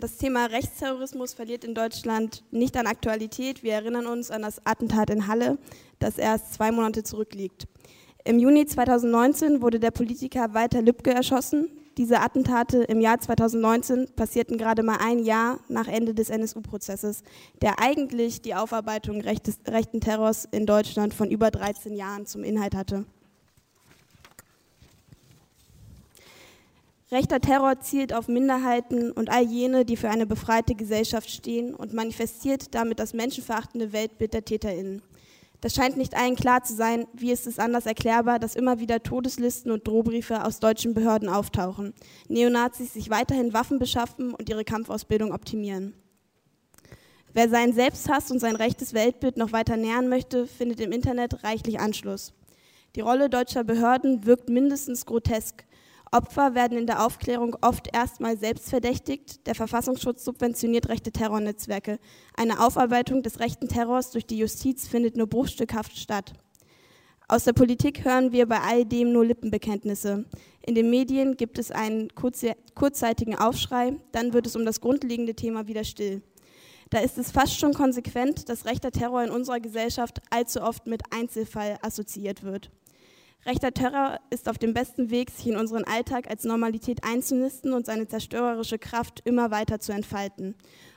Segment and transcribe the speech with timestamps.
[0.00, 3.64] Das Thema Rechtsterrorismus verliert in Deutschland nicht an Aktualität.
[3.64, 5.58] Wir erinnern uns an das Attentat in Halle,
[5.98, 7.66] das erst zwei Monate zurückliegt.
[8.24, 11.68] Im Juni 2019 wurde der Politiker Walter Lübcke erschossen.
[11.96, 17.24] Diese Attentate im Jahr 2019 passierten gerade mal ein Jahr nach Ende des NSU-Prozesses,
[17.60, 22.76] der eigentlich die Aufarbeitung rechtes, rechten Terrors in Deutschland von über 13 Jahren zum Inhalt
[22.76, 23.04] hatte.
[27.10, 31.94] Rechter Terror zielt auf Minderheiten und all jene, die für eine befreite Gesellschaft stehen und
[31.94, 35.00] manifestiert damit das menschenverachtende Weltbild der TäterInnen.
[35.62, 39.02] Das scheint nicht allen klar zu sein, wie ist es anders erklärbar, dass immer wieder
[39.02, 41.94] Todeslisten und Drohbriefe aus deutschen Behörden auftauchen,
[42.28, 45.94] Neonazis sich weiterhin Waffen beschaffen und ihre Kampfausbildung optimieren.
[47.32, 51.80] Wer seinen Selbsthass und sein rechtes Weltbild noch weiter nähern möchte, findet im Internet reichlich
[51.80, 52.34] Anschluss.
[52.96, 55.64] Die Rolle deutscher Behörden wirkt mindestens grotesk
[56.10, 59.46] Opfer werden in der Aufklärung oft erstmal selbst verdächtigt.
[59.46, 61.98] Der Verfassungsschutz subventioniert rechte Terrornetzwerke.
[62.36, 66.32] Eine Aufarbeitung des rechten Terrors durch die Justiz findet nur bruchstückhaft statt.
[67.28, 70.24] Aus der Politik hören wir bei all dem nur Lippenbekenntnisse.
[70.64, 75.66] In den Medien gibt es einen kurzzeitigen Aufschrei, dann wird es um das grundlegende Thema
[75.66, 76.22] wieder still.
[76.88, 81.02] Da ist es fast schon konsequent, dass rechter Terror in unserer Gesellschaft allzu oft mit
[81.10, 82.70] Einzelfall assoziiert wird.
[83.48, 87.86] Rechter Terror ist auf dem besten Weg, sich in unseren Alltag als Normalität einzunisten und
[87.86, 90.54] seine zerstörerische Kraft immer weiter zu entfalten.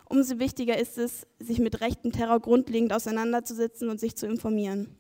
[0.09, 4.97] Umso wichtiger ist es, sich mit rechtem Terror grundlegend auseinanderzusetzen und sich zu informieren.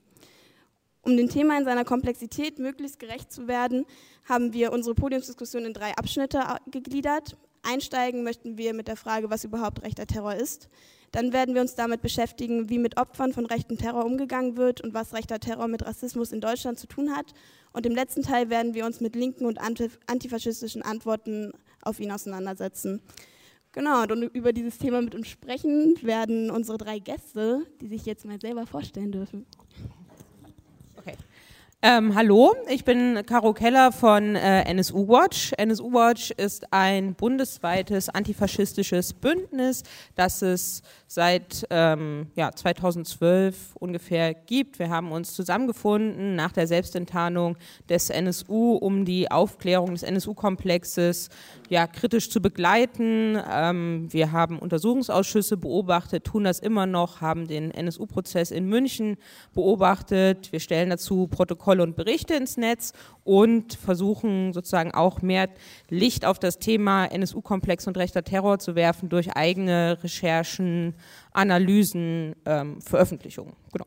[1.01, 3.85] Um dem Thema in seiner Komplexität möglichst gerecht zu werden,
[4.23, 7.35] haben wir unsere Podiumsdiskussion in drei Abschnitte gegliedert.
[7.63, 10.69] Einsteigen möchten wir mit der Frage, was überhaupt rechter Terror ist.
[11.11, 14.93] Dann werden wir uns damit beschäftigen, wie mit Opfern von rechtem Terror umgegangen wird und
[14.93, 17.33] was rechter Terror mit Rassismus in Deutschland zu tun hat.
[17.73, 21.51] Und im letzten Teil werden wir uns mit linken und antifaschistischen Antworten
[21.81, 23.01] auf ihn auseinandersetzen.
[23.73, 28.25] Genau, und über dieses Thema mit uns sprechen werden unsere drei Gäste, die sich jetzt
[28.25, 29.45] mal selber vorstellen dürfen.
[31.83, 35.51] Ähm, hallo, ich bin Caro Keller von äh, NSU Watch.
[35.57, 39.81] NSU Watch ist ein bundesweites antifaschistisches Bündnis,
[40.13, 44.77] das es seit ähm, ja, 2012 ungefähr gibt.
[44.77, 47.57] Wir haben uns zusammengefunden nach der Selbstenttarnung
[47.89, 51.29] des NSU, um die Aufklärung des NSU-Komplexes
[51.71, 53.39] ja, kritisch zu begleiten.
[53.49, 59.15] Ähm, wir haben Untersuchungsausschüsse beobachtet, tun das immer noch, haben den NSU-Prozess in München
[59.53, 60.51] beobachtet.
[60.51, 62.91] Wir stellen dazu Protokolle und Berichte ins Netz
[63.23, 65.47] und versuchen sozusagen auch mehr
[65.87, 70.93] Licht auf das Thema NSU-Komplex und rechter Terror zu werfen durch eigene Recherchen,
[71.31, 73.53] Analysen, ähm, Veröffentlichungen.
[73.71, 73.85] Genau.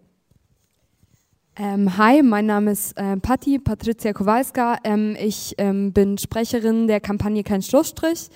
[1.56, 4.78] Ähm, hi, mein Name ist äh, Patti, Patricia Kowalska.
[4.82, 8.28] Ähm, ich ähm, bin Sprecherin der Kampagne Kein Schlussstrich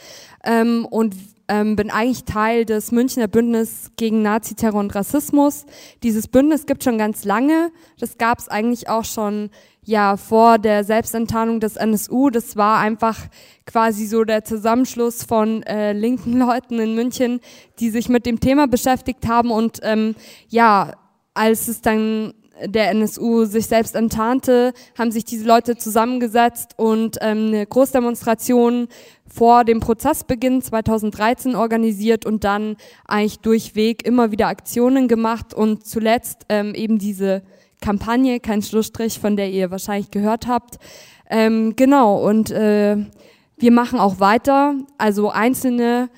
[0.45, 1.17] ähm, und
[1.49, 5.67] ähm, bin eigentlich Teil des Münchner Bündnis gegen Naziterror und Rassismus.
[6.05, 7.73] Dieses Bündnis gibt schon ganz lange.
[7.99, 9.51] Das gab es eigentlich auch schon
[9.83, 12.31] ja vor der Selbstenttarnung des NSU.
[12.31, 13.19] Das war einfach
[13.67, 17.41] quasi so der Zusammenschluss von äh, linken Leuten in München,
[17.81, 20.15] die sich mit dem Thema beschäftigt haben und ähm,
[20.49, 20.93] ja,
[21.35, 22.35] als es dann
[22.67, 28.89] der NSU sich selbst enttarnte, haben sich diese Leute zusammengesetzt und ähm, eine Großdemonstration
[29.27, 32.77] vor dem Prozessbeginn 2013 organisiert und dann
[33.07, 37.43] eigentlich durchweg immer wieder Aktionen gemacht und zuletzt ähm, eben diese
[37.81, 40.79] Kampagne, kein Schlussstrich, von der ihr wahrscheinlich gehört habt.
[41.31, 42.97] Ähm, genau, und äh,
[43.57, 46.09] wir machen auch weiter, also einzelne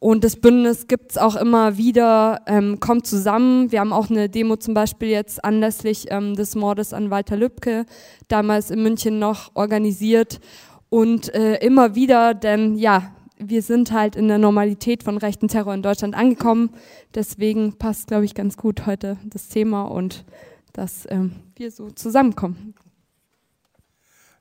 [0.00, 3.72] und das Bündnis gibt's auch immer wieder, ähm, kommt zusammen.
[3.72, 7.84] Wir haben auch eine Demo zum Beispiel jetzt anlässlich ähm, des Mordes an Walter Lübcke
[8.28, 10.40] damals in München noch organisiert.
[10.88, 15.74] Und äh, immer wieder, denn ja, wir sind halt in der Normalität von rechten Terror
[15.74, 16.70] in Deutschland angekommen.
[17.14, 20.24] Deswegen passt, glaube ich, ganz gut heute das Thema und
[20.72, 22.74] dass ähm, wir so zusammenkommen.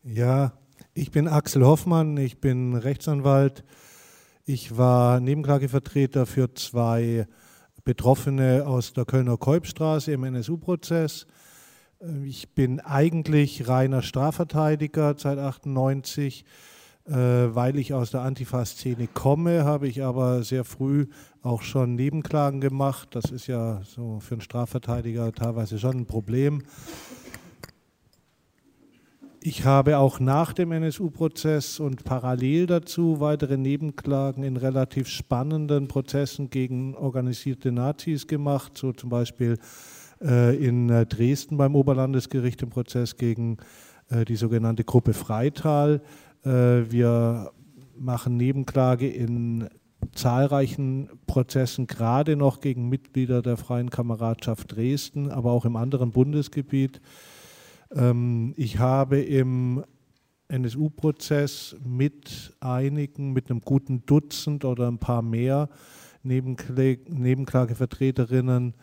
[0.03, 0.53] Ja,
[0.93, 3.63] ich bin Axel Hoffmann, ich bin Rechtsanwalt
[4.49, 7.27] ich war Nebenklagevertreter für zwei
[7.83, 11.27] Betroffene aus der Kölner Kolbstraße im NSU-Prozess.
[12.23, 16.45] Ich bin eigentlich reiner Strafverteidiger seit 98.
[17.07, 21.07] Äh, weil ich aus der Antifa-Szene komme, habe ich aber sehr früh
[21.41, 23.09] auch schon Nebenklagen gemacht.
[23.11, 26.63] Das ist ja so für einen Strafverteidiger teilweise schon ein Problem.
[29.49, 36.49] Ich habe auch nach dem NSU-Prozess und parallel dazu weitere Nebenklagen in relativ spannenden Prozessen
[36.49, 39.57] gegen organisierte Nazis gemacht, so zum Beispiel
[40.21, 43.55] äh, in äh, Dresden beim Oberlandesgericht im Prozess gegen
[44.09, 46.01] äh, die sogenannte Gruppe Freital.
[46.43, 47.51] wir
[47.97, 49.69] machen Nebenklage in
[50.13, 56.99] zahlreichen Prozessen, gerade noch gegen Mitglieder der Freien Kameradschaft Dresden, aber auch im anderen Bundesgebiet.
[57.95, 59.83] Ähm, ich habe im
[60.47, 65.69] NSU-Prozess mit einigen, mit einem guten Dutzend oder ein paar mehr
[66.23, 68.73] Nebenklagevertreterinnen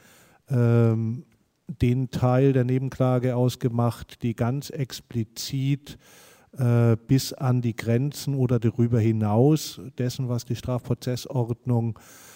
[0.48, 1.24] ähm,
[1.68, 5.98] den Teil der Nebenklage ausgemacht, die ganz explizit
[6.58, 12.33] äh, bis an die Grenzen oder darüber hinaus dessen, was die Strafprozessordnung äh,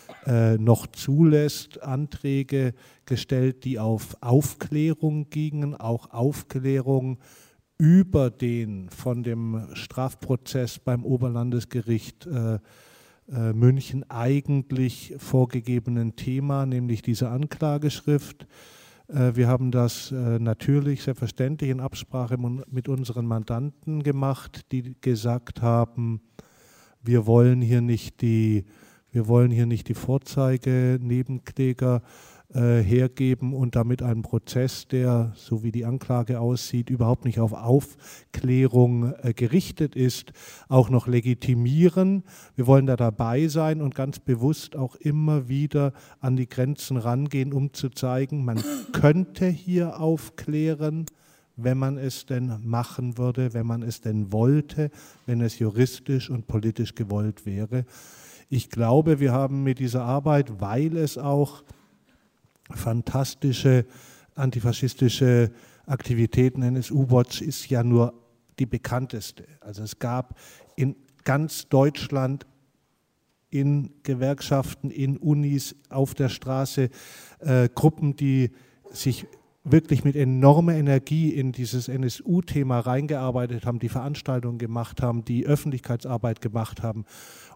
[0.58, 2.74] noch zulässt, Anträge
[3.06, 7.18] gestellt, die auf Aufklärung gingen, auch Aufklärung
[7.78, 12.58] über den von dem Strafprozess beim Oberlandesgericht äh,
[13.30, 18.46] äh, München eigentlich vorgegebenen Thema, nämlich diese Anklageschrift.
[19.08, 25.62] Äh, wir haben das äh, natürlich selbstverständlich in Absprache mit unseren Mandanten gemacht, die gesagt
[25.62, 26.20] haben,
[27.02, 28.64] wir wollen hier nicht die,
[29.18, 32.02] wir wollen hier nicht die Vorzeigenebenkläger
[32.54, 37.52] äh, hergeben und damit einen Prozess, der, so wie die Anklage aussieht, überhaupt nicht auf
[37.52, 40.30] Aufklärung äh, gerichtet ist,
[40.68, 42.22] auch noch legitimieren.
[42.54, 47.52] Wir wollen da dabei sein und ganz bewusst auch immer wieder an die Grenzen rangehen,
[47.52, 48.62] um zu zeigen, man
[48.92, 51.06] könnte hier aufklären,
[51.56, 54.92] wenn man es denn machen würde, wenn man es denn wollte,
[55.26, 57.84] wenn es juristisch und politisch gewollt wäre.
[58.48, 61.62] Ich glaube, wir haben mit dieser Arbeit, weil es auch
[62.70, 63.84] fantastische
[64.38, 65.50] antifaschistische
[65.86, 66.62] Aktivitäten.
[66.62, 68.14] NSU-Watch ist ja nur
[68.58, 69.44] die bekannteste.
[69.60, 70.38] Also es gab
[70.76, 72.46] in ganz Deutschland
[73.50, 76.90] in Gewerkschaften, in Unis, auf der Straße
[77.40, 78.50] äh, Gruppen, die
[78.90, 79.26] sich
[79.72, 86.40] wirklich mit enormer Energie in dieses NSU-Thema reingearbeitet haben, die Veranstaltungen gemacht haben, die Öffentlichkeitsarbeit
[86.40, 87.04] gemacht haben.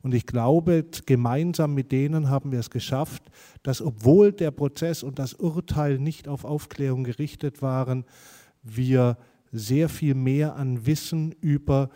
[0.03, 3.23] Und ich glaube, gemeinsam mit denen haben wir es geschafft,
[3.62, 8.05] dass obwohl der Prozess und das Urteil nicht auf Aufklärung gerichtet waren,
[8.62, 9.17] wir
[9.53, 11.91] sehr viel mehr an Wissen über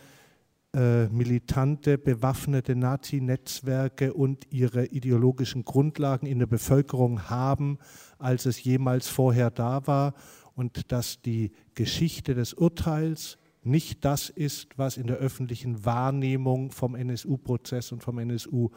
[0.77, 7.79] äh, militante, bewaffnete Nazi-Netzwerke und ihre ideologischen Grundlagen in der Bevölkerung haben,
[8.19, 10.13] als es jemals vorher da war
[10.55, 16.95] und dass die Geschichte des Urteils nicht das ist, was in der öffentlichen Wahrnehmung vom
[16.95, 18.69] NSU-Prozess und vom NSU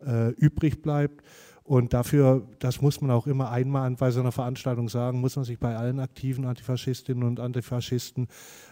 [0.00, 1.22] äh, übrig bleibt.
[1.66, 5.46] Und dafür, das muss man auch immer einmal bei so einer Veranstaltung sagen, muss man
[5.46, 8.28] sich bei allen aktiven Antifaschistinnen und Antifaschisten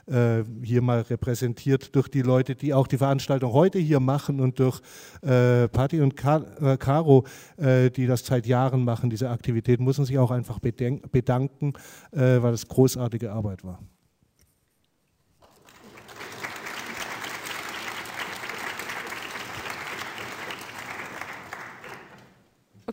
[0.07, 4.59] äh, hier mal repräsentiert durch die Leute, die auch die Veranstaltung heute hier machen und
[4.59, 4.83] durch
[5.23, 7.25] äh, Patti und Ka äh, Caro,
[7.57, 11.73] äh, die das seit Jahren machen, diese Aktivität, muss man sich auch einfach bedanken,
[12.11, 13.81] äh, weil es großartige Arbeit war.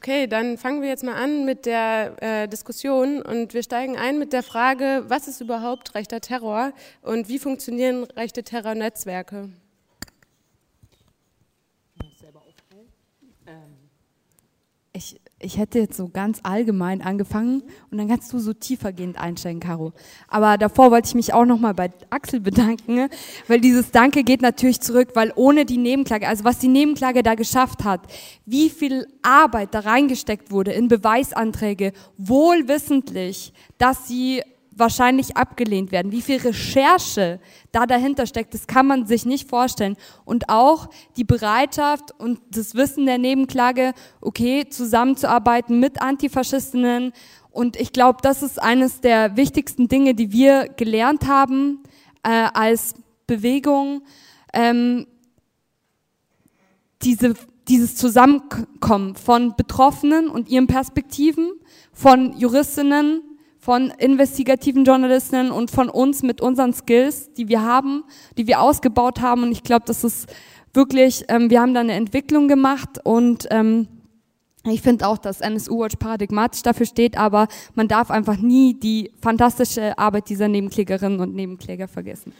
[0.01, 4.17] Okay, dann fangen wir jetzt mal an mit der äh, Diskussion und wir steigen ein
[4.17, 9.49] mit der Frage, was ist überhaupt rechter Terror und wie funktionieren rechte Terrornetzwerke?
[14.99, 19.61] Ich, ich hätte jetzt so ganz allgemein angefangen und dann kannst du so tiefergehend einsteigen,
[19.61, 19.93] Caro.
[20.27, 23.07] Aber davor wollte ich mich auch nochmal bei Axel bedanken,
[23.47, 27.35] weil dieses Danke geht natürlich zurück, weil ohne die Nebenklage, also was die Nebenklage da
[27.35, 28.01] geschafft hat,
[28.45, 34.43] wie viel Arbeit da reingesteckt wurde in Beweisanträge, wohlwissentlich, dass sie
[34.79, 36.11] wahrscheinlich abgelehnt werden.
[36.11, 37.39] Wie viel Recherche
[37.71, 39.97] da dahinter steckt, das kann man sich nicht vorstellen.
[40.25, 47.13] Und auch die Bereitschaft und das Wissen der Nebenklage, okay, zusammenzuarbeiten mit Antifaschistinnen.
[47.51, 51.83] Und ich glaube, das ist eines der wichtigsten Dinge, die wir gelernt haben
[52.23, 52.95] äh, als
[53.27, 54.01] Bewegung.
[54.53, 55.05] Ähm,
[57.01, 57.33] diese,
[57.67, 61.51] dieses Zusammenkommen von Betroffenen und ihren Perspektiven,
[61.93, 63.28] von Juristinnen,
[63.59, 68.05] von investigativen Journalistinnen und von uns mit unseren Skills, die wir haben,
[68.37, 69.43] die wir ausgebaut haben.
[69.43, 70.27] Und ich glaube, das ist
[70.73, 73.87] wirklich, ähm, wir haben da eine Entwicklung gemacht und ähm,
[74.65, 79.11] ich finde auch, dass NSU Watch paradigmatisch dafür steht, aber man darf einfach nie die
[79.21, 82.33] fantastische Arbeit dieser Nebenklägerinnen und Nebenkläger vergessen.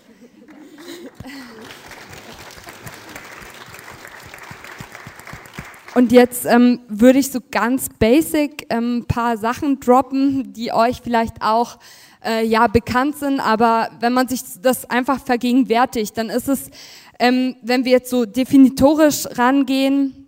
[5.95, 11.01] Und jetzt ähm, würde ich so ganz basic ein ähm, paar Sachen droppen, die euch
[11.01, 11.79] vielleicht auch
[12.23, 16.69] äh, ja bekannt sind, aber wenn man sich das einfach vergegenwärtigt, dann ist es,
[17.17, 20.27] ähm, wenn wir jetzt so definitorisch rangehen,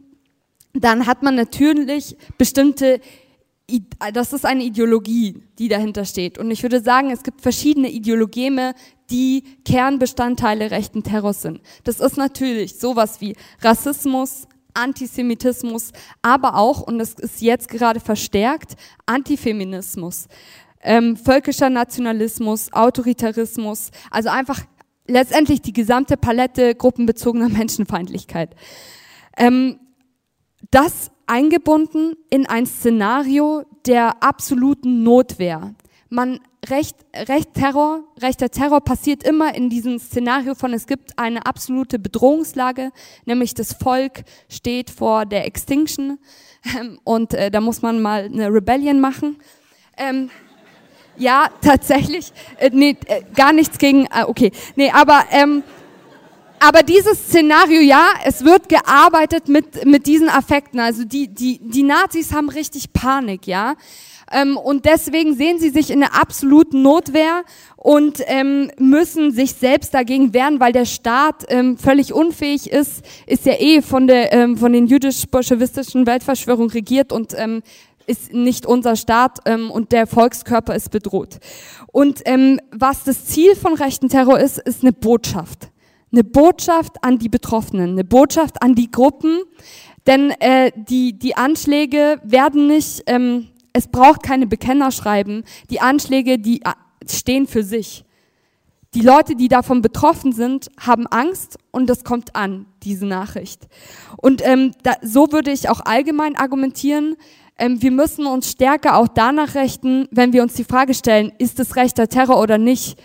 [0.73, 3.01] dann hat man natürlich bestimmte
[4.13, 6.37] das ist eine Ideologie, die dahinter steht.
[6.37, 8.73] Und ich würde sagen, es gibt verschiedene Ideologeme,
[9.09, 11.61] die Kernbestandteile rechten Terrors sind.
[11.85, 18.75] Das ist natürlich sowas wie Rassismus, Antisemitismus, aber auch, und das ist jetzt gerade verstärkt,
[19.05, 20.27] Antifeminismus,
[20.81, 24.61] ähm, völkischer Nationalismus, Autoritarismus, also einfach
[25.07, 28.55] letztendlich die gesamte Palette gruppenbezogener Menschenfeindlichkeit.
[29.37, 29.79] Ähm,
[30.69, 35.73] das eingebunden in ein Szenario der absoluten Notwehr.
[36.09, 36.39] Man
[36.69, 41.97] Recht, Recht Terror, rechter Terror passiert immer in diesem Szenario von es gibt eine absolute
[41.97, 42.91] Bedrohungslage,
[43.25, 46.19] nämlich das Volk steht vor der Extinction
[46.77, 49.37] ähm, und äh, da muss man mal eine Rebellion machen.
[49.97, 50.29] Ähm,
[51.17, 55.63] ja, tatsächlich, äh, nee, äh, gar nichts gegen, äh, okay, nee, aber ähm,
[56.63, 60.79] aber dieses Szenario, ja, es wird gearbeitet mit, mit diesen Affekten.
[60.79, 63.73] Also die, die, die Nazis haben richtig Panik, ja.
[64.31, 67.43] Ähm, und deswegen sehen sie sich in der absoluten Notwehr
[67.75, 73.45] und ähm, müssen sich selbst dagegen wehren, weil der Staat ähm, völlig unfähig ist, ist
[73.45, 77.63] ja eh von der ähm, von den jüdisch-bolschewistischen Weltverschwörung regiert und ähm,
[78.07, 81.39] ist nicht unser Staat ähm, und der Volkskörper ist bedroht.
[81.91, 85.71] Und ähm, was das Ziel von rechten Terror ist, ist eine Botschaft
[86.11, 89.39] eine Botschaft an die Betroffenen, eine Botschaft an die Gruppen,
[90.07, 96.61] denn äh, die, die Anschläge werden nicht, ähm, es braucht keine Bekennerschreiben, die Anschläge, die
[96.61, 96.71] äh,
[97.07, 98.05] stehen für sich.
[98.93, 103.67] Die Leute, die davon betroffen sind, haben Angst und das kommt an, diese Nachricht.
[104.17, 107.15] Und ähm, da, so würde ich auch allgemein argumentieren,
[107.57, 111.59] ähm, wir müssen uns stärker auch danach richten, wenn wir uns die Frage stellen, ist
[111.59, 112.97] es rechter Terror oder nicht?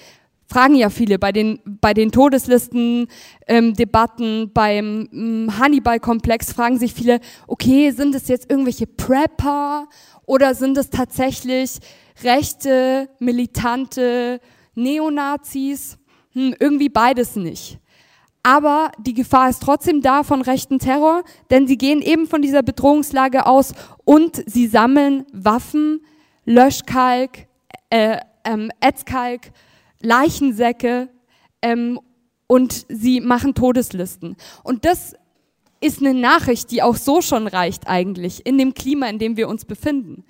[0.49, 3.09] fragen ja viele bei den, bei den Todeslisten,
[3.47, 9.89] ähm, Debatten, beim ähm, Hannibal-Komplex fragen sich viele, okay, sind es jetzt irgendwelche Prepper
[10.27, 11.79] oder sind es tatsächlich
[12.23, 14.41] rechte, militante
[14.75, 15.99] Neonazis?
[16.33, 17.79] Hm, irgendwie beides nicht.
[18.43, 22.63] Aber die Gefahr ist trotzdem da von rechten Terror, denn sie gehen eben von dieser
[22.63, 23.73] Bedrohungslage aus
[24.05, 26.05] und sie sammeln Waffen,
[26.45, 27.49] Löschkalk,
[27.91, 29.51] äh, ähm, Etzkalk,
[30.01, 31.09] Leichensäcke
[31.61, 31.99] ähm,
[32.47, 34.37] und sie machen Todeslisten.
[34.63, 35.17] Und das
[35.87, 39.49] ist eine Nachricht, die auch so schon reicht eigentlich in dem Klima, in dem wir
[39.49, 40.25] uns befinden.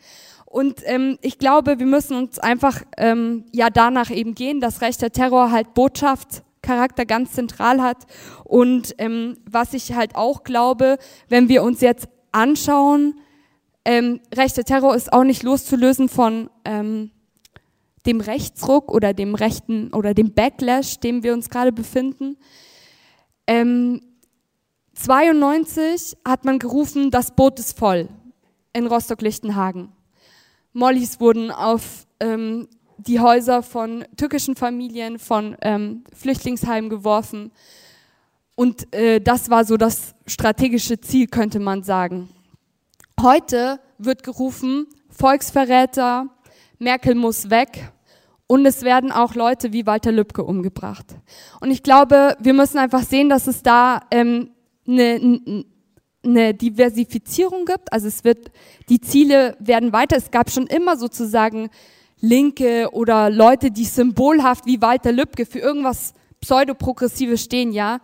[0.45, 5.11] Und ähm, ich glaube, wir müssen uns einfach ähm, ja danach eben gehen, dass rechter
[5.11, 8.07] Terror halt Botschaftscharakter ganz zentral hat.
[8.45, 10.99] Und ähm, was ich halt auch glaube,
[11.29, 13.19] wenn wir uns jetzt anschauen,
[13.85, 17.11] ähm, rechter Terror ist auch nicht loszulösen von ähm,
[18.07, 22.37] dem Rechtsruck oder dem rechten oder dem Backlash, dem wir uns gerade befinden.
[23.47, 24.01] Ähm,
[24.97, 28.09] 92 hat man gerufen, das Boot ist voll
[28.73, 29.93] in Rostock-Lichtenhagen.
[30.73, 37.53] Mollys wurden auf ähm, die Häuser von türkischen Familien, von ähm, Flüchtlingsheimen geworfen.
[38.55, 42.31] Und äh, das war so das strategische Ziel, könnte man sagen.
[43.21, 46.29] Heute wird gerufen, Volksverräter,
[46.79, 47.93] Merkel muss weg.
[48.47, 51.07] Und es werden auch Leute wie Walter Lübcke umgebracht.
[51.61, 54.51] Und ich glaube, wir müssen einfach sehen, dass es da ähm,
[54.87, 55.65] eine,
[56.25, 57.93] eine Diversifizierung gibt.
[57.93, 58.51] Also es wird,
[58.89, 60.17] die Ziele werden weiter.
[60.17, 61.71] Es gab schon immer sozusagen
[62.21, 68.01] Linke oder Leute, die symbolhaft wie Walter Lübcke für irgendwas pseudoprogressives stehen, ja,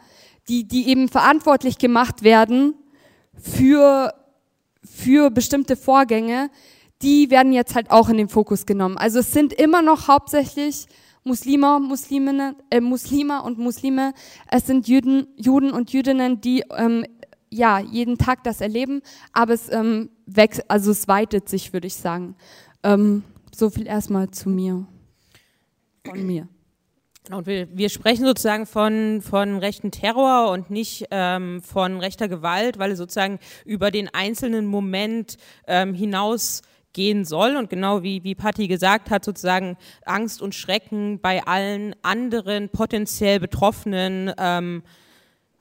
[0.48, 2.74] die, die eben verantwortlich gemacht werden
[3.34, 4.12] für,
[4.84, 6.50] für bestimmte Vorgänge,
[7.02, 8.96] die werden jetzt halt auch in den Fokus genommen.
[8.96, 10.86] Also es sind immer noch hauptsächlich
[11.25, 14.12] Muslime, Musliminnen, äh, Muslime und Muslime.
[14.50, 17.05] Es sind Juden, Juden und Jüdinnen, die ähm,
[17.50, 19.02] ja jeden Tag das erleben,
[19.33, 22.35] aber es ähm, wächst, also es weitet sich, würde ich sagen.
[22.83, 23.23] Ähm,
[23.55, 24.87] so viel erstmal zu mir,
[26.05, 26.49] von mir.
[27.31, 32.81] Und wir, wir sprechen sozusagen von, von rechten Terror und nicht ähm, von rechter Gewalt,
[32.81, 35.37] weil es sozusagen über den einzelnen Moment
[35.69, 37.56] ähm, hinaus gehen soll.
[37.56, 43.40] Und genau wie, wie Patti gesagt hat, sozusagen Angst und Schrecken bei allen anderen potenziell
[43.40, 44.82] Betroffenen ähm,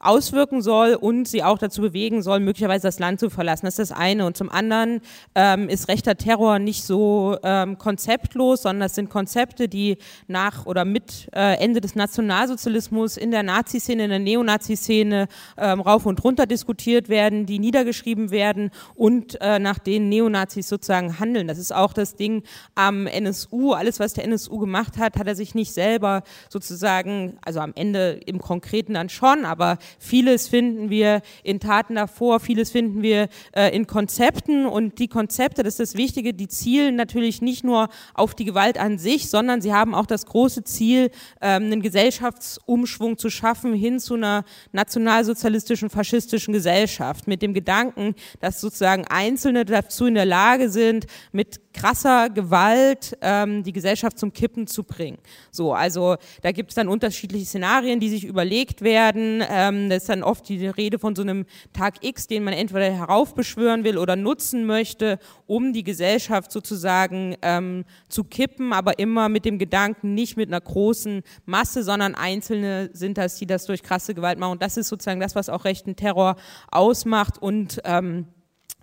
[0.01, 3.65] auswirken soll und sie auch dazu bewegen soll, möglicherweise das Land zu verlassen.
[3.65, 4.25] Das ist das eine.
[4.25, 5.01] Und zum anderen
[5.35, 10.85] ähm, ist rechter Terror nicht so ähm, konzeptlos, sondern das sind Konzepte, die nach oder
[10.85, 15.27] mit äh, Ende des Nationalsozialismus in der Nazi-Szene, in der Neonazi-Szene
[15.57, 21.19] ähm, rauf und runter diskutiert werden, die niedergeschrieben werden und äh, nach denen Neonazis sozusagen
[21.19, 21.47] handeln.
[21.47, 22.43] Das ist auch das Ding
[22.75, 23.73] am NSU.
[23.73, 28.19] Alles, was der NSU gemacht hat, hat er sich nicht selber sozusagen, also am Ende
[28.25, 33.75] im Konkreten dann schon, aber vieles finden wir in Taten davor, vieles finden wir äh,
[33.75, 34.65] in Konzepten.
[34.65, 38.77] Und die Konzepte, das ist das Wichtige, die zielen natürlich nicht nur auf die Gewalt
[38.77, 43.99] an sich, sondern sie haben auch das große Ziel, ähm, einen Gesellschaftsumschwung zu schaffen hin
[43.99, 47.27] zu einer nationalsozialistischen, faschistischen Gesellschaft.
[47.27, 53.63] Mit dem Gedanken, dass sozusagen Einzelne dazu in der Lage sind, mit krasser Gewalt ähm,
[53.63, 55.17] die Gesellschaft zum Kippen zu bringen.
[55.51, 59.43] So, also da gibt es dann unterschiedliche Szenarien, die sich überlegt werden.
[59.49, 62.91] Ähm, das ist dann oft die Rede von so einem Tag X, den man entweder
[62.91, 69.45] heraufbeschwören will oder nutzen möchte, um die Gesellschaft sozusagen ähm, zu kippen, aber immer mit
[69.45, 74.13] dem Gedanken, nicht mit einer großen Masse, sondern Einzelne sind das, die das durch krasse
[74.13, 74.53] Gewalt machen.
[74.53, 76.35] Und das ist sozusagen das, was auch rechten Terror
[76.69, 78.27] ausmacht und ähm,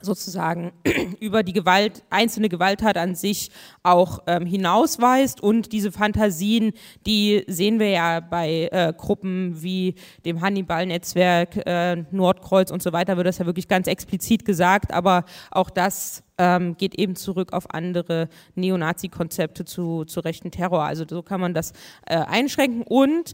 [0.01, 0.73] sozusagen
[1.21, 3.51] über die Gewalt, einzelne Gewalttat an sich
[3.83, 5.43] auch ähm, hinausweist.
[5.43, 6.73] Und diese Fantasien,
[7.07, 13.17] die sehen wir ja bei äh, Gruppen wie dem Hannibal-Netzwerk, äh, Nordkreuz und so weiter,
[13.17, 17.75] wird das ja wirklich ganz explizit gesagt, aber auch das ähm, geht eben zurück auf
[17.75, 20.85] andere Neonazi-Konzepte zu, zu rechten Terror.
[20.85, 21.73] Also so kann man das
[22.07, 22.83] äh, einschränken.
[22.83, 23.33] Und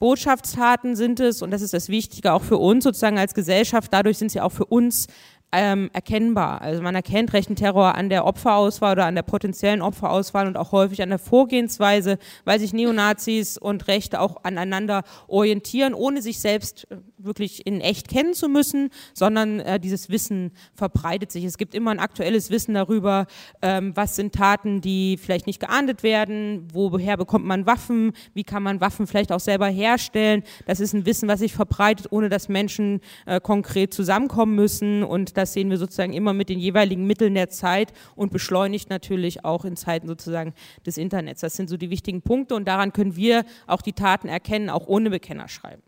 [0.00, 4.16] Botschaftstaten sind es, und das ist das Wichtige auch für uns sozusagen als Gesellschaft, dadurch
[4.16, 5.06] sind sie auch für uns
[5.52, 6.62] ähm, erkennbar.
[6.62, 10.72] Also man erkennt rechten Terror an der Opferauswahl oder an der potenziellen Opferauswahl und auch
[10.72, 16.86] häufig an der Vorgehensweise, weil sich Neonazis und Rechte auch aneinander orientieren, ohne sich selbst
[16.90, 21.44] äh, wirklich in echt kennen zu müssen, sondern äh, dieses Wissen verbreitet sich.
[21.44, 23.26] Es gibt immer ein aktuelles Wissen darüber,
[23.60, 28.62] ähm, was sind Taten, die vielleicht nicht geahndet werden, woher bekommt man Waffen, wie kann
[28.62, 30.44] man Waffen vielleicht auch selber herstellen.
[30.66, 35.36] Das ist ein Wissen, was sich verbreitet, ohne dass Menschen äh, konkret zusammenkommen müssen und
[35.40, 39.64] das sehen wir sozusagen immer mit den jeweiligen Mitteln der Zeit und beschleunigt natürlich auch
[39.64, 40.54] in Zeiten sozusagen
[40.86, 41.40] des Internets.
[41.40, 44.86] Das sind so die wichtigen Punkte und daran können wir auch die Taten erkennen, auch
[44.86, 45.82] ohne Bekennerschreiben.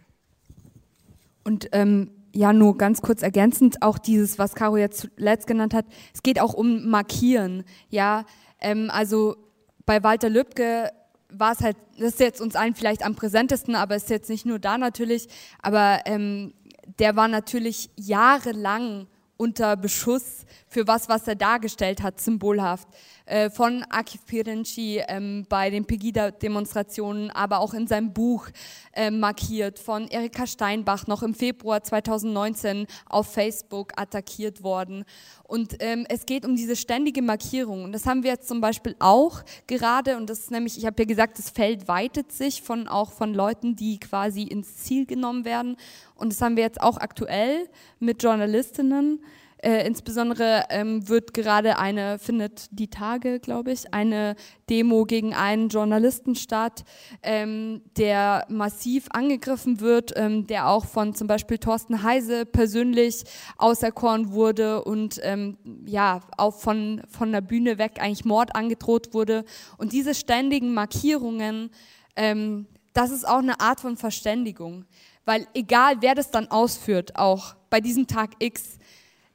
[1.45, 5.85] Und ähm, ja, nur ganz kurz ergänzend, auch dieses, was Caro jetzt zuletzt genannt hat,
[6.15, 7.65] es geht auch um Markieren.
[7.91, 8.25] Ja,
[8.61, 9.37] ähm, also
[9.85, 10.91] bei Walter Lübcke
[11.29, 14.47] war es halt, das ist jetzt uns allen vielleicht am präsentesten, aber ist jetzt nicht
[14.47, 15.29] nur da natürlich,
[15.61, 16.55] aber ähm,
[16.99, 19.07] der war natürlich jahrelang
[19.43, 22.87] unter Beschuss für was, was er dargestellt hat, symbolhaft.
[23.27, 28.49] Äh, von Akif Pirinci ähm, bei den Pegida-Demonstrationen, aber auch in seinem Buch
[28.93, 35.05] äh, markiert, von Erika Steinbach noch im Februar 2019 auf Facebook attackiert worden.
[35.45, 37.85] Und ähm, es geht um diese ständige Markierung.
[37.85, 41.03] Und das haben wir jetzt zum Beispiel auch gerade, und das ist nämlich, ich habe
[41.03, 45.45] ja gesagt, das Feld weitet sich von, auch von Leuten, die quasi ins Ziel genommen
[45.45, 45.77] werden.
[46.15, 49.21] Und das haben wir jetzt auch aktuell mit Journalistinnen.
[49.65, 54.35] Äh, insbesondere ähm, wird gerade eine, findet die Tage, glaube ich, eine
[54.69, 56.83] Demo gegen einen Journalisten statt,
[57.23, 63.23] ähm, der massiv angegriffen wird, ähm, der auch von zum Beispiel Thorsten Heise persönlich
[63.57, 69.45] auserkoren wurde und ähm, ja, auch von, von der Bühne weg eigentlich Mord angedroht wurde.
[69.79, 71.71] Und diese ständigen Markierungen,
[72.17, 74.87] ähm, das ist auch eine Art von Verständigung.
[75.25, 78.79] Weil egal, wer das dann ausführt, auch bei diesem Tag X,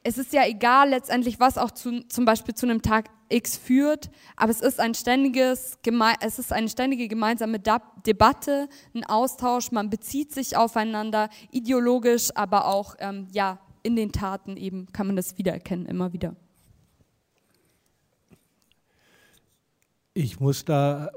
[0.08, 4.08] es ist ja egal letztendlich, was auch zu, zum Beispiel zu einem Tag X führt,
[4.36, 5.76] aber es ist, ein ständiges,
[6.20, 12.94] es ist eine ständige gemeinsame Debatte, ein Austausch, man bezieht sich aufeinander, ideologisch, aber auch
[13.00, 16.34] ähm, ja, in den Taten eben kann man das wiedererkennen, immer wieder.
[20.14, 21.10] Ich muss da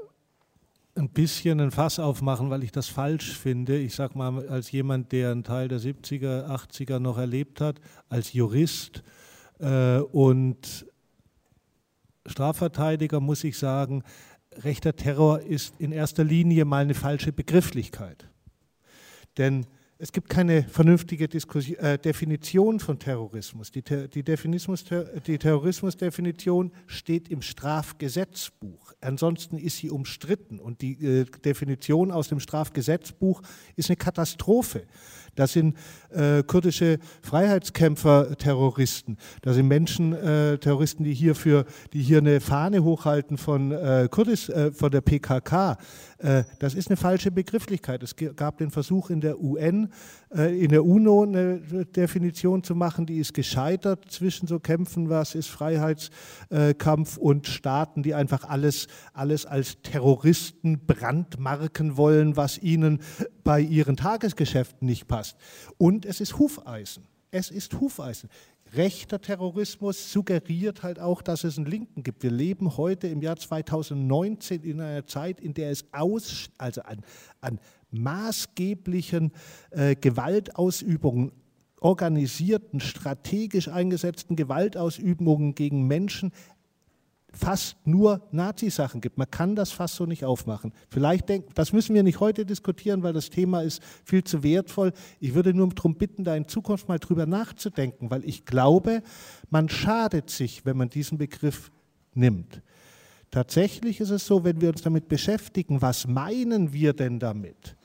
[0.94, 3.78] ein bisschen ein Fass aufmachen, weil ich das falsch finde.
[3.78, 8.32] Ich sage mal, als jemand, der einen Teil der 70er, 80er noch erlebt hat, als
[8.32, 9.02] Jurist
[9.58, 10.86] äh, und
[12.26, 14.02] Strafverteidiger, muss ich sagen,
[14.58, 18.28] rechter Terror ist in erster Linie mal eine falsche Begrifflichkeit.
[19.38, 19.66] Denn
[20.02, 23.70] es gibt keine vernünftige Diskussion, äh, Definition von Terrorismus.
[23.70, 28.94] Die, die, die Terrorismusdefinition steht im Strafgesetzbuch.
[29.00, 33.42] Ansonsten ist sie umstritten und die äh, Definition aus dem Strafgesetzbuch
[33.76, 34.88] ist eine Katastrophe.
[35.34, 35.78] Das sind
[36.10, 39.16] äh, kurdische Freiheitskämpfer-Terroristen.
[39.40, 44.08] Das sind Menschen, äh, Terroristen, die hier, für, die hier eine Fahne hochhalten von, äh,
[44.10, 45.78] Kurdis, äh, von der PKK.
[46.22, 48.02] Äh, das ist eine falsche Begrifflichkeit.
[48.02, 49.92] Es gab den Versuch in der UN,
[50.34, 55.34] äh, in der UNO eine Definition zu machen, die ist gescheitert zwischen so Kämpfen, was
[55.34, 63.00] ist Freiheitskampf und Staaten, die einfach alles, alles als Terroristen brandmarken wollen, was ihnen
[63.42, 65.36] bei ihren Tagesgeschäften nicht passt.
[65.76, 67.04] Und es ist Hufeisen.
[67.34, 68.28] Es ist Hufeisen.
[68.74, 72.22] Rechter Terrorismus suggeriert halt auch, dass es einen Linken gibt.
[72.22, 77.00] Wir leben heute im Jahr 2019 in einer Zeit, in der es aus, also an,
[77.40, 79.32] an maßgeblichen
[79.70, 81.32] äh, Gewaltausübungen,
[81.80, 86.32] organisierten, strategisch eingesetzten Gewaltausübungen gegen Menschen
[87.32, 89.18] fast nur Nazi-Sachen gibt.
[89.18, 90.72] Man kann das fast so nicht aufmachen.
[90.88, 94.92] Vielleicht denken, das müssen wir nicht heute diskutieren, weil das Thema ist viel zu wertvoll.
[95.20, 99.02] Ich würde nur darum bitten, da in Zukunft mal drüber nachzudenken, weil ich glaube,
[99.50, 101.70] man schadet sich, wenn man diesen Begriff
[102.14, 102.62] nimmt.
[103.30, 107.76] Tatsächlich ist es so, wenn wir uns damit beschäftigen, was meinen wir denn damit?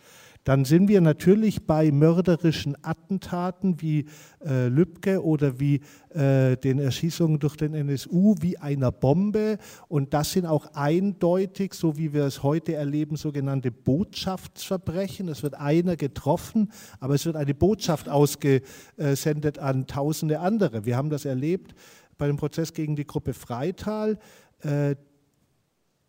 [0.48, 4.06] Dann sind wir natürlich bei mörderischen Attentaten wie
[4.46, 5.82] äh, Lübcke oder wie
[6.12, 9.58] äh, den Erschießungen durch den NSU wie einer Bombe.
[9.90, 15.28] Und das sind auch eindeutig, so wie wir es heute erleben, sogenannte Botschaftsverbrechen.
[15.28, 20.86] Es wird einer getroffen, aber es wird eine Botschaft ausgesendet an tausende andere.
[20.86, 21.76] Wir haben das erlebt
[22.18, 24.18] bei dem Prozess gegen die Gruppe Freital.
[24.62, 24.96] Äh,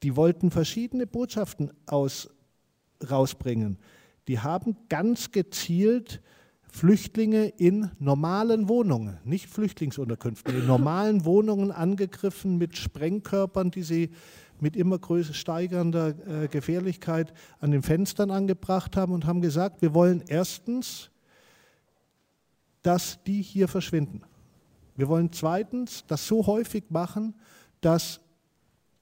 [0.05, 2.31] die wollten verschiedene Botschaften aus,
[3.11, 3.79] rausbringen
[4.29, 6.21] die haben ganz gezielt
[6.71, 14.11] Flüchtlinge in normalen Wohnungen, nicht Flüchtlingsunterkünften, in normalen Wohnungen angegriffen mit Sprengkörpern, die sie
[14.61, 19.95] mit immer größer steigernder äh, Gefährlichkeit an den Fenstern angebracht haben und haben gesagt, wir
[19.95, 21.11] wollen erstens,
[22.83, 24.23] dass die hier verschwinden.
[24.97, 27.35] Wir wollen zweitens das so häufig machen,
[27.81, 28.21] dass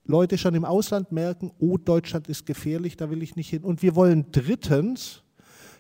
[0.07, 3.65] Leute schon im Ausland merken, oh, Deutschland ist gefährlich, da will ich nicht hin.
[3.65, 5.23] Und wir wollen drittens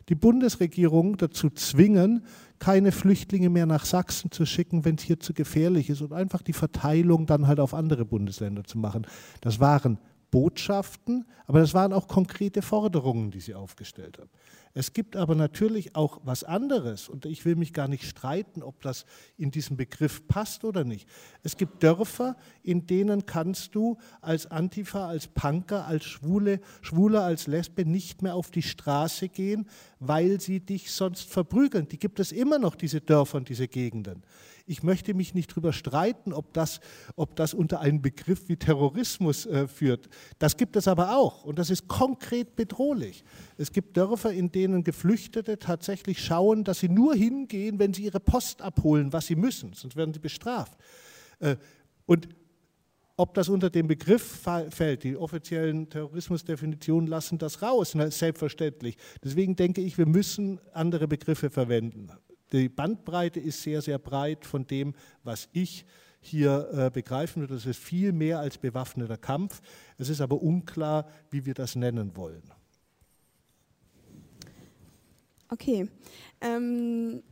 [0.08, 2.24] die Bundesregierung dazu zwingen,
[2.58, 6.42] keine Flüchtlinge mehr nach Sachsen zu schicken, wenn es hier zu gefährlich ist und einfach
[6.42, 9.06] die Verteilung dann halt auf andere Bundesländer zu machen.
[9.40, 9.98] Das waren
[10.30, 14.30] Botschaften, aber das waren auch konkrete Forderungen, die sie aufgestellt haben.
[14.78, 18.82] Es gibt aber natürlich auch was anderes und ich will mich gar nicht streiten, ob
[18.82, 19.06] das
[19.38, 21.08] in diesen Begriff passt oder nicht.
[21.42, 27.46] Es gibt Dörfer, in denen kannst du als Antifa, als Punker, als Schwule, Schwuler, als
[27.46, 29.66] Lesbe nicht mehr auf die Straße gehen,
[29.98, 31.88] weil sie dich sonst verprügeln.
[31.88, 34.24] Die gibt es immer noch, diese Dörfer und diese Gegenden.
[34.68, 36.80] Ich möchte mich nicht darüber streiten, ob das,
[37.14, 40.08] ob das unter einen Begriff wie Terrorismus äh, führt.
[40.40, 43.22] Das gibt es aber auch und das ist konkret bedrohlich.
[43.56, 48.18] Es gibt Dörfer, in denen Geflüchtete tatsächlich schauen, dass sie nur hingehen, wenn sie ihre
[48.18, 50.76] Post abholen, was sie müssen, sonst werden sie bestraft.
[51.38, 51.56] Äh,
[52.06, 52.28] und
[53.16, 58.98] ob das unter den Begriff fällt, die offiziellen Terrorismusdefinitionen lassen das raus, selbstverständlich.
[59.24, 62.10] Deswegen denke ich, wir müssen andere Begriffe verwenden.
[62.52, 65.84] Die Bandbreite ist sehr, sehr breit von dem, was ich
[66.20, 67.54] hier äh, begreifen würde.
[67.54, 69.60] Das ist viel mehr als bewaffneter Kampf.
[69.98, 72.42] Es ist aber unklar, wie wir das nennen wollen.
[75.48, 75.88] Okay.
[76.40, 77.22] Ähm,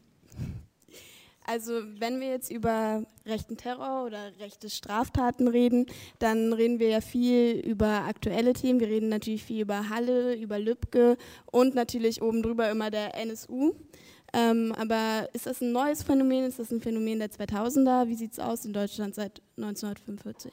[1.46, 5.86] also wenn wir jetzt über rechten Terror oder rechte Straftaten reden,
[6.18, 8.80] dann reden wir ja viel über aktuelle Themen.
[8.80, 11.18] Wir reden natürlich viel über Halle, über Lübcke
[11.50, 13.74] und natürlich oben drüber immer der NSU.
[14.34, 16.44] Ähm, aber ist das ein neues Phänomen?
[16.44, 18.08] Ist das ein Phänomen der 2000er?
[18.08, 20.52] Wie sieht es aus in Deutschland seit 1945?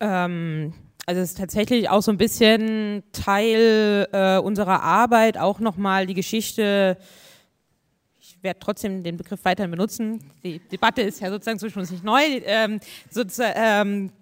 [0.00, 0.72] Ähm,
[1.04, 6.14] also es ist tatsächlich auch so ein bisschen Teil äh, unserer Arbeit, auch nochmal die
[6.14, 6.96] Geschichte
[8.36, 10.20] ich werde trotzdem den Begriff weiterhin benutzen.
[10.42, 12.22] Die Debatte ist ja sozusagen zwischen uns nicht neu.
[12.44, 14.12] Ähm, sozusagen, ähm,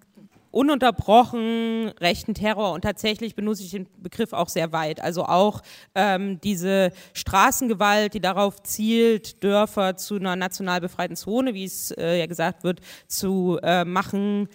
[0.55, 5.01] ununterbrochen rechten Terror und tatsächlich benutze ich den Begriff auch sehr weit.
[5.01, 5.61] Also auch
[5.95, 12.19] ähm, diese Straßengewalt, die darauf zielt, Dörfer zu einer national befreiten Zone, wie es äh,
[12.19, 14.47] ja gesagt wird, zu äh, machen,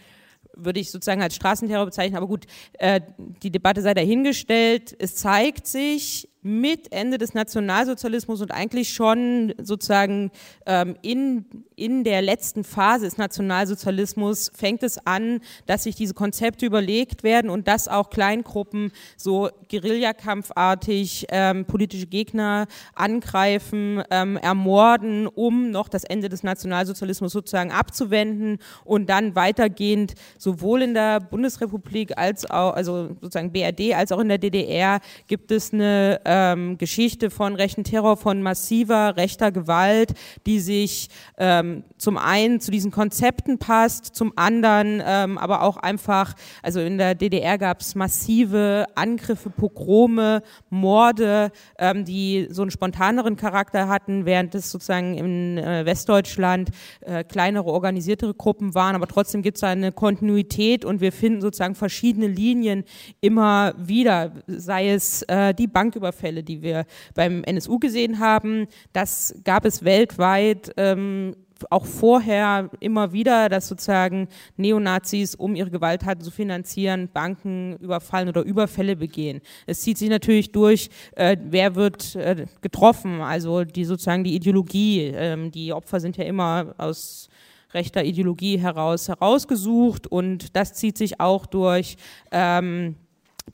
[0.54, 2.16] würde ich sozusagen als Straßenterror bezeichnen.
[2.16, 2.46] Aber gut,
[2.78, 3.02] äh,
[3.42, 4.96] die Debatte sei dahingestellt.
[4.98, 10.30] Es zeigt sich, mit Ende des Nationalsozialismus und eigentlich schon sozusagen
[10.64, 11.44] ähm, in,
[11.76, 17.50] in der letzten Phase des Nationalsozialismus fängt es an, dass sich diese Konzepte überlegt werden
[17.50, 26.04] und dass auch Kleingruppen so Guerillakampfartig ähm, politische Gegner angreifen, ähm, ermorden, um noch das
[26.04, 33.08] Ende des Nationalsozialismus sozusagen abzuwenden und dann weitergehend sowohl in der Bundesrepublik als auch, also
[33.20, 38.16] sozusagen BRD als auch in der DDR gibt es eine ähm, Geschichte von rechten Terror,
[38.16, 40.12] von massiver rechter Gewalt,
[40.46, 46.34] die sich ähm, zum einen zu diesen Konzepten passt, zum anderen ähm, aber auch einfach,
[46.62, 53.34] also in der DDR gab es massive Angriffe, Pogrome, Morde, ähm, die so einen spontaneren
[53.34, 59.42] Charakter hatten, während es sozusagen in äh, Westdeutschland äh, kleinere organisiertere Gruppen waren, aber trotzdem
[59.42, 62.84] gibt es eine Kontinuität und wir finden sozusagen verschiedene Linien
[63.20, 69.34] immer wieder, sei es äh, die Banküberfälle, Überfälle, die wir beim NSU gesehen haben, das
[69.44, 71.34] gab es weltweit ähm,
[71.68, 78.42] auch vorher immer wieder, dass sozusagen Neonazis, um ihre Gewalttaten zu finanzieren, Banken überfallen oder
[78.42, 79.42] Überfälle begehen.
[79.66, 85.12] Es zieht sich natürlich durch, äh, wer wird äh, getroffen, also die sozusagen die Ideologie.
[85.14, 87.28] Ähm, die Opfer sind ja immer aus
[87.74, 91.96] rechter Ideologie heraus herausgesucht und das zieht sich auch durch.
[92.32, 92.96] Ähm,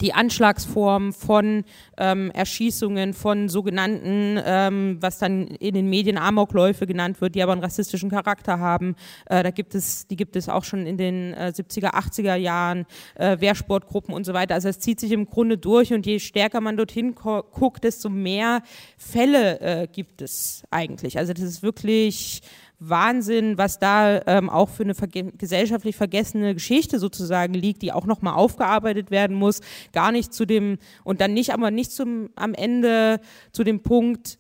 [0.00, 1.64] die Anschlagsform von
[1.96, 7.52] ähm, Erschießungen, von sogenannten, ähm, was dann in den Medien Amokläufe genannt wird, die aber
[7.52, 8.96] einen rassistischen Charakter haben.
[9.26, 12.86] Äh, da gibt es, die gibt es auch schon in den äh, 70er, 80er Jahren,
[13.14, 14.54] äh, Wehrsportgruppen und so weiter.
[14.54, 18.62] Also es zieht sich im Grunde durch und je stärker man dorthin guckt, desto mehr
[18.98, 21.18] Fälle äh, gibt es eigentlich.
[21.18, 22.42] Also das ist wirklich
[22.78, 28.06] Wahnsinn, was da ähm, auch für eine verge gesellschaftlich vergessene Geschichte sozusagen liegt, die auch
[28.06, 29.60] nochmal aufgearbeitet werden muss.
[29.92, 33.20] Gar nicht zu dem, und dann nicht, aber nicht zum, am Ende
[33.52, 34.38] zu dem Punkt,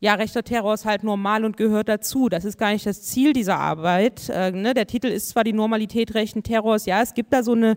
[0.00, 2.28] ja, rechter Terror ist halt normal und gehört dazu.
[2.28, 4.28] Das ist gar nicht das Ziel dieser Arbeit.
[4.28, 4.74] Äh, ne?
[4.74, 7.76] Der Titel ist zwar die Normalität rechten Terrors, ja, es gibt da so eine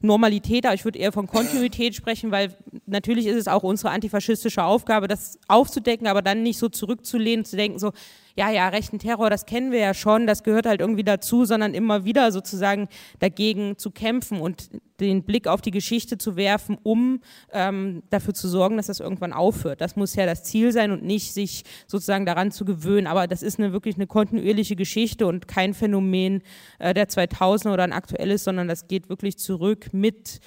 [0.00, 2.54] Normalität, aber ich würde eher von Kontinuität sprechen, weil
[2.86, 7.56] natürlich ist es auch unsere antifaschistische Aufgabe, das aufzudecken, aber dann nicht so zurückzulehnen, zu
[7.56, 7.90] denken so,
[8.38, 11.74] ja, ja, rechten Terror, das kennen wir ja schon, das gehört halt irgendwie dazu, sondern
[11.74, 12.86] immer wieder sozusagen
[13.18, 14.70] dagegen zu kämpfen und
[15.00, 17.20] den Blick auf die Geschichte zu werfen, um
[17.52, 19.80] ähm, dafür zu sorgen, dass das irgendwann aufhört.
[19.80, 23.08] Das muss ja das Ziel sein und nicht sich sozusagen daran zu gewöhnen.
[23.08, 26.42] Aber das ist eine wirklich eine kontinuierliche Geschichte und kein Phänomen
[26.78, 30.38] äh, der 2000er oder ein aktuelles, sondern das geht wirklich zurück mit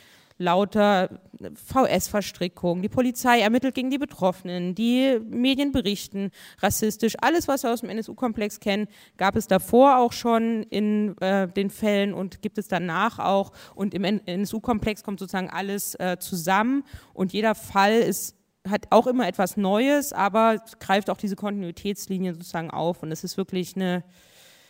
[0.41, 2.81] lauter VS-Verstrickungen.
[2.81, 7.15] Die Polizei ermittelt gegen die Betroffenen, die Medien berichten rassistisch.
[7.21, 11.69] Alles, was wir aus dem NSU-Komplex kennen, gab es davor auch schon in äh, den
[11.69, 13.51] Fällen und gibt es danach auch.
[13.75, 18.35] Und im NSU-Komplex kommt sozusagen alles äh, zusammen und jeder Fall ist
[18.69, 23.01] hat auch immer etwas Neues, aber greift auch diese Kontinuitätslinien sozusagen auf.
[23.01, 24.03] Und es ist wirklich eine,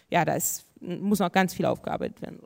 [0.09, 2.39] ja, da ist, muss noch ganz viel aufgearbeitet werden.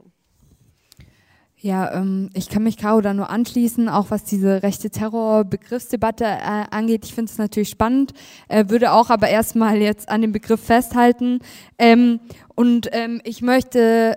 [1.66, 6.66] Ja, ähm, ich kann mich Caro da nur anschließen, auch was diese rechte Terrorbegriffsdebatte äh,
[6.70, 7.06] angeht.
[7.06, 8.14] Ich finde es natürlich spannend,
[8.50, 11.40] äh, würde auch aber erstmal jetzt an dem Begriff festhalten.
[11.80, 12.20] Ähm,
[12.54, 14.16] und ähm, ich möchte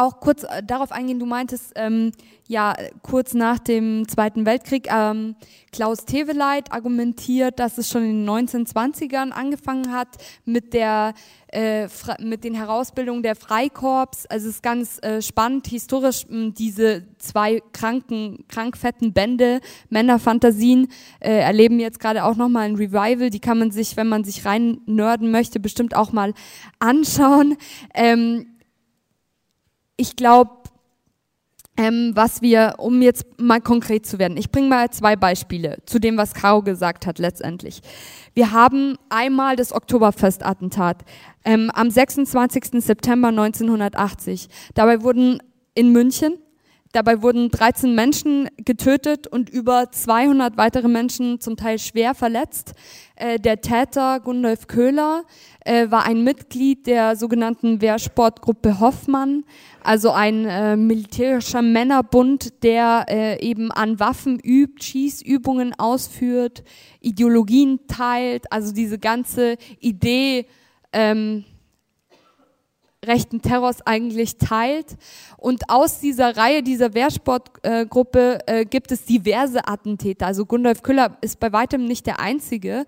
[0.00, 2.12] auch kurz äh, darauf eingehen, du meintest, ähm,
[2.48, 5.36] ja, kurz nach dem Zweiten Weltkrieg, ähm,
[5.72, 10.08] Klaus Teweleit argumentiert, dass es schon in den 1920ern angefangen hat
[10.44, 11.14] mit der
[11.52, 11.88] äh,
[12.20, 14.26] mit den Herausbildungen der Freikorps.
[14.26, 20.88] Also es ist ganz äh, spannend, historisch mh, diese zwei kranken, krankfetten Bände, Männerfantasien,
[21.20, 23.30] äh, erleben jetzt gerade auch nochmal ein Revival.
[23.30, 26.34] Die kann man sich, wenn man sich rein nörden möchte, bestimmt auch mal
[26.78, 27.56] anschauen.
[27.94, 28.46] Ähm,
[30.00, 30.50] ich glaube,
[31.76, 35.98] ähm, was wir, um jetzt mal konkret zu werden, ich bringe mal zwei Beispiele zu
[35.98, 37.80] dem, was Caro gesagt hat letztendlich.
[38.34, 41.04] Wir haben einmal das Oktoberfestattentat
[41.44, 42.82] ähm, am 26.
[42.82, 44.48] September 1980.
[44.74, 45.42] Dabei wurden
[45.74, 46.38] in München
[46.92, 52.72] Dabei wurden 13 Menschen getötet und über 200 weitere Menschen zum Teil schwer verletzt.
[53.14, 55.22] Äh, der Täter Gundolf Köhler
[55.64, 59.44] äh, war ein Mitglied der sogenannten Wehrsportgruppe Hoffmann,
[59.84, 63.06] also ein äh, militärischer Männerbund, der
[63.40, 66.64] eben an Waffen übt, Schießübungen ausführt,
[67.00, 70.46] Ideologien teilt, also diese ganze Idee,
[70.92, 71.44] ähm,
[73.06, 74.96] rechten Terrors eigentlich teilt.
[75.38, 80.26] Und aus dieser Reihe, dieser Wehrsportgruppe äh, gibt es diverse Attentäter.
[80.26, 82.84] Also Gundolf Köhler ist bei weitem nicht der einzige.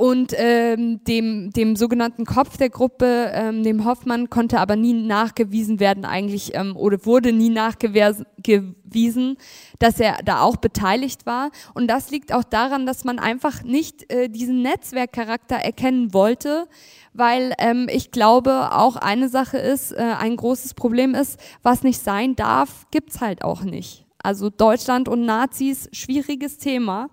[0.00, 5.78] Und ähm, dem, dem sogenannten Kopf der Gruppe, ähm, dem Hoffmann, konnte aber nie nachgewiesen
[5.78, 9.36] werden eigentlich ähm, oder wurde nie nachgewiesen,
[9.78, 11.50] dass er da auch beteiligt war.
[11.74, 16.66] Und das liegt auch daran, dass man einfach nicht äh, diesen Netzwerkcharakter erkennen wollte,
[17.12, 22.02] weil ähm, ich glaube, auch eine Sache ist, äh, ein großes Problem ist, was nicht
[22.02, 24.06] sein darf, gibt's halt auch nicht.
[24.22, 27.08] Also Deutschland und Nazis, schwieriges Thema.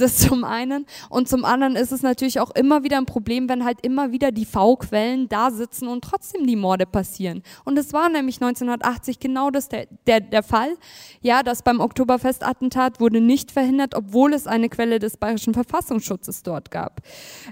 [0.00, 0.86] Das zum einen.
[1.08, 4.32] Und zum anderen ist es natürlich auch immer wieder ein Problem, wenn halt immer wieder
[4.32, 7.42] die V-Quellen da sitzen und trotzdem die Morde passieren.
[7.64, 10.74] Und es war nämlich 1980 genau das der, der, der Fall.
[11.20, 16.70] Ja, das beim Oktoberfestattentat wurde nicht verhindert, obwohl es eine Quelle des Bayerischen Verfassungsschutzes dort
[16.70, 17.02] gab.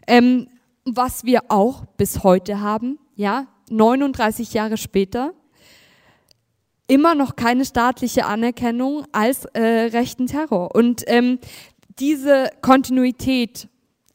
[0.07, 0.49] Ähm,
[0.85, 5.35] was wir auch bis heute haben, ja, 39 Jahre später,
[6.87, 10.75] immer noch keine staatliche Anerkennung als äh, rechten Terror.
[10.75, 11.39] Und ähm,
[11.99, 13.69] diese Kontinuität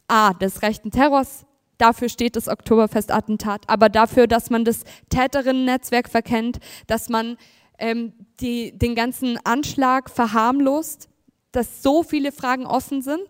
[0.07, 1.45] A, des rechten Terrors,
[1.77, 7.37] dafür steht das Oktoberfestattentat, aber dafür, dass man das Täterinnen-Netzwerk verkennt, dass man
[7.77, 11.09] ähm, die, den ganzen Anschlag verharmlost,
[11.51, 13.21] dass so viele Fragen offen sind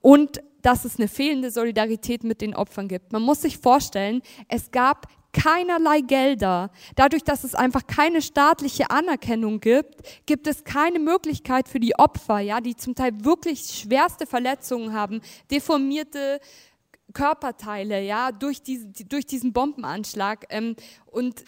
[0.00, 3.12] und dass es eine fehlende Solidarität mit den Opfern gibt.
[3.12, 6.70] Man muss sich vorstellen, es gab keinerlei Gelder.
[6.94, 12.40] Dadurch, dass es einfach keine staatliche Anerkennung gibt, gibt es keine Möglichkeit für die Opfer,
[12.40, 16.40] ja, die zum Teil wirklich schwerste Verletzungen haben, deformierte
[17.12, 21.44] Körperteile, ja, durch, diese, durch diesen Bombenanschlag ähm, und äh,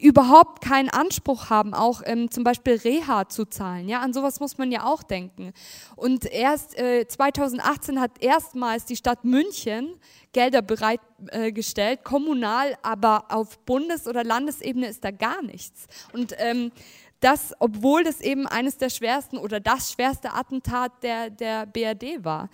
[0.00, 3.88] überhaupt keinen Anspruch haben, auch ähm, zum Beispiel Reha zu zahlen.
[3.88, 5.52] Ja, an sowas muss man ja auch denken.
[5.96, 9.94] Und erst äh, 2018 hat erstmals die Stadt München
[10.32, 15.86] Gelder bereitgestellt, äh, kommunal, aber auf Bundes- oder Landesebene ist da gar nichts.
[16.14, 16.72] Und ähm,
[17.20, 22.48] das, obwohl das eben eines der schwersten oder das schwerste Attentat der, der BRD war.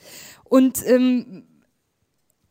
[0.44, 1.46] Und ähm,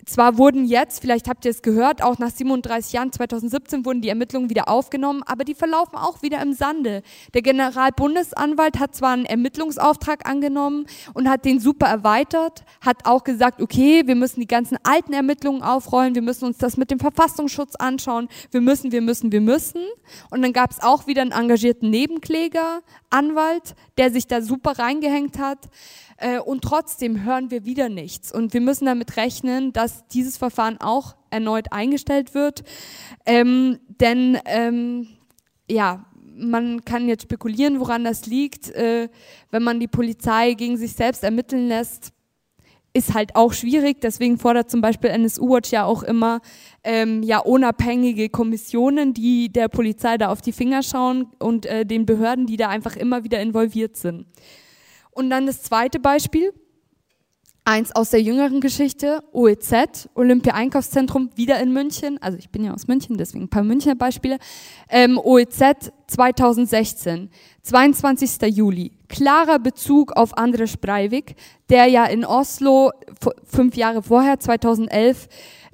[0.08, 4.08] zwar wurden jetzt, vielleicht habt ihr es gehört, auch nach 37 Jahren, 2017 wurden die
[4.08, 7.02] Ermittlungen wieder aufgenommen, aber die verlaufen auch wieder im Sande.
[7.34, 13.60] Der Generalbundesanwalt hat zwar einen Ermittlungsauftrag angenommen und hat den super erweitert, hat auch gesagt,
[13.60, 17.76] okay, wir müssen die ganzen alten Ermittlungen aufrollen, wir müssen uns das mit dem Verfassungsschutz
[17.76, 19.82] anschauen, wir müssen, wir müssen, wir müssen.
[20.30, 25.38] Und dann gab es auch wieder einen engagierten Nebenkläger, Anwalt, der sich da super reingehängt
[25.38, 25.68] hat.
[26.18, 28.32] Äh, und trotzdem hören wir wieder nichts.
[28.32, 32.64] Und wir müssen damit rechnen, dass dieses Verfahren auch erneut eingestellt wird.
[33.24, 35.08] Ähm, denn ähm,
[35.70, 38.70] ja, man kann jetzt spekulieren, woran das liegt.
[38.70, 39.08] Äh,
[39.50, 42.12] wenn man die Polizei gegen sich selbst ermitteln lässt,
[42.92, 44.00] ist halt auch schwierig.
[44.00, 46.40] Deswegen fordert zum Beispiel NSU Watch ja auch immer
[46.82, 52.06] ähm, ja unabhängige Kommissionen, die der Polizei da auf die Finger schauen und äh, den
[52.06, 54.26] Behörden, die da einfach immer wieder involviert sind.
[55.18, 56.52] Und dann das zweite Beispiel,
[57.64, 62.22] eins aus der jüngeren Geschichte, OEZ, Olympia Einkaufszentrum, wieder in München.
[62.22, 64.38] Also ich bin ja aus München, deswegen ein paar Münchner Beispiele.
[64.88, 67.30] Ähm, OEZ 2016,
[67.62, 68.42] 22.
[68.56, 68.92] Juli.
[69.08, 71.34] Klarer Bezug auf Andres Breivik,
[71.68, 72.92] der ja in Oslo
[73.44, 75.26] fünf Jahre vorher, 2011,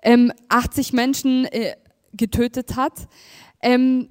[0.03, 1.75] ähm, 80 Menschen äh,
[2.15, 2.95] getötet hat.
[3.61, 4.09] Ähm,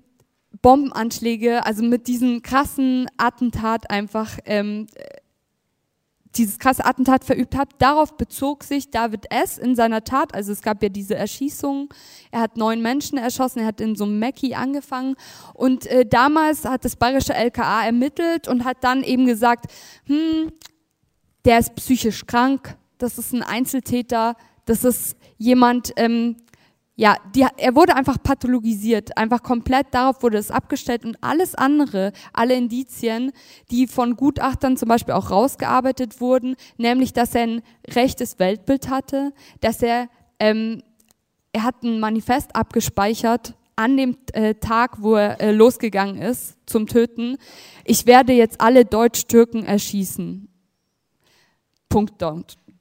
[0.61, 4.87] Bombenanschläge, also mit diesem krassen Attentat einfach ähm,
[6.35, 7.69] dieses krasse Attentat verübt hat.
[7.77, 9.57] Darauf bezog sich David S.
[9.57, 10.33] in seiner Tat.
[10.33, 11.93] Also es gab ja diese Erschießung.
[12.31, 13.59] Er hat neun Menschen erschossen.
[13.59, 15.15] Er hat in so einem Mackie angefangen.
[15.53, 19.65] Und äh, damals hat das bayerische LKA ermittelt und hat dann eben gesagt,
[20.05, 20.51] hm,
[21.45, 22.77] der ist psychisch krank.
[22.97, 24.35] Das ist ein Einzeltäter.
[24.65, 26.37] Das ist jemand, ähm,
[26.95, 32.13] ja, die, er wurde einfach pathologisiert, einfach komplett darauf wurde es abgestellt und alles andere,
[32.33, 33.31] alle Indizien,
[33.71, 39.33] die von Gutachtern zum Beispiel auch rausgearbeitet wurden, nämlich, dass er ein rechtes Weltbild hatte,
[39.59, 40.07] dass er,
[40.39, 40.83] ähm,
[41.51, 46.85] er hat ein Manifest abgespeichert an dem äh, Tag, wo er äh, losgegangen ist zum
[46.85, 47.37] Töten.
[47.85, 50.47] Ich werde jetzt alle Deutsch-Türken erschießen.
[51.89, 52.21] Punkt.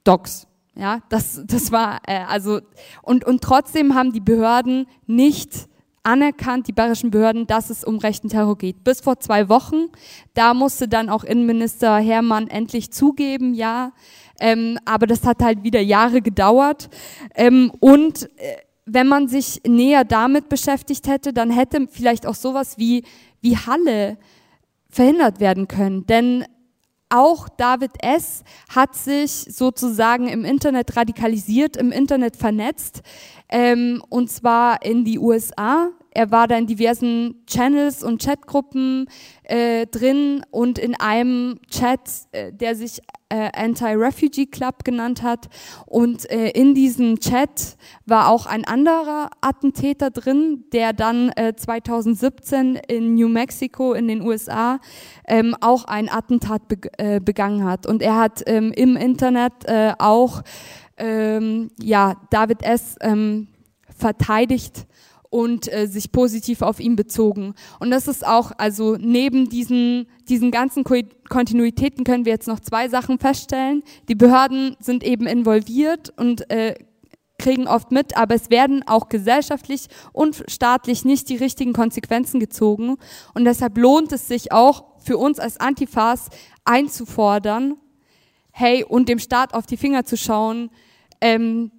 [0.03, 0.47] Docs.
[0.75, 2.61] Ja, das, das war, äh, also,
[3.03, 5.67] und, und trotzdem haben die Behörden nicht
[6.01, 8.83] anerkannt, die bayerischen Behörden, dass es um rechten Terror geht.
[8.83, 9.85] Bis vor zwei Wochen,
[10.33, 13.93] da musste dann auch Innenminister Hermann endlich zugeben, ja,
[14.39, 16.89] ähm, aber das hat halt wieder Jahre gedauert.
[17.35, 22.77] Ähm, und äh, wenn man sich näher damit beschäftigt hätte, dann hätte vielleicht auch sowas
[22.77, 23.03] wie,
[23.41, 24.17] wie Halle
[24.89, 26.05] verhindert werden können.
[26.05, 26.45] Denn
[27.13, 28.43] auch David S.
[28.69, 33.01] hat sich sozusagen im Internet radikalisiert, im Internet vernetzt,
[33.49, 35.89] ähm, und zwar in die USA.
[36.13, 39.07] Er war da in diversen Channels und Chatgruppen
[39.43, 41.99] äh, drin und in einem Chat,
[42.31, 45.49] äh, der sich äh, Anti-Refugee Club genannt hat.
[45.87, 52.75] Und äh, in diesem Chat war auch ein anderer Attentäter drin, der dann äh, 2017
[52.87, 54.79] in New Mexico in den USA
[55.27, 57.87] ähm, auch ein Attentat be äh, begangen hat.
[57.87, 60.43] Und er hat ähm, im Internet äh, auch
[60.97, 62.97] ähm, ja, David S.
[63.01, 63.47] Ähm,
[63.97, 64.85] verteidigt
[65.33, 67.55] und äh, sich positiv auf ihn bezogen.
[67.79, 70.93] Und das ist auch, also neben diesen, diesen ganzen Ko
[71.27, 73.81] Kontinuitäten können wir jetzt noch zwei Sachen feststellen.
[74.07, 76.75] Die Behörden sind eben involviert und äh,
[77.39, 82.97] kriegen oft mit, aber es werden auch gesellschaftlich und staatlich nicht die richtigen Konsequenzen gezogen.
[83.33, 86.29] Und deshalb lohnt es sich auch für uns als Antifas
[86.63, 87.77] einzufordern,
[88.51, 90.69] hey, und dem Staat auf die Finger zu schauen,
[91.21, 91.71] ähm,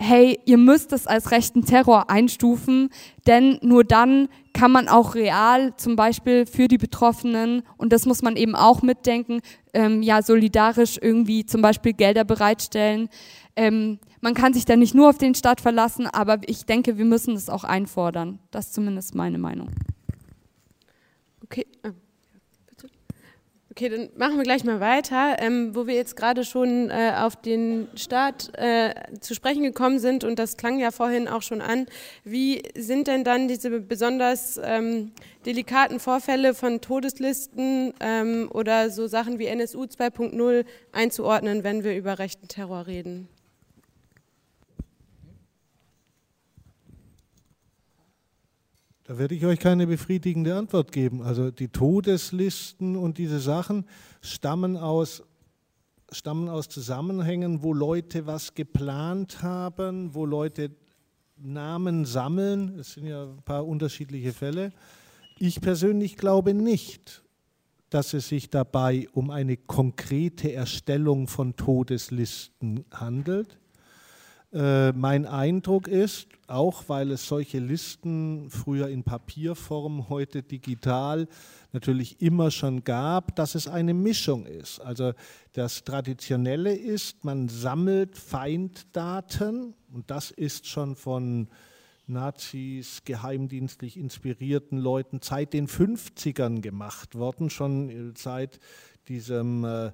[0.00, 2.90] hey, ihr müsst es als rechten Terror einstufen,
[3.26, 8.22] denn nur dann kann man auch real zum Beispiel für die Betroffenen, und das muss
[8.22, 9.40] man eben auch mitdenken,
[9.74, 13.08] ähm, ja, solidarisch irgendwie zum Beispiel Gelder bereitstellen.
[13.56, 17.04] Ähm, man kann sich da nicht nur auf den Staat verlassen, aber ich denke, wir
[17.04, 18.38] müssen das auch einfordern.
[18.50, 19.68] Das ist zumindest meine Meinung.
[21.42, 21.66] Okay.
[23.78, 27.36] Okay, dann machen wir gleich mal weiter, ähm, wo wir jetzt gerade schon äh, auf
[27.36, 31.86] den Staat äh, zu sprechen gekommen sind und das klang ja vorhin auch schon an.
[32.24, 35.12] Wie sind denn dann diese besonders ähm,
[35.46, 42.18] delikaten Vorfälle von Todeslisten ähm, oder so Sachen wie NSU 2.0 einzuordnen, wenn wir über
[42.18, 43.28] rechten Terror reden?
[49.08, 51.22] Da werde ich euch keine befriedigende Antwort geben.
[51.22, 53.86] Also die Todeslisten und diese Sachen
[54.20, 55.22] stammen aus,
[56.12, 60.72] stammen aus Zusammenhängen, wo Leute was geplant haben, wo Leute
[61.38, 62.78] Namen sammeln.
[62.78, 64.72] Es sind ja ein paar unterschiedliche Fälle.
[65.38, 67.22] Ich persönlich glaube nicht,
[67.88, 73.58] dass es sich dabei um eine konkrete Erstellung von Todeslisten handelt.
[74.50, 81.28] Äh, mein Eindruck ist, auch weil es solche Listen früher in Papierform, heute digital
[81.72, 84.80] natürlich immer schon gab, dass es eine Mischung ist.
[84.80, 85.12] Also
[85.52, 91.48] das Traditionelle ist, man sammelt Feinddaten und das ist schon von
[92.06, 98.60] Nazis, geheimdienstlich inspirierten Leuten seit den 50ern gemacht worden, schon seit
[99.08, 99.92] diesem äh,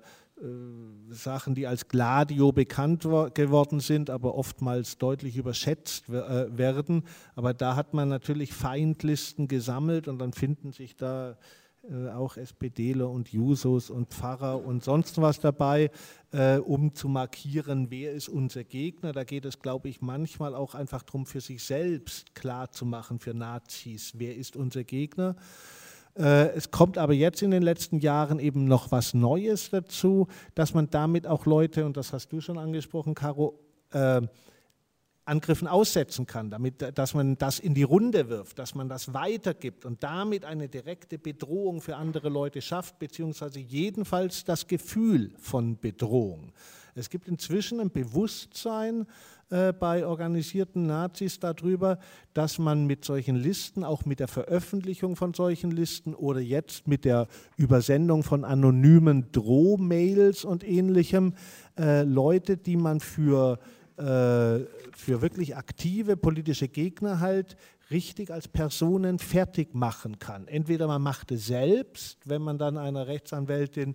[1.11, 3.05] Sachen, die als Gladio bekannt
[3.35, 7.05] geworden sind, aber oftmals deutlich überschätzt äh, werden.
[7.37, 11.39] Aber da hat man natürlich Feindlisten gesammelt und dann finden sich da
[11.89, 15.91] äh, auch SPDler und Jusos und Pfarrer und sonst was dabei,
[16.65, 19.13] um zu markieren, wer ist unser Gegner.
[19.13, 23.21] Da geht es, glaube ich, manchmal auch einfach darum, für sich selbst klar zu machen,
[23.21, 25.37] für Nazis, wer ist unser Gegner.
[26.17, 30.75] Äh, es kommt aber jetzt in den letzten Jahren eben noch was Neues dazu, dass
[30.75, 33.59] man damit auch Leute, und das hast du schon angesprochen, Caro,
[33.93, 34.23] äh,
[35.27, 39.87] Angriffen aussetzen kann, damit, dass man das in die Runde wirft, dass man das weitergibt
[39.87, 46.53] und damit eine direkte Bedrohung für andere Leute schafft, beziehungsweise jedenfalls das Gefühl von Bedrohung.
[46.95, 49.07] Es gibt inzwischen ein Bewusstsein
[49.51, 51.99] äh, bei organisierten Nazis darüber,
[52.33, 57.05] dass man mit solchen Listen, auch mit der Veröffentlichung von solchen Listen oder jetzt mit
[57.05, 57.27] der
[57.57, 61.35] Übersendung von anonymen Drohmails und ähnlichem,
[61.79, 63.59] äh, Leute, die man für,
[63.97, 67.57] äh, für wirklich aktive politische Gegner halt
[67.91, 70.49] richtig als Personen fertig machen kann.
[70.49, 73.95] Entweder man macht es selbst, wenn man dann einer Rechtsanwältin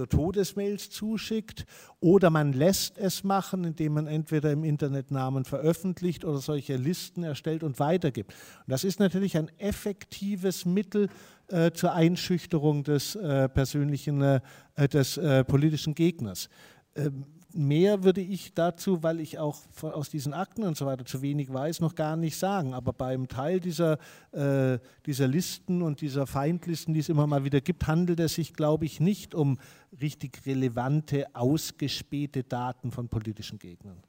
[0.00, 1.66] so Todesmails zuschickt
[2.00, 7.22] oder man lässt es machen, indem man entweder im Internet Namen veröffentlicht oder solche Listen
[7.22, 8.32] erstellt und weitergibt.
[8.32, 11.10] Und das ist natürlich ein effektives Mittel
[11.48, 14.40] äh, zur Einschüchterung des äh, persönlichen, äh,
[14.88, 16.48] des äh, politischen Gegners.
[16.96, 21.22] Ähm, mehr würde ich dazu, weil ich auch aus diesen Akten und so weiter zu
[21.22, 22.74] wenig weiß, noch gar nicht sagen.
[22.74, 23.98] Aber beim Teil dieser,
[24.32, 28.54] äh, dieser Listen und dieser Feindlisten, die es immer mal wieder gibt, handelt es sich,
[28.54, 29.58] glaube ich, nicht um
[30.00, 34.02] richtig relevante, ausgespähte Daten von politischen Gegnern.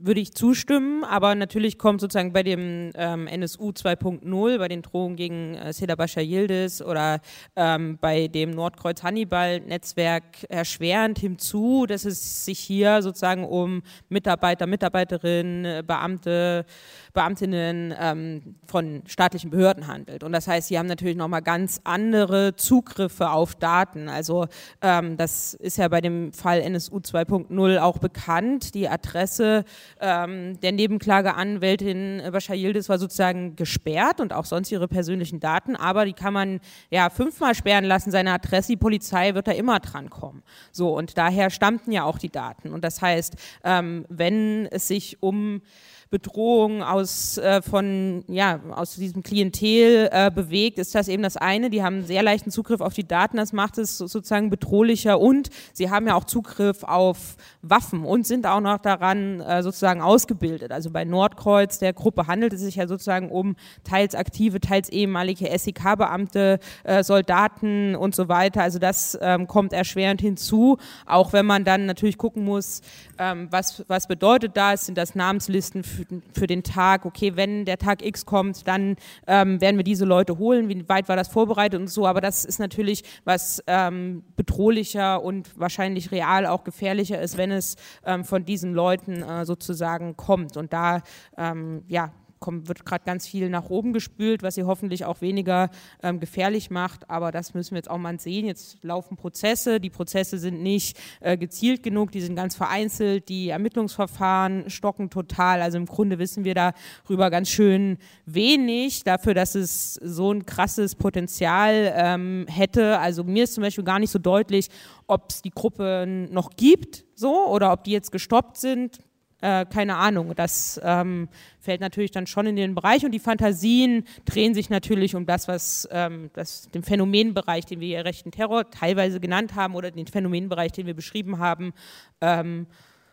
[0.00, 5.16] Würde ich zustimmen, aber natürlich kommt sozusagen bei dem ähm, NSU 2.0, bei den Drohungen
[5.16, 7.20] gegen äh, Seda Bashar Yildiz oder
[7.56, 14.66] ähm, bei dem Nordkreuz Hannibal Netzwerk erschwerend hinzu, dass es sich hier sozusagen um Mitarbeiter,
[14.66, 16.66] Mitarbeiterinnen, Beamte,
[17.14, 20.24] Beamtinnen ähm, von staatlichen Behörden handelt.
[20.24, 24.08] Und das heißt, sie haben natürlich nochmal ganz andere Zugriffe auf Daten.
[24.08, 24.48] Also
[24.82, 28.74] ähm, das ist ja bei dem Fall NSU 2.0 auch bekannt.
[28.74, 29.64] Die Adresse
[30.00, 36.06] ähm, der Nebenklageanwältin Bashar Yildiz war sozusagen gesperrt und auch sonst ihre persönlichen Daten, aber
[36.06, 36.58] die kann man
[36.90, 40.42] ja fünfmal sperren lassen, seine Adresse, die Polizei wird da immer dran kommen.
[40.72, 42.72] So, und daher stammten ja auch die Daten.
[42.72, 45.62] Und das heißt, ähm, wenn es sich um
[46.10, 51.70] Bedrohung aus, äh, von, ja, aus diesem Klientel äh, bewegt, ist das eben das eine.
[51.70, 55.90] Die haben sehr leichten Zugriff auf die Daten, das macht es sozusagen bedrohlicher und sie
[55.90, 60.72] haben ja auch Zugriff auf Waffen und sind auch noch daran äh, sozusagen ausgebildet.
[60.72, 65.46] Also bei Nordkreuz, der Gruppe, handelt es sich ja sozusagen um teils aktive, teils ehemalige
[65.56, 68.62] SEK-Beamte, äh, Soldaten und so weiter.
[68.62, 72.82] Also das ähm, kommt erschwerend hinzu, auch wenn man dann natürlich gucken muss,
[73.18, 74.86] ähm, was, was bedeutet das?
[74.86, 75.84] Sind das Namenslisten
[76.32, 77.04] für, den Tag?
[77.04, 78.96] Okay, wenn der Tag X kommt, dann
[79.26, 80.68] ähm, werden wir diese Leute holen.
[80.68, 82.06] Wie weit war das vorbereitet und so?
[82.06, 87.76] Aber das ist natürlich was ähm, bedrohlicher und wahrscheinlich real auch gefährlicher ist, wenn es
[88.04, 90.56] ähm, von diesen Leuten äh, sozusagen kommt.
[90.56, 91.02] Und da,
[91.36, 92.12] ähm, ja,
[92.44, 95.70] kommt, wird gerade ganz viel nach oben gespült, was sie hoffentlich auch weniger
[96.02, 97.08] ähm, gefährlich macht.
[97.08, 98.46] Aber das müssen wir jetzt auch mal sehen.
[98.46, 99.80] Jetzt laufen Prozesse.
[99.80, 103.30] Die Prozesse sind nicht äh, gezielt genug, die sind ganz vereinzelt.
[103.30, 105.62] Die Ermittlungsverfahren stocken total.
[105.62, 110.96] Also im Grunde wissen wir darüber ganz schön wenig dafür, dass es so ein krasses
[110.96, 112.98] Potenzial ähm, hätte.
[112.98, 114.68] Also mir ist zum Beispiel gar nicht so deutlich,
[115.06, 118.98] ob es die Gruppe noch gibt, so oder ob die jetzt gestoppt sind
[119.44, 120.32] äh, keine Ahnung.
[120.34, 121.28] Das ähm,
[121.60, 125.48] fällt natürlich dann schon in den Bereich und die Fantasien drehen sich natürlich um das,
[125.48, 130.06] was ähm, das, den Phänomenbereich, den wir hier rechten Terror teilweise genannt haben oder den
[130.06, 131.74] Phänomenbereich, den wir beschrieben haben.
[132.22, 132.66] Ähm,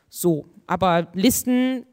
[0.08, 1.86] so, aber Listen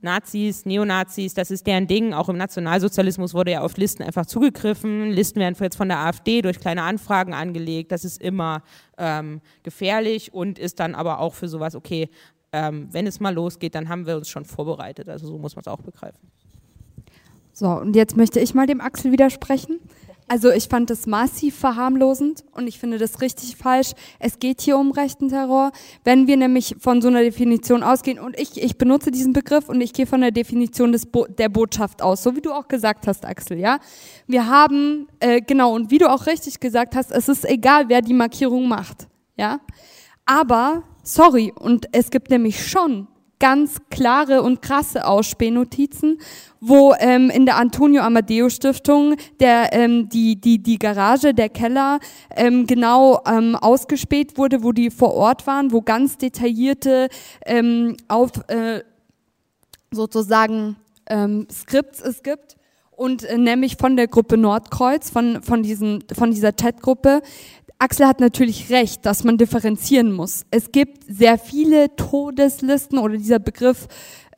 [0.00, 2.12] Nazis, Neonazis, das ist deren Ding.
[2.12, 5.10] Auch im Nationalsozialismus wurde ja auf Listen einfach zugegriffen.
[5.10, 7.92] Listen werden jetzt von der AfD durch kleine Anfragen angelegt.
[7.92, 8.62] Das ist immer
[8.98, 12.08] ähm, gefährlich und ist dann aber auch für sowas, okay,
[12.52, 15.08] ähm, wenn es mal losgeht, dann haben wir uns schon vorbereitet.
[15.08, 16.30] Also so muss man es auch begreifen.
[17.52, 19.80] So, und jetzt möchte ich mal dem Axel widersprechen.
[20.28, 23.92] Also ich fand das massiv verharmlosend und ich finde das richtig falsch.
[24.18, 25.70] Es geht hier um rechten Terror.
[26.02, 29.80] Wenn wir nämlich von so einer Definition ausgehen und ich, ich benutze diesen Begriff und
[29.80, 33.06] ich gehe von der Definition des Bo der Botschaft aus, so wie du auch gesagt
[33.06, 33.78] hast, Axel, ja.
[34.26, 38.02] Wir haben, äh, genau, und wie du auch richtig gesagt hast, es ist egal, wer
[38.02, 39.60] die Markierung macht, ja.
[40.24, 43.06] Aber Sorry, und es gibt nämlich schon
[43.38, 46.18] ganz klare und krasse Ausspähnotizen,
[46.60, 52.00] wo ähm, in der Antonio Amadeo Stiftung der ähm, die die die Garage der Keller
[52.34, 57.08] ähm, genau ähm, ausgespäht wurde, wo die vor Ort waren, wo ganz detaillierte
[57.44, 58.82] ähm, auf äh,
[59.92, 60.74] sozusagen
[61.08, 62.56] ähm, Skripts es gibt.
[62.90, 67.22] Und äh, nämlich von der Gruppe Nordkreuz von von diesen von dieser Chatgruppe
[67.78, 70.46] Axel hat natürlich recht, dass man differenzieren muss.
[70.50, 73.86] Es gibt sehr viele Todeslisten oder dieser Begriff,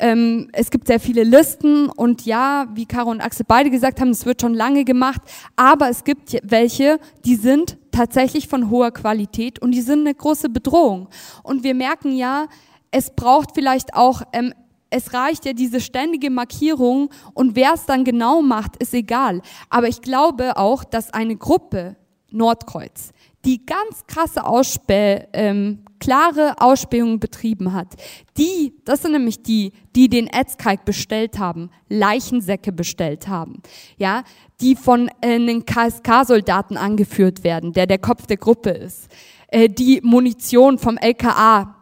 [0.00, 4.10] ähm, es gibt sehr viele Listen und ja, wie Caro und Axel beide gesagt haben,
[4.10, 5.20] es wird schon lange gemacht,
[5.54, 10.48] aber es gibt welche, die sind tatsächlich von hoher Qualität und die sind eine große
[10.48, 11.08] Bedrohung.
[11.44, 12.46] Und wir merken ja,
[12.90, 14.52] es braucht vielleicht auch ähm,
[14.90, 19.42] es reicht ja diese ständige Markierung und wer es dann genau macht, ist egal.
[19.68, 21.96] Aber ich glaube auch, dass eine Gruppe,
[22.30, 23.12] Nordkreuz,
[23.44, 27.88] die ganz krasse Ausspäh, ähm, klare Ausspähungen betrieben hat.
[28.36, 33.62] Die, das sind nämlich die, die den Etzkalk bestellt haben, Leichensäcke bestellt haben,
[33.96, 34.24] ja,
[34.60, 39.08] die von äh, einen KSK-Soldaten angeführt werden, der der Kopf der Gruppe ist,
[39.48, 41.74] äh, die Munition vom LKA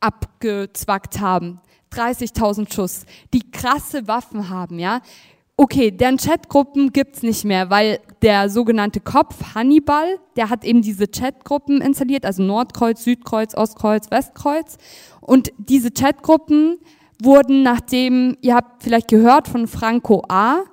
[0.00, 1.60] abgezwackt haben,
[1.92, 5.00] 30.000 Schuss, die krasse Waffen haben, ja,
[5.56, 11.06] Okay, deren Chatgruppen gibt's nicht mehr, weil der sogenannte Kopf Hannibal, der hat eben diese
[11.06, 14.78] Chatgruppen installiert, also Nordkreuz, Südkreuz, Ostkreuz, Westkreuz.
[15.20, 16.78] Und diese Chatgruppen
[17.22, 20.64] wurden nachdem, ihr habt vielleicht gehört von Franco A.,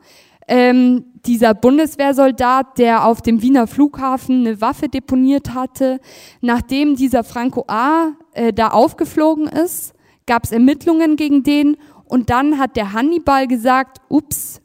[0.47, 5.99] ähm, dieser Bundeswehrsoldat, der auf dem Wiener Flughafen eine Waffe deponiert hatte,
[6.41, 8.13] nachdem dieser Franco A.
[8.33, 9.93] Äh, da aufgeflogen ist,
[10.25, 14.60] gab es Ermittlungen gegen den und dann hat der Hannibal gesagt, ups,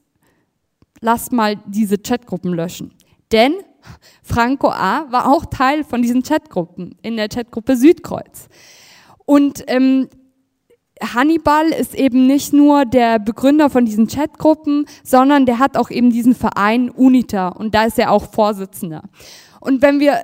[1.01, 2.93] lasst mal diese Chatgruppen löschen.
[3.33, 3.55] Denn
[4.23, 5.11] Franco A.
[5.11, 8.49] war auch Teil von diesen Chatgruppen in der Chatgruppe Südkreuz.
[9.25, 10.09] Und ähm,
[11.03, 16.11] Hannibal ist eben nicht nur der Begründer von diesen Chatgruppen, sondern der hat auch eben
[16.11, 19.03] diesen Verein UNITA und da ist er auch Vorsitzender.
[19.61, 20.23] Und wenn wir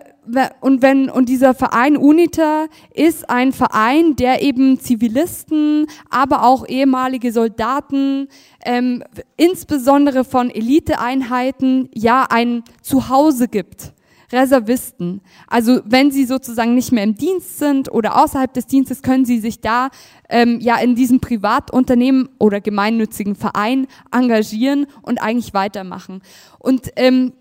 [0.61, 7.33] und wenn und dieser Verein UNITA ist ein Verein, der eben Zivilisten, aber auch ehemalige
[7.33, 8.29] Soldaten,
[8.65, 9.03] ähm,
[9.37, 13.93] insbesondere von Eliteeinheiten, ja ein Zuhause gibt.
[14.33, 15.21] Reservisten.
[15.47, 19.39] Also wenn sie sozusagen nicht mehr im Dienst sind oder außerhalb des Dienstes, können sie
[19.41, 19.91] sich da
[20.31, 26.23] ähm, ja in diesem Privatunternehmen oder gemeinnützigen Verein engagieren und eigentlich weitermachen.
[26.59, 27.35] Und ähm,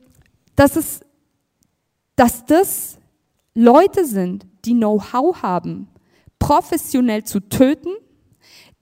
[0.55, 1.05] das ist
[2.15, 2.97] dass das
[3.53, 5.87] Leute sind, die Know-how haben,
[6.39, 7.89] professionell zu töten,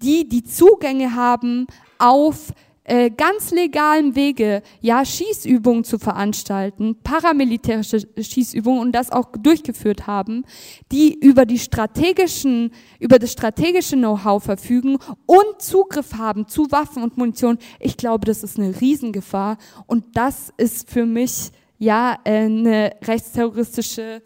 [0.01, 1.67] die die Zugänge haben
[1.97, 2.53] auf
[2.89, 10.43] äh, ganz legalen Wege, ja, Schießübungen zu veranstalten, paramilitärische Schießübungen und das auch durchgeführt haben,
[10.91, 17.15] die über die strategischen, über das strategische Know-how verfügen und Zugriff haben zu Waffen und
[17.15, 17.59] Munition.
[17.79, 24.21] Ich glaube, das ist eine Riesengefahr und das ist für mich ja äh, eine rechtsterroristische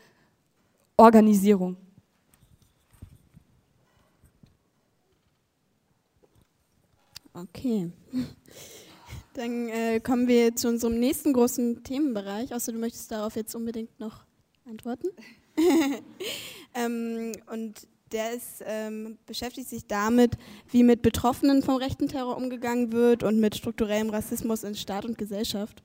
[0.98, 1.78] Organisierung.
[7.34, 7.92] Okay.
[9.34, 14.00] Dann äh, kommen wir zu unserem nächsten großen Themenbereich, außer du möchtest darauf jetzt unbedingt
[14.00, 14.24] noch
[14.70, 15.08] antworten.
[16.76, 20.38] ähm, und der ist, ähm, beschäftigt sich damit,
[20.70, 25.18] wie mit Betroffenen vom rechten Terror umgegangen wird und mit strukturellem Rassismus in Staat und
[25.18, 25.84] Gesellschaft.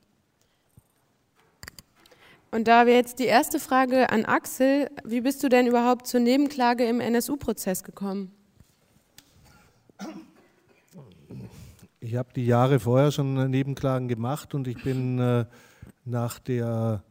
[2.51, 6.19] Und da wäre jetzt die erste Frage an Axel, wie bist du denn überhaupt zur
[6.19, 8.31] Nebenklage im NSU-Prozess gekommen?
[11.99, 15.45] Ich habe die Jahre vorher schon Nebenklagen gemacht und ich bin äh,
[16.05, 17.03] nach der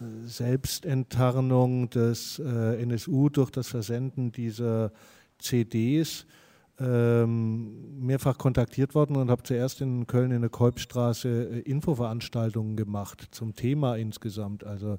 [0.00, 4.92] äh, Selbstenttarnung des äh, NSU durch das Versenden dieser
[5.38, 6.24] CDs
[6.78, 13.28] ähm, mehrfach kontaktiert worden und habe zuerst in Köln in der Kolbstraße äh, Infoveranstaltungen gemacht
[13.30, 14.64] zum Thema insgesamt.
[14.64, 14.98] Also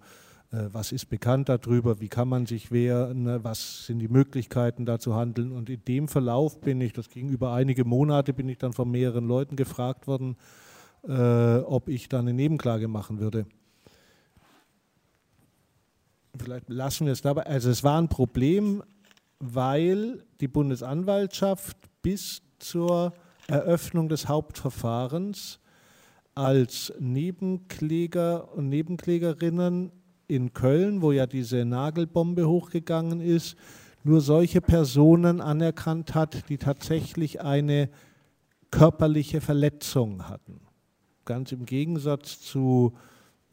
[0.51, 4.97] äh, was ist bekannt darüber, wie kann man sich wehren, was sind die Möglichkeiten da
[4.97, 5.51] zu handeln.
[5.51, 8.89] Und in dem Verlauf bin ich, das ging über einige Monate, bin ich dann von
[8.89, 10.37] mehreren Leuten gefragt worden,
[11.07, 13.45] äh, ob ich da eine Nebenklage machen würde.
[16.39, 17.45] Vielleicht lassen wir es dabei.
[17.45, 18.83] Also es war ein Problem,
[19.39, 23.13] weil die Bundesanwaltschaft bis zur
[23.47, 25.59] Eröffnung des Hauptverfahrens
[26.35, 29.91] als Nebenkläger und Nebenklägerinnen
[30.27, 33.55] in Köln, wo ja diese Nagelbombe hochgegangen ist,
[34.03, 37.89] nur solche Personen anerkannt hat, die tatsächlich eine
[38.71, 40.61] körperliche Verletzung hatten.
[41.25, 42.93] Ganz im Gegensatz zu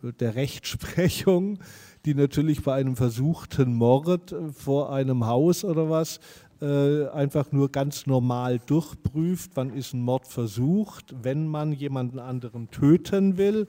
[0.02, 1.58] der Rechtsprechung,
[2.04, 6.20] die natürlich bei einem versuchten Mord vor einem Haus oder was
[6.60, 12.70] äh, einfach nur ganz normal durchprüft, wann ist ein Mord versucht, wenn man jemanden anderen
[12.70, 13.66] töten will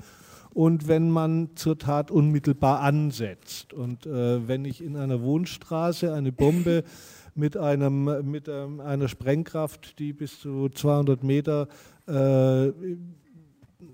[0.53, 3.73] und wenn man zur Tat unmittelbar ansetzt.
[3.73, 6.83] Und äh, wenn ich in einer Wohnstraße eine Bombe
[7.35, 11.67] mit, einem, mit ähm, einer Sprengkraft, die bis zu 200 Meter
[12.07, 12.71] äh,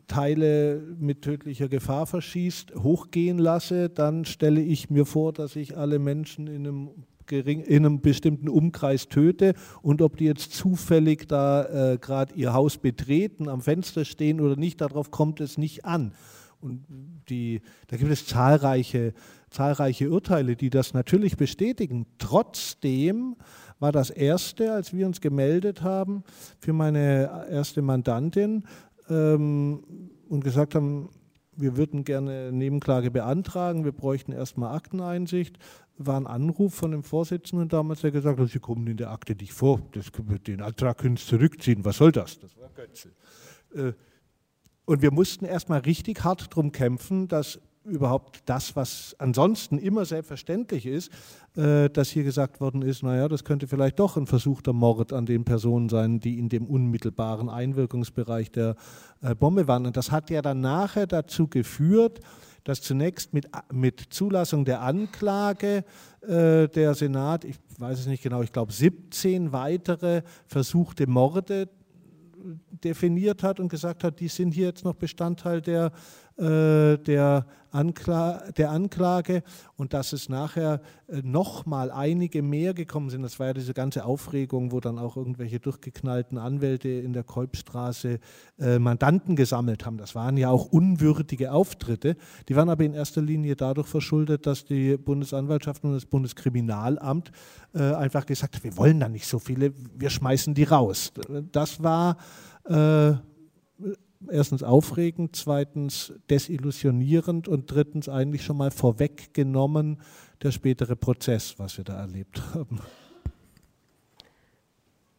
[0.07, 5.99] Teile mit tödlicher Gefahr verschießt, hochgehen lasse, dann stelle ich mir vor, dass ich alle
[5.99, 6.89] Menschen in einem,
[7.25, 12.53] gering, in einem bestimmten Umkreis töte und ob die jetzt zufällig da äh, gerade ihr
[12.53, 16.13] Haus betreten, am Fenster stehen oder nicht, darauf kommt es nicht an.
[16.61, 16.85] Und
[17.29, 19.13] die, da gibt es zahlreiche,
[19.49, 22.05] zahlreiche Urteile, die das natürlich bestätigen.
[22.19, 23.35] Trotzdem
[23.79, 26.23] war das erste, als wir uns gemeldet haben
[26.59, 28.63] für meine erste Mandantin
[29.11, 29.83] ähm,
[30.29, 31.09] und gesagt haben,
[31.55, 35.57] wir würden gerne Nebenklage beantragen, wir bräuchten erstmal Akteneinsicht,
[35.97, 39.35] war ein Anruf von dem Vorsitzenden damals, der gesagt hat, Sie kommen in der Akte
[39.35, 40.11] nicht vor, das,
[40.47, 42.39] den Antrag können Sie zurückziehen, was soll das?
[42.39, 43.11] Das war Götzel.
[43.75, 43.93] Äh,
[44.85, 50.85] und wir mussten erstmal richtig hart darum kämpfen, dass überhaupt das, was ansonsten immer selbstverständlich
[50.85, 51.11] ist,
[51.55, 55.25] äh, dass hier gesagt worden ist, naja, das könnte vielleicht doch ein versuchter Mord an
[55.25, 58.75] den Personen sein, die in dem unmittelbaren Einwirkungsbereich der
[59.21, 59.85] äh, Bombe waren.
[59.85, 62.19] Und das hat ja dann nachher dazu geführt,
[62.63, 65.83] dass zunächst mit, mit Zulassung der Anklage
[66.21, 71.69] äh, der Senat, ich weiß es nicht genau, ich glaube 17 weitere versuchte Morde
[72.83, 75.91] definiert hat und gesagt hat, die sind hier jetzt noch Bestandteil der,
[76.41, 79.43] äh, der, Ankla der Anklage
[79.77, 83.23] und dass es nachher äh, nochmal einige mehr gekommen sind.
[83.23, 88.19] Das war ja diese ganze Aufregung, wo dann auch irgendwelche durchgeknallten Anwälte in der Kolbstraße
[88.59, 89.97] äh, Mandanten gesammelt haben.
[89.97, 92.17] Das waren ja auch unwürdige Auftritte.
[92.49, 97.31] Die waren aber in erster Linie dadurch verschuldet, dass die Bundesanwaltschaft und das Bundeskriminalamt
[97.73, 101.13] äh, einfach gesagt haben, wir wollen da nicht so viele, wir schmeißen die raus.
[101.51, 102.17] Das war
[104.29, 110.01] erstens aufregend, zweitens desillusionierend und drittens eigentlich schon mal vorweggenommen
[110.41, 112.79] der spätere Prozess, was wir da erlebt haben.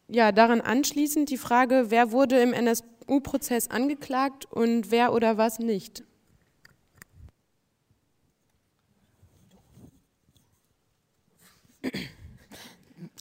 [0.07, 6.03] Ja, daran anschließend die Frage, wer wurde im NSU-Prozess angeklagt und wer oder was nicht?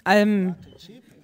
[0.04, 0.54] Ähm,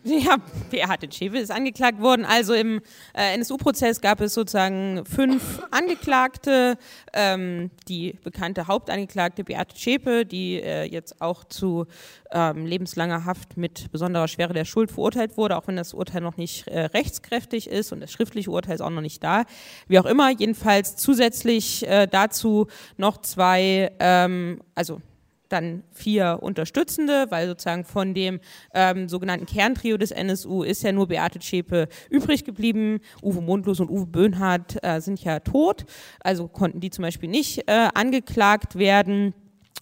[0.25, 0.37] ja,
[0.71, 2.25] Beate Schäfer ist angeklagt worden.
[2.25, 2.81] Also im
[3.15, 6.79] äh, NSU-Prozess gab es sozusagen fünf Angeklagte.
[7.13, 11.87] Ähm, die bekannte Hauptangeklagte Beate Schäpe, die äh, jetzt auch zu
[12.31, 16.37] ähm, lebenslanger Haft mit besonderer Schwere der Schuld verurteilt wurde, auch wenn das Urteil noch
[16.37, 19.45] nicht äh, rechtskräftig ist und das schriftliche Urteil ist auch noch nicht da.
[19.89, 25.01] Wie auch immer, jedenfalls zusätzlich äh, dazu noch zwei, ähm, also
[25.49, 28.41] dann vier Unterstützende, weil sozusagen von dem
[28.75, 33.01] ähm, sogenannten Kerntrio des NSU ist ja nur Beate Zschäpe übrig geblieben.
[33.23, 35.85] Uwe Mundlos und Uwe Böhnhardt äh, sind ja tot,
[36.21, 39.35] also konnten die zum Beispiel nicht äh, angeklagt werden.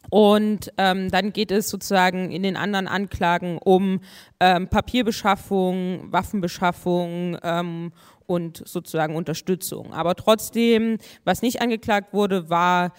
[0.08, 4.00] Und ähm, dann geht es sozusagen in den anderen Anklagen um
[4.38, 7.92] ähm, Papierbeschaffung, Waffenbeschaffung ähm,
[8.26, 9.92] und sozusagen Unterstützung.
[9.92, 12.92] Aber trotzdem, was nicht angeklagt wurde, war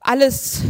[0.00, 0.62] alles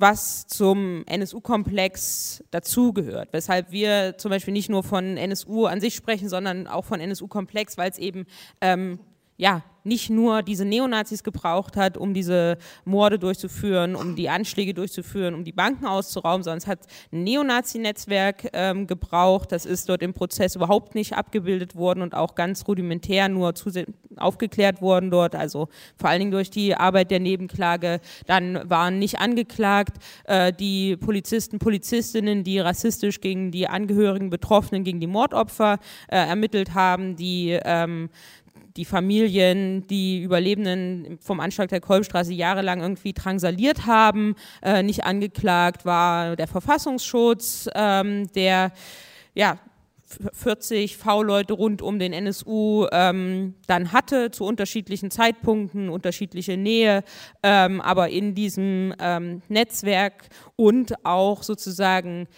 [0.00, 3.28] was zum NSU-Komplex dazugehört.
[3.32, 7.76] Weshalb wir zum Beispiel nicht nur von NSU an sich sprechen, sondern auch von NSU-Komplex,
[7.76, 8.26] weil es eben
[8.60, 8.98] ähm,
[9.40, 15.34] ja, nicht nur diese Neonazis gebraucht hat, um diese Morde durchzuführen, um die Anschläge durchzuführen,
[15.34, 16.80] um die Banken auszurauben, sondern es hat
[17.12, 19.52] ein Neonazi-Netzwerk ähm, gebraucht.
[19.52, 23.54] Das ist dort im Prozess überhaupt nicht abgebildet worden und auch ganz rudimentär nur
[24.16, 28.00] aufgeklärt worden dort, also vor allen Dingen durch die Arbeit der Nebenklage.
[28.26, 35.00] Dann waren nicht angeklagt äh, die Polizisten, Polizistinnen, die rassistisch gegen die Angehörigen Betroffenen, gegen
[35.00, 35.78] die Mordopfer
[36.08, 38.10] äh, ermittelt haben, die ähm,
[38.80, 45.84] die Familien, die Überlebenden vom Anschlag der Kolbstraße jahrelang irgendwie drangsaliert haben, äh, nicht angeklagt
[45.84, 48.72] war der Verfassungsschutz, ähm, der
[49.34, 49.58] ja
[50.32, 57.04] 40 V-Leute rund um den NSU ähm, dann hatte, zu unterschiedlichen Zeitpunkten, unterschiedliche Nähe,
[57.42, 62.28] ähm, aber in diesem ähm, Netzwerk und auch sozusagen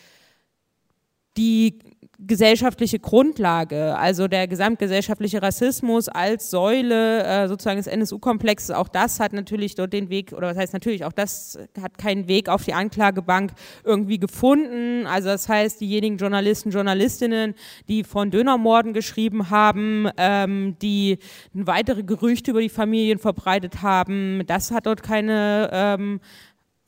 [1.37, 1.79] die
[2.27, 9.33] gesellschaftliche Grundlage, also der gesamtgesellschaftliche Rassismus als Säule äh, sozusagen des NSU-Komplexes, auch das hat
[9.33, 12.75] natürlich dort den Weg, oder was heißt natürlich, auch das hat keinen Weg auf die
[12.75, 13.53] Anklagebank
[13.85, 15.07] irgendwie gefunden.
[15.07, 17.55] Also das heißt, diejenigen Journalisten, Journalistinnen,
[17.89, 21.19] die von Dönermorden geschrieben haben, ähm, die
[21.53, 26.21] weitere Gerüchte über die Familien verbreitet haben, das hat dort keine ähm,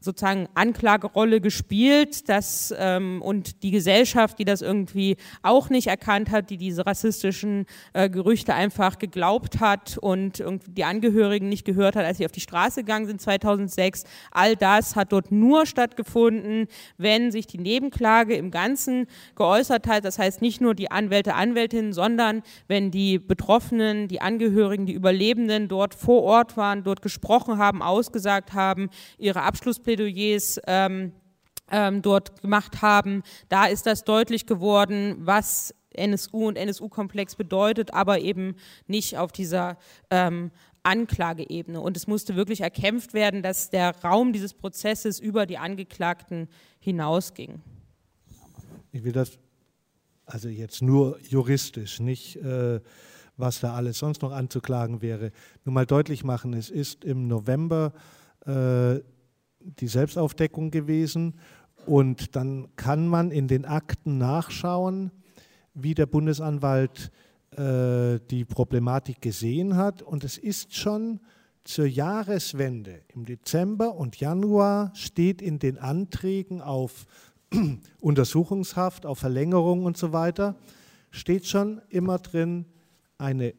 [0.05, 6.51] sozusagen Anklagerolle gespielt, dass ähm, und die Gesellschaft, die das irgendwie auch nicht erkannt hat,
[6.51, 12.19] die diese rassistischen äh, Gerüchte einfach geglaubt hat und die Angehörigen nicht gehört hat, als
[12.19, 14.05] sie auf die Straße gegangen sind 2006.
[14.31, 16.67] All das hat dort nur stattgefunden,
[16.99, 20.05] wenn sich die Nebenklage im Ganzen geäußert hat.
[20.05, 25.69] Das heißt nicht nur die Anwälte, Anwältinnen, sondern wenn die Betroffenen, die Angehörigen, die Überlebenden
[25.69, 31.13] dort vor Ort waren, dort gesprochen haben, ausgesagt haben, ihre Abschlusspläne Plädoyers ähm,
[31.71, 33.23] ähm, dort gemacht haben.
[33.49, 39.79] Da ist das deutlich geworden, was NSU und NSU-Komplex bedeutet, aber eben nicht auf dieser
[40.11, 40.51] ähm,
[40.83, 41.81] Anklageebene.
[41.81, 46.49] Und es musste wirklich erkämpft werden, dass der Raum dieses Prozesses über die Angeklagten
[46.81, 47.63] hinausging.
[48.93, 49.39] Ich will das
[50.27, 52.81] also jetzt nur juristisch, nicht äh,
[53.37, 55.33] was da alles sonst noch anzuklagen wäre,
[55.65, 56.55] nur mal deutlich machen.
[56.55, 57.93] Es ist im November
[58.47, 59.01] äh,
[59.65, 61.35] die Selbstaufdeckung gewesen.
[61.87, 65.11] Und dann kann man in den Akten nachschauen,
[65.75, 67.11] wie der Bundesanwalt
[67.57, 70.03] äh, die Problematik gesehen hat.
[70.03, 71.21] Und es ist schon
[71.65, 77.07] zur Jahreswende im Dezember und Januar steht in den Anträgen auf
[78.01, 80.57] Untersuchungshaft, auf Verlängerung und so weiter,
[81.11, 82.67] steht schon immer drin
[83.17, 83.55] eine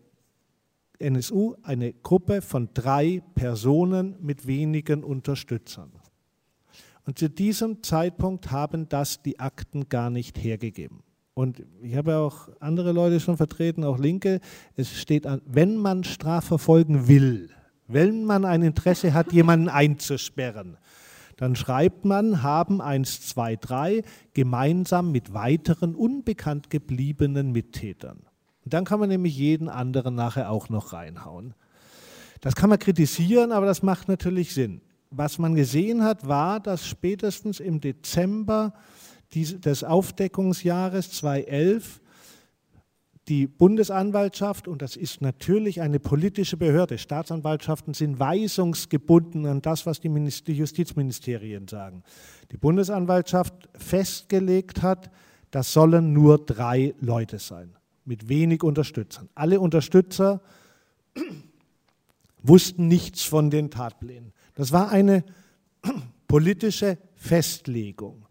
[1.00, 5.92] NSU eine Gruppe von drei Personen mit wenigen Unterstützern.
[7.06, 11.04] Und zu diesem Zeitpunkt haben das die Akten gar nicht hergegeben.
[11.36, 14.40] Und ich habe auch andere Leute schon vertreten, auch Linke.
[14.76, 17.50] Es steht an, wenn man strafverfolgen will,
[17.88, 20.78] wenn man ein Interesse hat, jemanden einzusperren,
[21.38, 28.26] dann schreibt man, haben 1, 2, 3 gemeinsam mit weiteren unbekannt gebliebenen Mittätern.
[28.66, 31.54] Und dann kann man nämlich jeden anderen nachher auch noch reinhauen.
[32.42, 34.82] Das kann man kritisieren, aber das macht natürlich Sinn.
[35.12, 38.74] Was man gesehen hat, war, dass spätestens im Dezember
[39.34, 42.02] des Aufdeckungsjahres 2011
[43.28, 50.00] die Bundesanwaltschaft, und das ist natürlich eine politische Behörde, Staatsanwaltschaften sind weisungsgebunden an das, was
[50.00, 50.10] die,
[50.54, 52.04] Justizministerien sagen,
[52.52, 55.10] die Bundesanwaltschaft festgelegt hat,
[55.50, 57.76] das sollen nur drei Leute sein
[58.06, 59.30] mit wenig Unterstützern.
[59.36, 60.42] Alle Unterstützer
[62.44, 64.34] wussten nichts von den Tatplänen.
[64.54, 65.24] Das war eine
[66.28, 68.26] politische Festlegung.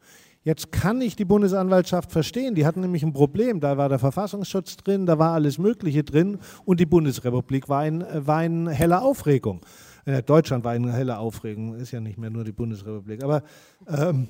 [0.45, 2.55] Jetzt kann ich die Bundesanwaltschaft verstehen.
[2.55, 3.61] Die hatten nämlich ein Problem.
[3.61, 8.05] Da war der Verfassungsschutz drin, da war alles Mögliche drin und die Bundesrepublik war in,
[8.27, 9.64] war in heller Aufregung.
[10.05, 13.25] Äh, Deutschland war in heller Aufregung, ist ja nicht mehr nur die Bundesrepublik.
[13.25, 13.43] Aber
[13.89, 14.29] ähm,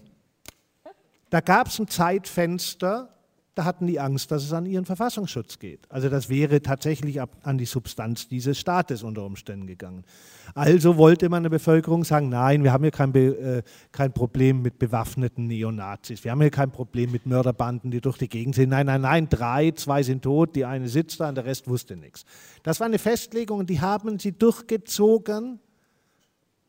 [1.31, 3.09] da gab es ein Zeitfenster,
[3.55, 5.89] da hatten die Angst, dass es an ihren Verfassungsschutz geht.
[5.89, 10.05] Also das wäre tatsächlich an die Substanz dieses Staates unter Umständen gegangen.
[10.55, 14.81] Also wollte man der Bevölkerung sagen, nein, wir haben hier kein, äh, kein Problem mit
[14.81, 18.71] bewaffneten Neonazis, wir haben hier kein Problem mit Mörderbanden, die durch die Gegend sind.
[18.71, 21.97] Nein, nein, nein, drei, zwei sind tot, die eine sitzt da und der Rest wusste
[21.97, 22.25] nichts.
[22.65, 25.61] Das war eine Festlegung und die haben sie durchgezogen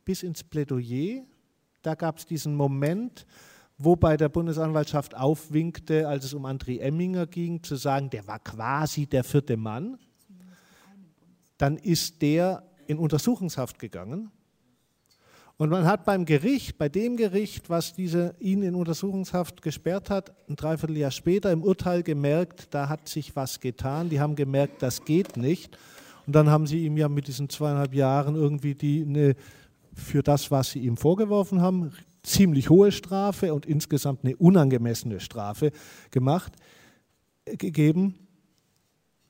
[0.03, 1.23] bis ins Plädoyer.
[1.81, 3.25] Da gab es diesen Moment,
[3.77, 8.39] wo bei der Bundesanwaltschaft aufwinkte, als es um André Emminger ging, zu sagen, der war
[8.39, 9.97] quasi der vierte Mann.
[11.57, 14.31] Dann ist der in Untersuchungshaft gegangen
[15.57, 20.33] Und man hat beim Gericht, bei dem Gericht, was diese, ihn in Untersuchungshaft gesperrt hat,
[20.49, 24.09] ein Dreivierteljahr später im Urteil gemerkt, da hat sich was getan.
[24.09, 25.77] Die haben gemerkt, das geht nicht.
[26.27, 29.35] Und dann haben sie ihm ja mit diesen zweieinhalb Jahren irgendwie die, eine,
[29.93, 31.93] für das, was sie ihm vorgeworfen haben,
[32.25, 35.71] ziemlich hohe Strafe und insgesamt eine unangemessene Strafe
[36.11, 36.53] gemacht,
[37.45, 38.15] äh, gegeben,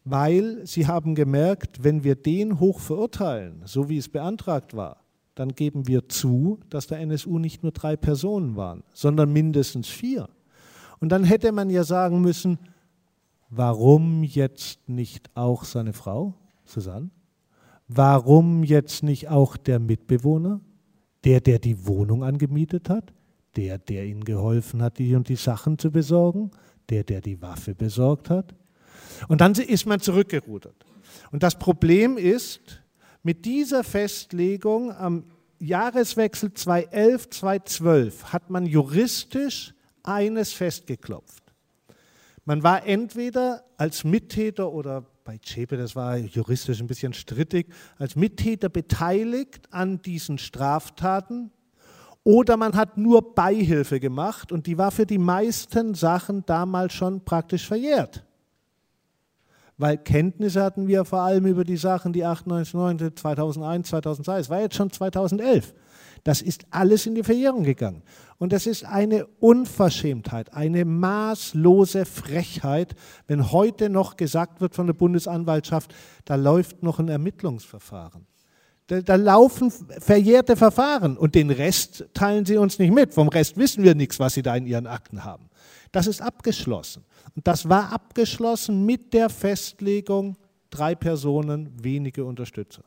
[0.04, 5.50] weil sie haben gemerkt, wenn wir den hoch verurteilen, so wie es beantragt war, dann
[5.50, 10.30] geben wir zu, dass der NSU nicht nur drei Personen waren, sondern mindestens vier.
[11.00, 12.60] Und dann hätte man ja sagen müssen,
[13.50, 17.10] warum jetzt nicht auch seine Frau, Susanne?
[17.88, 20.62] Warum jetzt nicht auch der Mitbewohner,
[21.26, 23.13] der, der die Wohnung angemietet hat,
[23.55, 26.51] der, der ihnen geholfen hat, die und die Sachen zu besorgen,
[26.89, 28.53] der, der die Waffe besorgt hat?
[29.28, 30.86] Und dann ist man zurückgerudert.
[31.32, 32.82] Und das Problem ist,
[33.23, 35.23] mit dieser Festlegung am
[35.59, 39.73] Jahreswechsel 2011-2012 hat man juristisch
[40.03, 41.43] eines festgeklopft.
[42.43, 47.67] Man war entweder als Mittäter oder bei Zschäpe, das war juristisch ein bisschen strittig,
[47.97, 51.51] als Mittäter beteiligt an diesen Straftaten
[52.23, 57.26] oder man hat nur Beihilfe gemacht und die war für die meisten Sachen damals schon
[57.26, 58.23] praktisch verjährt
[59.78, 64.49] weil Kenntnisse hatten wir vor allem über die Sachen, die 98, 9, 2001, 2002, es
[64.49, 65.73] war jetzt schon 2011.
[66.26, 68.01] Das ist alles in die Verjährung gegangen.
[68.39, 72.95] Und das ist eine Unverschämtheit, eine maßlose Frechheit,
[73.28, 75.93] wenn heute noch gesagt wird von der Bundesanwaltschaft,
[76.26, 78.26] da läuft noch ein Ermittlungsverfahren.
[78.88, 83.13] Da, da, laufen verjährte Verfahren und den Rest teilen sie uns nicht mit.
[83.13, 85.49] Vom Rest wissen wir nichts, was sie da in ihren Akten haben.
[85.91, 87.03] Das ist abgeschlossen.
[87.36, 90.38] Und das war abgeschlossen mit der Festlegung,
[90.71, 92.84] drei Personen, wenige Unterstützer.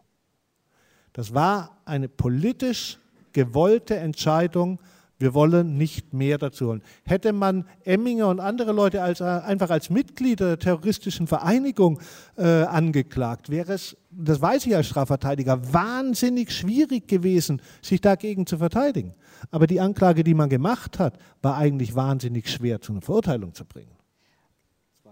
[1.13, 2.99] Das war eine politisch
[3.39, 4.81] gewollte Entscheidung,
[5.21, 6.83] wir wollen nicht mehr dazu holen.
[7.05, 12.01] Hätte man Emminger und andere Leute als, äh, einfach als Mitglieder der terroristischen Vereinigung
[12.37, 18.59] äh, angeklagt, wäre es, das weiß ich als Strafverteidiger, wahnsinnig schwierig gewesen, sich dagegen zu
[18.59, 19.15] verteidigen.
[19.53, 23.65] Aber die Anklage, die man gemacht hat, war eigentlich wahnsinnig schwer zu einer Verurteilung zu
[23.65, 23.99] bringen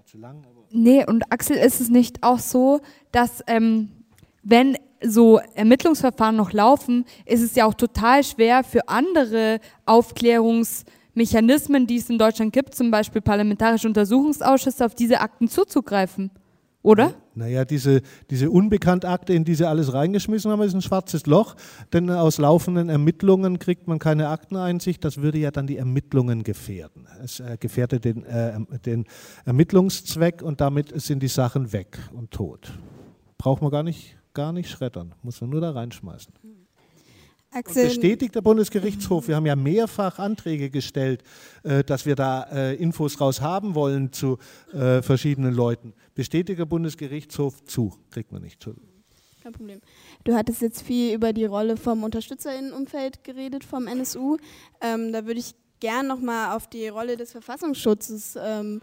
[0.07, 0.45] zu lang.
[0.71, 3.89] nee, und Axel, ist es nicht auch so, dass ähm,
[4.45, 11.97] wenn so Ermittlungsverfahren noch laufen, ist es ja auch total schwer für andere Aufklärungsmechanismen, die
[11.97, 16.31] es in Deutschland gibt, zum Beispiel parlamentarische Untersuchungsausschüsse, auf diese Akten zuzugreifen
[16.87, 17.15] oder?
[17.35, 21.57] Naja, diese, diese Unbekanntakte, in die sie alles reingeschmissen haben, ist ein schwarzes Loch,
[21.93, 25.05] denn aus laufenden Ermittlungen kriegt man keine Akteneinsicht.
[25.05, 27.09] Das würde ja dann die Ermittlungen gefährden.
[27.25, 29.05] Es äh, gefährdet den, äh, den
[29.45, 32.73] Ermittlungszweck und damit sind die Sachen weg und tot.
[33.37, 36.33] Braucht man gar nicht, gar nicht schreddern, muss man nur da reinschmeißen.
[37.51, 37.85] Axel.
[37.85, 41.23] Und bestätigt der Bundesgerichtshof, wir haben ja mehrfach Anträge gestellt,
[41.63, 44.39] äh, dass wir da äh, Infos raus haben wollen zu
[44.75, 45.95] äh, verschiedenen Leuten.
[46.15, 48.69] Bestätigt der Bundesgerichtshof zu, kriegt man nicht.
[49.43, 49.81] Kein Problem.
[50.25, 54.37] Du hattest jetzt viel über die Rolle vom Unterstützerinnenumfeld geredet, vom NSU.
[54.83, 58.81] Ähm, da würde ich gern nochmal auf die Rolle des Verfassungsschutzes ähm,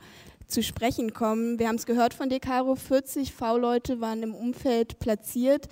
[0.54, 1.60] zu sprechen kommen.
[1.60, 5.68] Wir haben es gehört von dir, Caro, 40 V-Leute waren im Umfeld platziert.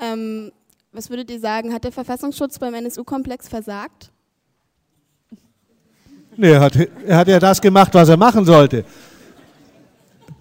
[0.00, 0.52] Ähm,
[0.92, 4.10] was würdet ihr sagen, hat der Verfassungsschutz beim NSU-Komplex versagt?
[6.36, 8.84] Nee, er hat, er hat ja das gemacht, was er machen sollte.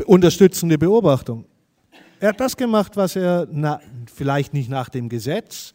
[0.05, 1.45] Unterstützende Beobachtung.
[2.19, 3.79] Er hat das gemacht, was er, na,
[4.13, 5.73] vielleicht nicht nach dem Gesetz,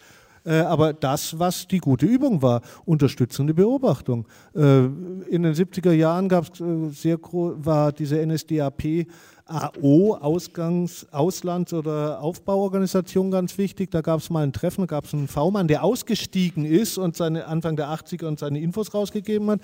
[0.58, 4.26] aber das, was die gute Übung war, unterstützende Beobachtung.
[4.54, 4.84] Äh,
[5.28, 9.06] in den 70er Jahren gab's, äh, sehr, war diese NSDAP
[9.50, 13.90] AO, Ausgangs-, Auslands- oder Aufbauorganisation ganz wichtig.
[13.90, 17.16] Da gab es mal ein Treffen, da gab es einen V-Mann, der ausgestiegen ist und
[17.16, 19.60] seine Anfang der 80er und seine Infos rausgegeben hat.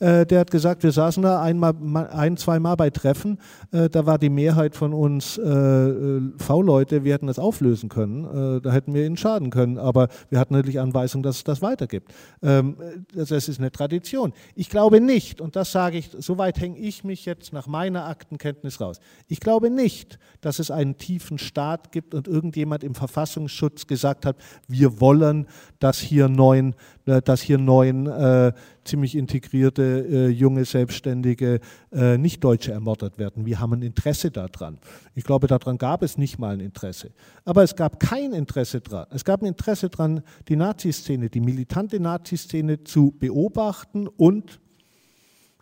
[0.00, 1.74] Äh, der hat gesagt, wir saßen da einmal,
[2.12, 3.38] ein, zwei Mal bei Treffen,
[3.72, 8.72] äh, da war die Mehrheit von uns äh, V-Leute, wir hätten das auflösen können, da
[8.72, 12.12] hätten wir ihnen schaden können, aber wir hatten natürlich Anweisung, dass es das weitergibt.
[12.42, 12.76] Ähm,
[13.14, 14.32] das ist eine Tradition.
[14.54, 18.80] Ich glaube nicht, und das sage ich, soweit hänge ich mich jetzt nach meiner Aktenkenntnis
[18.80, 19.00] raus.
[19.28, 24.36] Ich glaube nicht, dass es einen tiefen Staat gibt und irgendjemand im Verfassungsschutz gesagt hat,
[24.66, 25.46] wir wollen,
[25.78, 26.74] dass hier neun,
[27.08, 28.52] dass hier neun äh,
[28.84, 33.46] ziemlich integrierte äh, junge Selbstständige äh, Nicht-Deutsche ermordet werden.
[33.46, 34.78] Wir haben ein Interesse daran.
[35.14, 37.10] Ich glaube, daran gab es nicht mal ein Interesse.
[37.44, 39.06] Aber es gab kein Interesse daran.
[39.10, 44.60] Es gab ein Interesse daran, die Naziszene, die militante Naziszene zu beobachten und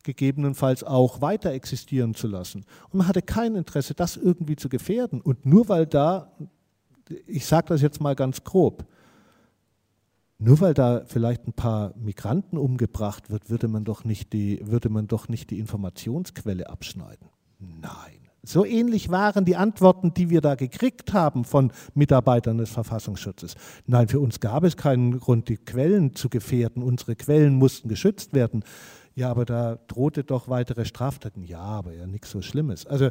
[0.03, 2.65] gegebenenfalls auch weiter existieren zu lassen.
[2.91, 5.21] Und man hatte kein Interesse, das irgendwie zu gefährden.
[5.21, 6.33] Und nur weil da,
[7.27, 8.87] ich sage das jetzt mal ganz grob,
[10.39, 14.89] nur weil da vielleicht ein paar Migranten umgebracht wird, würde man doch nicht die, würde
[14.91, 17.29] man doch nicht die Informationsquelle abschneiden.
[17.59, 18.21] Nein.
[18.43, 23.57] So ähnlich waren die Antworten, die wir da gekriegt haben von Mitarbeitern des Verfassungsschutzes.
[23.87, 26.85] Nein, für uns gab es keinen Grund, die Quellen zu gefährden.
[26.85, 28.63] Unsere Quellen mussten geschützt werden.
[29.17, 31.43] Ja, aber da drohte doch weitere Straftaten.
[31.43, 32.87] Ja, aber ja nichts so Schlimmes.
[32.87, 33.09] Also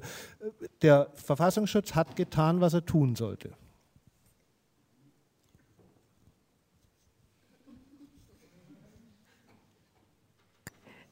[0.81, 3.51] der Verfassungsschutz hat getan, was er tun sollte.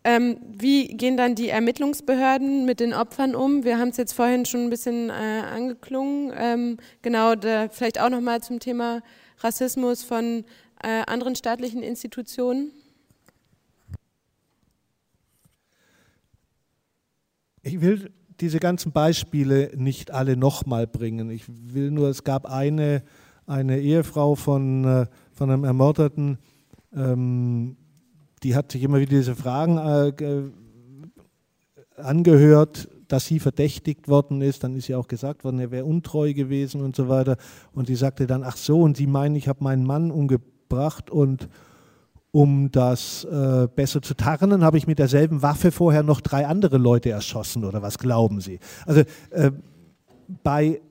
[0.05, 3.63] Ähm, wie gehen dann die Ermittlungsbehörden mit den Opfern um?
[3.63, 6.33] Wir haben es jetzt vorhin schon ein bisschen äh, angeklungen.
[6.35, 9.01] Ähm, genau, da vielleicht auch nochmal zum Thema
[9.39, 10.43] Rassismus von
[10.81, 12.71] äh, anderen staatlichen Institutionen.
[17.61, 21.29] Ich will diese ganzen Beispiele nicht alle nochmal bringen.
[21.31, 23.03] Ich will nur, es gab eine,
[23.47, 26.39] eine Ehefrau von, äh, von einem Ermordeten,
[26.93, 27.77] ähm,
[28.43, 30.43] die hat sich immer wieder diese Fragen äh,
[31.95, 34.63] angehört, dass sie verdächtigt worden ist.
[34.63, 37.37] Dann ist ja auch gesagt worden, er wäre untreu gewesen und so weiter.
[37.73, 41.47] Und sie sagte dann, ach so, und Sie meinen, ich habe meinen Mann umgebracht und
[42.31, 46.79] um das äh, besser zu tarnen, habe ich mit derselben Waffe vorher noch drei andere
[46.79, 48.59] Leute erschossen oder was glauben Sie?
[48.87, 49.51] Also äh,
[50.41, 50.81] bei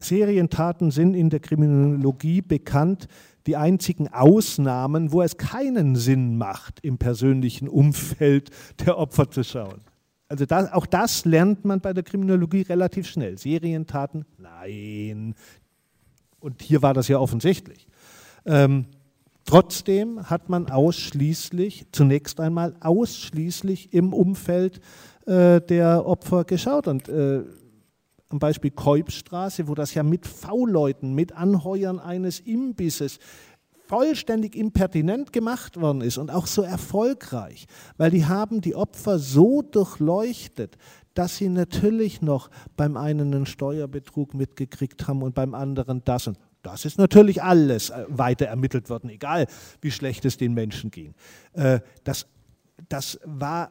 [0.00, 3.06] Serientaten sind in der Kriminologie bekannt
[3.46, 8.50] die einzigen Ausnahmen, wo es keinen Sinn macht, im persönlichen Umfeld
[8.84, 9.82] der Opfer zu schauen.
[10.28, 13.38] Also das, auch das lernt man bei der Kriminologie relativ schnell.
[13.38, 15.34] Serientaten, nein.
[16.40, 17.86] Und hier war das ja offensichtlich.
[18.46, 18.86] Ähm,
[19.44, 24.80] trotzdem hat man ausschließlich, zunächst einmal ausschließlich im Umfeld
[25.26, 26.88] äh, der Opfer geschaut.
[26.88, 27.44] Und äh,
[28.28, 33.18] am Beispiel Keubstraße, wo das ja mit V-Leuten, mit Anheuern eines Imbisses
[33.86, 37.66] vollständig impertinent gemacht worden ist und auch so erfolgreich,
[37.96, 40.78] weil die haben die Opfer so durchleuchtet,
[41.12, 46.38] dass sie natürlich noch beim einen einen Steuerbetrug mitgekriegt haben und beim anderen das und
[46.62, 49.46] das ist natürlich alles äh, weiter ermittelt worden, egal
[49.82, 51.14] wie schlecht es den Menschen ging.
[51.52, 52.26] Äh, das,
[52.88, 53.70] das war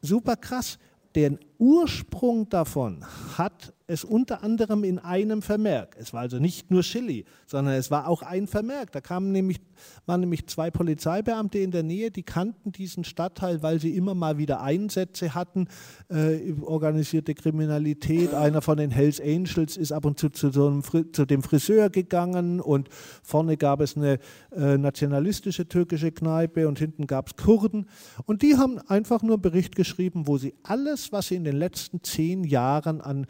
[0.00, 0.78] super krass.
[1.14, 3.04] Den Ursprung davon
[3.36, 5.96] hat es unter anderem in einem Vermerk.
[5.98, 8.92] Es war also nicht nur Chili, sondern es war auch ein Vermerk.
[8.92, 9.60] Da kamen nämlich,
[10.04, 14.36] waren nämlich zwei Polizeibeamte in der Nähe, die kannten diesen Stadtteil, weil sie immer mal
[14.36, 15.68] wieder Einsätze hatten,
[16.10, 18.34] äh, organisierte Kriminalität.
[18.34, 20.82] Einer von den Hells Angels ist ab und zu zu, so einem,
[21.12, 22.90] zu dem Friseur gegangen und
[23.22, 24.18] vorne gab es eine
[24.52, 27.86] äh, nationalistische türkische Kneipe und hinten gab es Kurden.
[28.26, 31.56] Und die haben einfach nur einen Bericht geschrieben, wo sie alles, was sie in den
[31.56, 33.26] letzten zehn Jahren an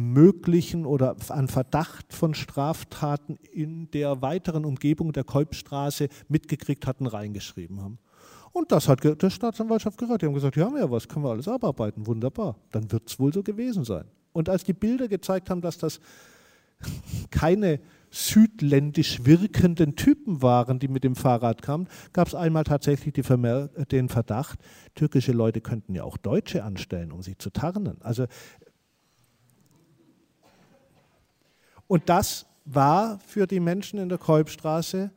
[0.00, 7.80] möglichen oder an Verdacht von Straftaten in der weiteren Umgebung der Kolbstraße mitgekriegt hatten, reingeschrieben
[7.80, 7.98] haben.
[8.52, 10.22] Und das hat der Staatsanwaltschaft gehört.
[10.22, 12.56] Die haben gesagt, ja, haben ja was, können wir alles abarbeiten, wunderbar.
[12.72, 14.04] Dann wird es wohl so gewesen sein.
[14.32, 16.00] Und als die Bilder gezeigt haben, dass das
[17.30, 17.80] keine
[18.10, 24.58] südländisch wirkenden Typen waren, die mit dem Fahrrad kamen, gab es einmal tatsächlich den Verdacht,
[24.96, 27.98] türkische Leute könnten ja auch Deutsche anstellen, um sie zu tarnen.
[28.02, 28.26] Also
[31.90, 35.10] Und das war für die Menschen in der Kolbstraße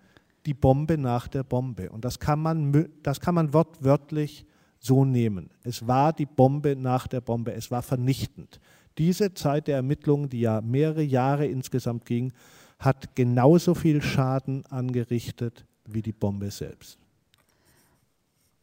[0.48, 1.92] die Bombe nach der Bombe.
[1.92, 4.44] Und das kann man, das kann man wortwörtlich
[4.80, 5.52] so nehmen.
[5.62, 7.54] Es war die Bombe nach der Bombe.
[7.54, 8.60] Es war vernichtend.
[8.98, 12.34] Diese Zeit der Ermittlungen, die ja mehrere Jahre insgesamt ging,
[12.80, 16.98] hat genauso viel Schaden angerichtet wie die Bombe selbst.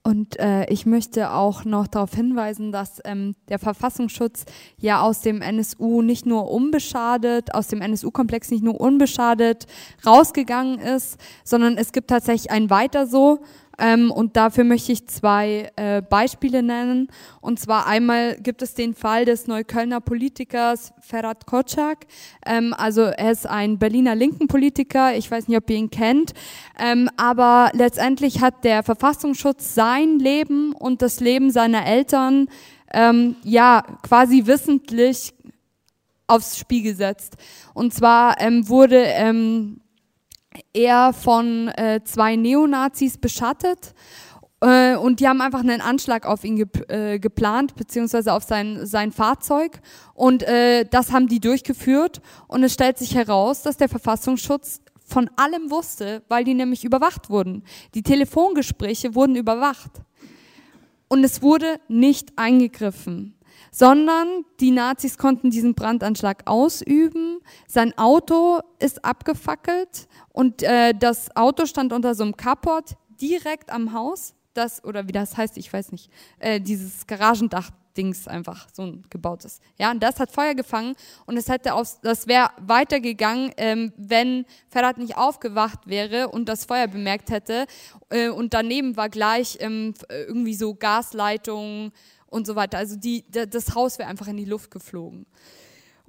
[0.02, 4.46] Und äh, ich möchte auch noch darauf hinweisen, dass ähm, der Verfassungsschutz
[4.78, 9.66] ja aus dem NSU nicht nur unbeschadet, aus dem NSU-Komplex nicht nur unbeschadet
[10.06, 13.40] rausgegangen ist, sondern es gibt tatsächlich ein Weiter so.
[13.80, 17.08] Ähm, und dafür möchte ich zwei äh, Beispiele nennen.
[17.40, 22.06] Und zwar einmal gibt es den Fall des Neuköllner Politikers Ferhat Kocak.
[22.44, 25.16] Ähm, also er ist ein Berliner linken Politiker.
[25.16, 26.34] Ich weiß nicht, ob ihr ihn kennt.
[26.78, 32.48] Ähm, aber letztendlich hat der Verfassungsschutz sein Leben und das Leben seiner Eltern
[32.92, 35.32] ähm, ja quasi wissentlich
[36.26, 37.36] aufs Spiel gesetzt.
[37.74, 39.79] Und zwar ähm, wurde ähm,
[40.72, 43.94] er von äh, zwei Neonazis beschattet
[44.60, 48.86] äh, und die haben einfach einen Anschlag auf ihn ge äh, geplant, beziehungsweise auf sein,
[48.86, 49.80] sein Fahrzeug
[50.14, 55.28] und äh, das haben die durchgeführt und es stellt sich heraus, dass der Verfassungsschutz von
[55.36, 57.64] allem wusste, weil die nämlich überwacht wurden.
[57.94, 59.90] Die Telefongespräche wurden überwacht
[61.08, 63.34] und es wurde nicht eingegriffen.
[63.70, 67.40] Sondern die Nazis konnten diesen Brandanschlag ausüben.
[67.66, 73.92] Sein Auto ist abgefackelt und äh, das Auto stand unter so einem Carport direkt am
[73.92, 74.34] Haus.
[74.54, 76.10] Das, oder wie das heißt, ich weiß nicht,
[76.40, 79.60] äh, dieses Garagendach Dings einfach so ein gebautes.
[79.78, 80.94] Ja, und das hat Feuer gefangen
[81.26, 86.64] und es hätte aus, das wäre weitergegangen, ähm, wenn Ferhat nicht aufgewacht wäre und das
[86.64, 87.66] Feuer bemerkt hätte.
[88.10, 91.92] Äh, und daneben war gleich ähm, irgendwie so Gasleitungen
[92.30, 92.78] und so weiter.
[92.78, 95.26] Also die, das Haus wäre einfach in die Luft geflogen.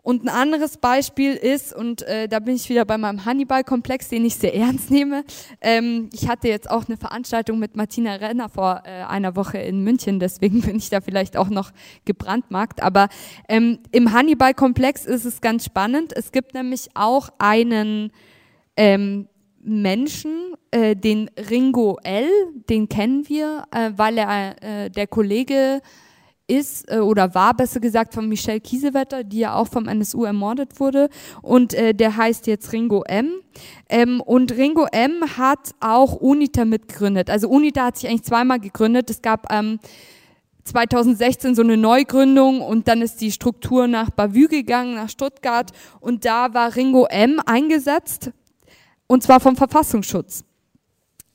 [0.03, 4.25] Und ein anderes Beispiel ist, und äh, da bin ich wieder bei meinem Hannibal-Komplex, den
[4.25, 5.23] ich sehr ernst nehme.
[5.61, 9.83] Ähm, ich hatte jetzt auch eine Veranstaltung mit Martina Renner vor äh, einer Woche in
[9.83, 11.71] München, deswegen bin ich da vielleicht auch noch
[12.05, 12.81] gebrandmarkt.
[12.81, 13.09] Aber
[13.47, 16.13] ähm, im Hannibal-Komplex ist es ganz spannend.
[16.15, 18.11] Es gibt nämlich auch einen
[18.77, 19.27] ähm,
[19.63, 22.27] Menschen, äh, den Ringo L.,
[22.69, 25.81] den kennen wir, äh, weil er äh, der Kollege
[26.51, 30.79] ist äh, oder war besser gesagt von Michelle Kiesewetter, die ja auch vom NSU ermordet
[30.79, 31.09] wurde
[31.41, 33.29] und äh, der heißt jetzt Ringo M.
[33.89, 37.29] Ähm, und Ringo M hat auch UNITA mitgegründet.
[37.29, 39.09] Also UNITA hat sich eigentlich zweimal gegründet.
[39.09, 39.79] Es gab ähm,
[40.65, 46.25] 2016 so eine Neugründung und dann ist die Struktur nach Bavü gegangen, nach Stuttgart und
[46.25, 48.31] da war Ringo M eingesetzt
[49.07, 50.43] und zwar vom Verfassungsschutz.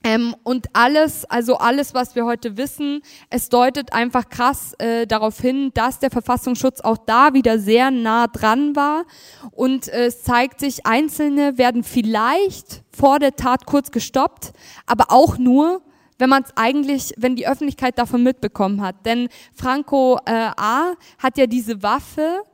[0.06, 5.40] Ähm, und alles, also alles, was wir heute wissen, es deutet einfach krass äh, darauf
[5.40, 9.04] hin, dass der Verfassungsschutz auch da wieder sehr nah dran war.
[9.50, 14.52] Und äh, es zeigt sich, Einzelne werden vielleicht vor der Tat kurz gestoppt,
[14.86, 15.82] aber auch nur,
[16.18, 19.04] wenn man es eigentlich, wenn die Öffentlichkeit davon mitbekommen hat.
[19.06, 22.44] Denn Franco äh, A hat ja diese Waffe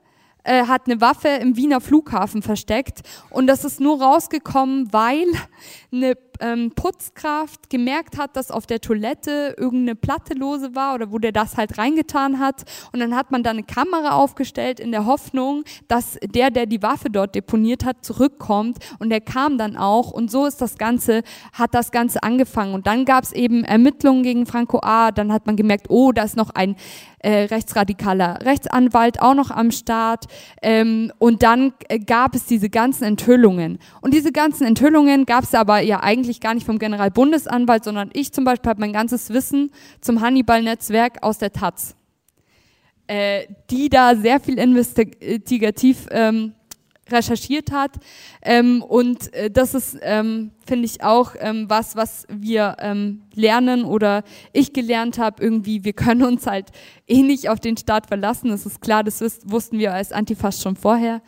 [0.45, 5.27] äh, hat eine Waffe im Wiener Flughafen versteckt und das ist nur rausgekommen, weil
[5.93, 11.19] eine ähm, Putzkraft gemerkt hat, dass auf der Toilette irgendeine Platte lose war oder wo
[11.19, 12.65] der das halt reingetan hat.
[12.93, 16.83] Und dann hat man da eine Kamera aufgestellt in der Hoffnung, dass der, der die
[16.83, 18.79] Waffe dort deponiert hat, zurückkommt.
[18.99, 20.11] Und der kam dann auch.
[20.11, 21.23] Und so ist das Ganze,
[21.53, 22.75] hat das Ganze angefangen.
[22.75, 25.13] Und dann gab es eben Ermittlungen gegen Franco A.
[25.13, 26.77] Dann hat man gemerkt, oh, da ist noch ein
[27.23, 30.27] äh, rechtsradikaler Rechtsanwalt auch noch am Start.
[30.61, 33.79] Ähm, und dann äh, gab es diese ganzen Enthüllungen.
[34.01, 38.33] Und diese ganzen Enthüllungen gab es aber ja eigentlich gar nicht vom Generalbundesanwalt, sondern ich
[38.33, 39.71] zum Beispiel habe mein ganzes Wissen
[40.01, 41.95] zum Hannibal-Netzwerk aus der Taz,
[43.07, 46.55] äh, die da sehr viel investigativ ähm,
[47.13, 47.93] recherchiert hat.
[48.43, 53.85] Ähm, und äh, das ist, ähm, finde ich, auch ähm, was, was wir ähm, lernen
[53.85, 54.23] oder
[54.53, 55.43] ich gelernt habe.
[55.43, 56.71] Irgendwie, wir können uns halt
[57.07, 58.51] eh nicht auf den Staat verlassen.
[58.51, 61.23] Das ist klar, das wussten wir als Antifas schon vorher.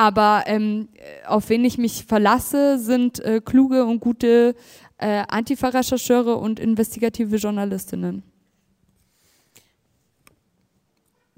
[0.00, 0.88] Aber ähm,
[1.26, 4.54] auf wen ich mich verlasse, sind äh, kluge und gute
[4.96, 8.22] äh, Antifa-Rechercheure und investigative Journalistinnen.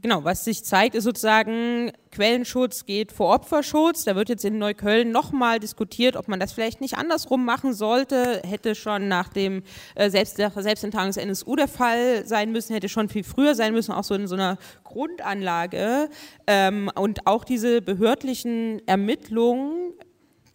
[0.03, 4.03] Genau, was sich zeigt, ist sozusagen, Quellenschutz geht vor Opferschutz.
[4.03, 8.43] Da wird jetzt in Neukölln nochmal diskutiert, ob man das vielleicht nicht andersrum machen sollte.
[8.45, 9.63] Hätte schon nach dem
[9.95, 13.93] äh, Selbst Selbstentragung des NSU der Fall sein müssen, hätte schon viel früher sein müssen,
[13.93, 16.09] auch so in so einer Grundanlage.
[16.49, 19.93] Ähm, und auch diese behördlichen Ermittlungen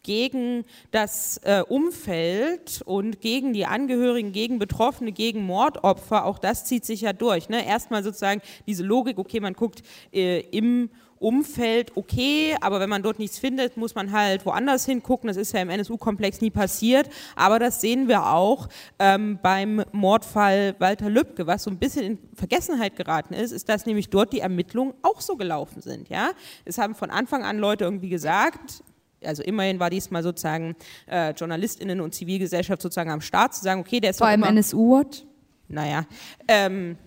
[0.08, 6.86] gegen das äh, Umfeld und gegen die Angehörigen, gegen Betroffene, gegen Mordopfer, auch das zieht
[6.86, 7.49] sich ja durch.
[7.49, 7.68] Ne?
[7.68, 9.84] Erstmal sozusagen diese Logik, okay, man guckt
[10.14, 10.89] äh, im
[11.20, 15.28] Umfeld okay, aber wenn man dort nichts findet, muss man halt woanders hingucken.
[15.28, 17.10] Das ist ja im NSU-Komplex nie passiert.
[17.36, 21.47] Aber das sehen wir auch ähm, beim Mordfall Walter Lübcke.
[21.47, 25.20] Was so ein bisschen in Vergessenheit geraten ist, ist, dass nämlich dort die Ermittlungen auch
[25.20, 26.08] so gelaufen sind.
[26.08, 26.30] Ja?
[26.66, 28.84] Es haben von Anfang an Leute irgendwie gesagt,
[29.24, 30.76] also immerhin war diesmal sozusagen
[31.09, 35.24] äh, JournalistInnen und Zivilgesellschaft sozusagen am Start, zu sagen, okay, der ist Vor allem NSU-Watch?
[35.70, 36.05] Naja,
[36.47, 36.97] ähm,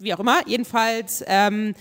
[0.00, 1.74] wie auch immer, jedenfalls ähm,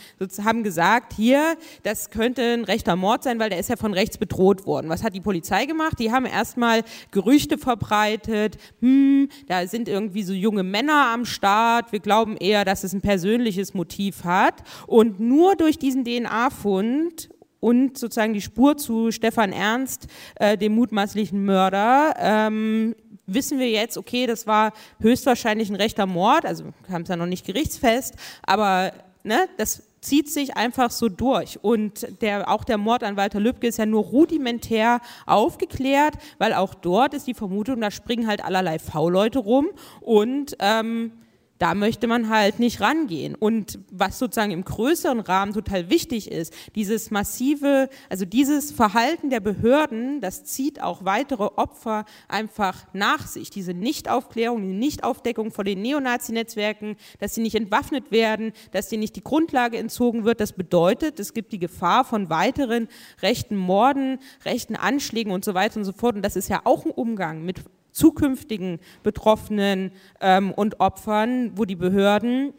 [0.43, 4.17] haben gesagt, hier, das könnte ein rechter Mord sein, weil der ist ja von rechts
[4.17, 4.89] bedroht worden.
[4.89, 5.99] Was hat die Polizei gemacht?
[5.99, 11.99] Die haben erstmal Gerüchte verbreitet, hm, da sind irgendwie so junge Männer am Start, wir
[11.99, 14.63] glauben eher, dass es ein persönliches Motiv hat.
[14.87, 17.29] Und nur durch diesen DNA-Fund
[17.59, 22.95] und sozusagen die Spur zu Stefan Ernst, äh, dem mutmaßlichen Mörder, ähm,
[23.25, 27.25] wissen wir jetzt, okay, das war höchstwahrscheinlich ein rechter Mord, also haben es ja noch
[27.25, 28.93] nicht gerichtsfest, aber
[29.23, 31.59] ne, das zieht sich einfach so durch.
[31.61, 36.73] Und der, auch der Mord an Walter Lübcke ist ja nur rudimentär aufgeklärt, weil auch
[36.73, 39.67] dort ist die Vermutung, da springen halt allerlei V-Leute rum
[40.01, 41.11] und ähm,
[41.59, 43.35] da möchte man halt nicht rangehen.
[43.35, 49.39] Und was sozusagen im größeren Rahmen total wichtig ist, dieses massive, also dieses Verhalten der
[49.39, 53.49] Behörden, das zieht auch weitere Opfer einfach nach sich.
[53.49, 59.15] Diese Nichtaufklärung, die Nichtaufdeckung von den Neonazi-Netzwerken, dass sie nicht entwaffnet werden, dass denen nicht
[59.15, 62.87] die Grundlage entzogen wird, das bedeutet, es gibt die Gefahr von weiteren
[63.21, 66.15] rechten Morden, rechten Anschlägen und so weiter und so fort.
[66.15, 67.63] Und das ist ja auch ein Umgang mit
[67.97, 69.91] zukünftigen Betroffenen
[70.21, 72.53] ähm, und Opfern, wo die Behörden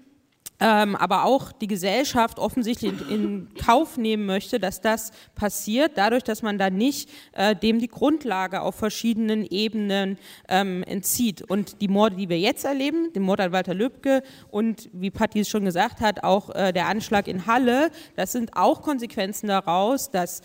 [0.60, 6.42] ähm, aber auch die Gesellschaft offensichtlich in, Kauf nehmen möchte, dass das passiert, dadurch, dass
[6.42, 11.42] man da nicht äh, dem die Grundlage auf verschiedenen Ebenen ähm, entzieht.
[11.42, 15.40] Und die Morde, die wir jetzt erleben, den Mord an Walter Lübcke und wie Patti
[15.40, 20.10] es schon gesagt hat, auch äh, der Anschlag in Halle, das sind auch Konsequenzen daraus,
[20.10, 20.42] dass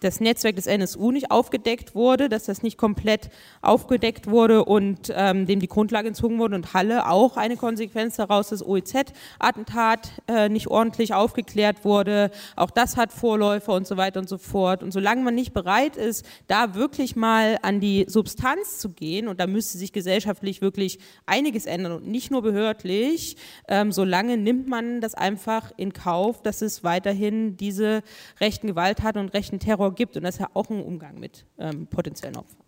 [0.00, 3.30] das Netzwerk des NSU nicht aufgedeckt wurde, dass das nicht komplett
[3.62, 8.50] aufgedeckt wurde und ähm, dem die Grundlage entzogen wurde und Halle auch eine Konsequenz daraus,
[8.50, 12.30] das OEZ-Attentat äh, nicht ordentlich aufgeklärt wurde.
[12.56, 14.82] Auch das hat Vorläufer und so weiter und so fort.
[14.82, 19.40] Und solange man nicht bereit ist, da wirklich mal an die Substanz zu gehen, und
[19.40, 23.36] da müsste sich gesellschaftlich wirklich einiges ändern und nicht nur behördlich,
[23.68, 28.02] ähm, solange nimmt man das einfach in Kauf, dass es weiterhin diese
[28.40, 31.86] rechten Gewalttaten und rechten Terror gibt und das ist ja auch ein Umgang mit ähm,
[31.86, 32.60] potenziellen Opfern.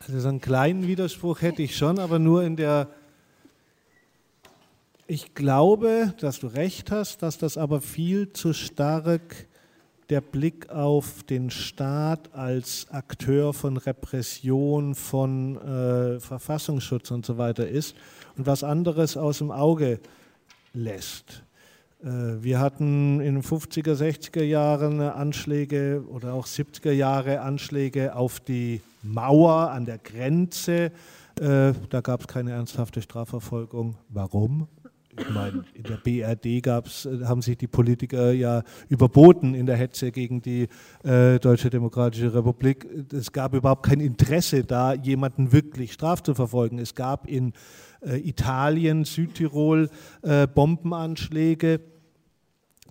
[0.00, 2.88] Also so einen kleinen Widerspruch hätte ich schon, aber nur in der
[5.08, 9.46] ich glaube, dass du recht hast, dass das aber viel zu stark
[10.08, 17.68] der Blick auf den Staat als Akteur von Repression, von äh, Verfassungsschutz und so weiter
[17.68, 17.96] ist
[18.36, 20.00] und was anderes aus dem Auge
[20.72, 21.42] lässt.
[22.06, 28.38] Äh, wir hatten in den 50er, 60er Jahren Anschläge oder auch 70er Jahre Anschläge auf
[28.40, 30.92] die Mauer an der Grenze.
[31.40, 33.96] Äh, da gab es keine ernsthafte Strafverfolgung.
[34.08, 34.68] Warum?
[35.18, 39.76] Ich meine, in der BRD gab's, äh, haben sich die Politiker ja überboten in der
[39.76, 40.68] Hetze gegen die
[41.02, 42.86] äh, Deutsche Demokratische Republik.
[43.12, 46.78] Es gab überhaupt kein Interesse da, jemanden wirklich strafzuverfolgen.
[46.78, 47.54] Es gab in
[48.00, 49.90] äh, Italien, Südtirol
[50.22, 51.80] äh, Bombenanschläge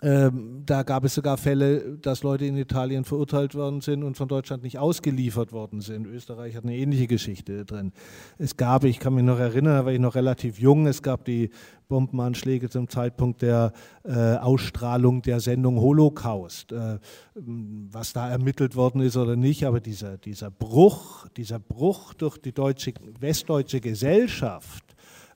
[0.02, 4.28] ähm, da gab es sogar Fälle, dass Leute in Italien verurteilt worden sind und von
[4.28, 6.06] Deutschland nicht ausgeliefert worden sind.
[6.06, 7.94] Österreich hat eine ähnliche Geschichte drin.
[8.38, 11.26] Es gab, ich kann mich noch erinnern, da war ich noch relativ jung, es gab
[11.26, 11.50] die
[11.88, 13.72] Bombenanschläge zum Zeitpunkt der
[14.04, 16.72] äh, Ausstrahlung der Sendung Holocaust.
[16.72, 17.00] Äh,
[17.36, 22.54] was da ermittelt worden ist oder nicht, aber dieser, dieser Bruch, dieser Bruch durch die
[22.54, 24.84] deutsche, westdeutsche Gesellschaft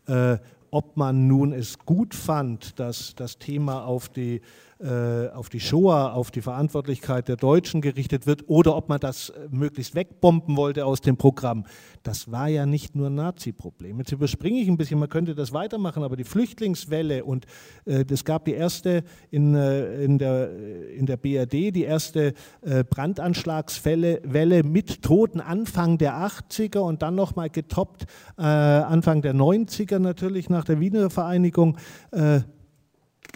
[0.07, 0.37] äh,
[0.71, 4.41] ob man nun es gut fand, dass das Thema auf die
[4.81, 9.29] äh, auf die Shoah, auf die Verantwortlichkeit der Deutschen gerichtet wird oder ob man das
[9.29, 11.65] äh, möglichst wegbomben wollte aus dem Programm.
[12.03, 13.97] Das war ja nicht nur Nazi-Problem.
[13.97, 17.45] Jetzt überspringe ich ein bisschen, man könnte das weitermachen, aber die Flüchtlingswelle und
[17.83, 20.49] äh, es gab die erste in, äh, in, der,
[20.91, 27.15] in der BRD, die erste äh, Brandanschlagswelle Welle mit Toten Anfang der 80er und dann
[27.15, 28.05] nochmal getoppt
[28.37, 31.77] äh, Anfang der 90er natürlich nach der Wiener Vereinigung.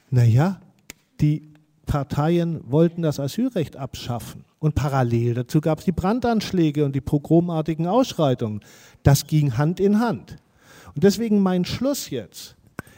[0.10, 0.62] naja,
[1.24, 1.54] die
[1.86, 4.44] Parteien wollten das Asylrecht abschaffen.
[4.60, 8.60] Und parallel dazu gab es die Brandanschläge und die pogromartigen Ausschreitungen.
[9.04, 10.38] Das ging Hand in Hand.
[10.94, 12.58] Und deswegen mein Schluss jetzt.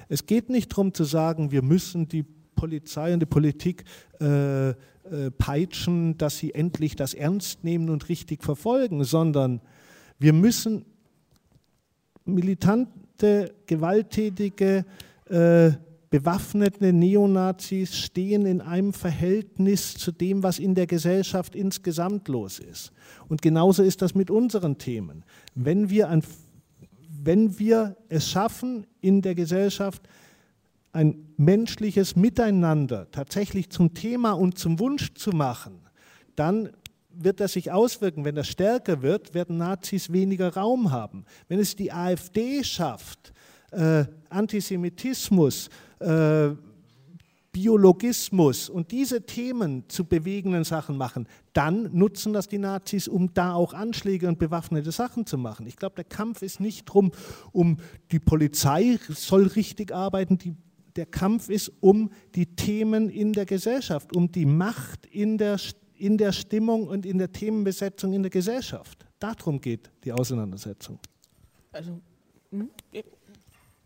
[0.09, 2.25] Es geht nicht darum zu sagen, wir müssen die
[2.55, 3.83] Polizei und die Politik
[4.19, 4.73] äh, äh,
[5.37, 9.61] peitschen, dass sie endlich das ernst nehmen und richtig verfolgen, sondern
[10.17, 10.85] wir müssen
[12.23, 14.85] militante, gewalttätige,
[15.29, 15.71] äh,
[16.09, 22.91] bewaffnete Neonazis stehen in einem Verhältnis zu dem, was in der Gesellschaft insgesamt los ist.
[23.27, 25.25] Und genauso ist das mit unseren Themen.
[25.55, 26.23] Wenn wir, ein,
[27.23, 30.07] wenn wir es schaffen, in der Gesellschaft
[30.91, 35.81] ein menschliches Miteinander tatsächlich zum Thema und zum Wunsch zu machen,
[36.35, 36.69] dann
[37.09, 38.25] wird das sich auswirken.
[38.25, 41.25] Wenn das stärker wird, werden Nazis weniger Raum haben.
[41.47, 43.33] Wenn es die AfD schafft,
[43.71, 45.69] äh, Antisemitismus,
[45.99, 46.55] äh,
[47.55, 53.53] Biologismus und diese Themen zu bewegenden Sachen machen, dann nutzen das die Nazis, um da
[53.53, 55.65] auch Anschläge und bewaffnete Sachen zu machen.
[55.65, 57.13] Ich glaube, der Kampf ist nicht drum,
[57.53, 57.77] um
[58.11, 60.53] die Polizei soll richtig arbeiten, die,
[60.97, 65.57] der Kampf ist um die Themen in der Gesellschaft, um die Macht in der,
[65.93, 69.05] in der Stimmung und in der Themenbesetzung in der Gesellschaft.
[69.17, 70.99] Darum geht die Auseinandersetzung.
[71.71, 72.01] Also?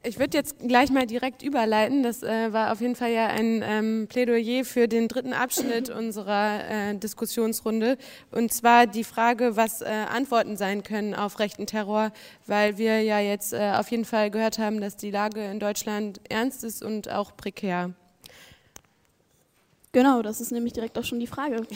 [0.02, 2.04] Ich würde jetzt gleich mal direkt überleiten.
[2.04, 6.64] Das äh, war auf jeden Fall ja ein ähm, Plädoyer für den dritten Abschnitt unserer
[6.70, 7.98] äh, Diskussionsrunde.
[8.32, 12.14] Und zwar die Frage, was äh, Antworten sein können auf rechten Terror,
[12.48, 16.22] weil wir ja jetzt äh, auf jeden Fall gehört haben, dass die Lage in Deutschland
[16.30, 17.94] ernst ist und auch prekär.
[19.92, 21.68] Genau, das ist nämlich direkt auch schon die Frage.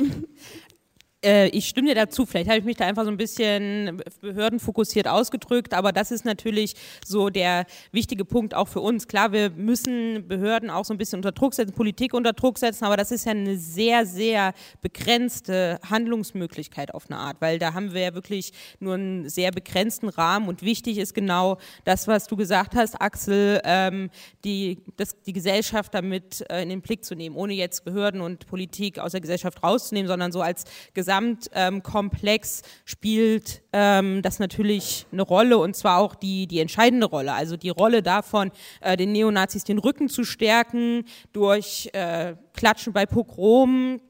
[1.24, 5.08] Äh, ich stimme dir dazu, vielleicht habe ich mich da einfach so ein bisschen behördenfokussiert
[5.08, 6.76] ausgedrückt, aber das ist natürlich
[7.06, 9.08] so der wichtige Punkt auch für uns.
[9.08, 12.84] Klar, wir müssen Behörden auch so ein bisschen unter Druck setzen, Politik unter Druck setzen,
[12.84, 17.94] aber das ist ja eine sehr, sehr begrenzte Handlungsmöglichkeit auf eine Art, weil da haben
[17.94, 22.36] wir ja wirklich nur einen sehr begrenzten Rahmen und wichtig ist genau das, was du
[22.36, 24.10] gesagt hast, Axel, ähm,
[24.44, 28.46] die, das, die Gesellschaft damit äh, in den Blick zu nehmen, ohne jetzt Behörden und
[28.48, 35.06] Politik aus der Gesellschaft rauszunehmen, sondern so als Gesamt Gesamtkomplex ähm, spielt ähm, das natürlich
[35.12, 37.34] eine Rolle und zwar auch die, die entscheidende Rolle.
[37.34, 43.06] Also die Rolle davon, äh, den Neonazis den Rücken zu stärken durch äh, Klatschen bei
[43.06, 44.02] Pogromen,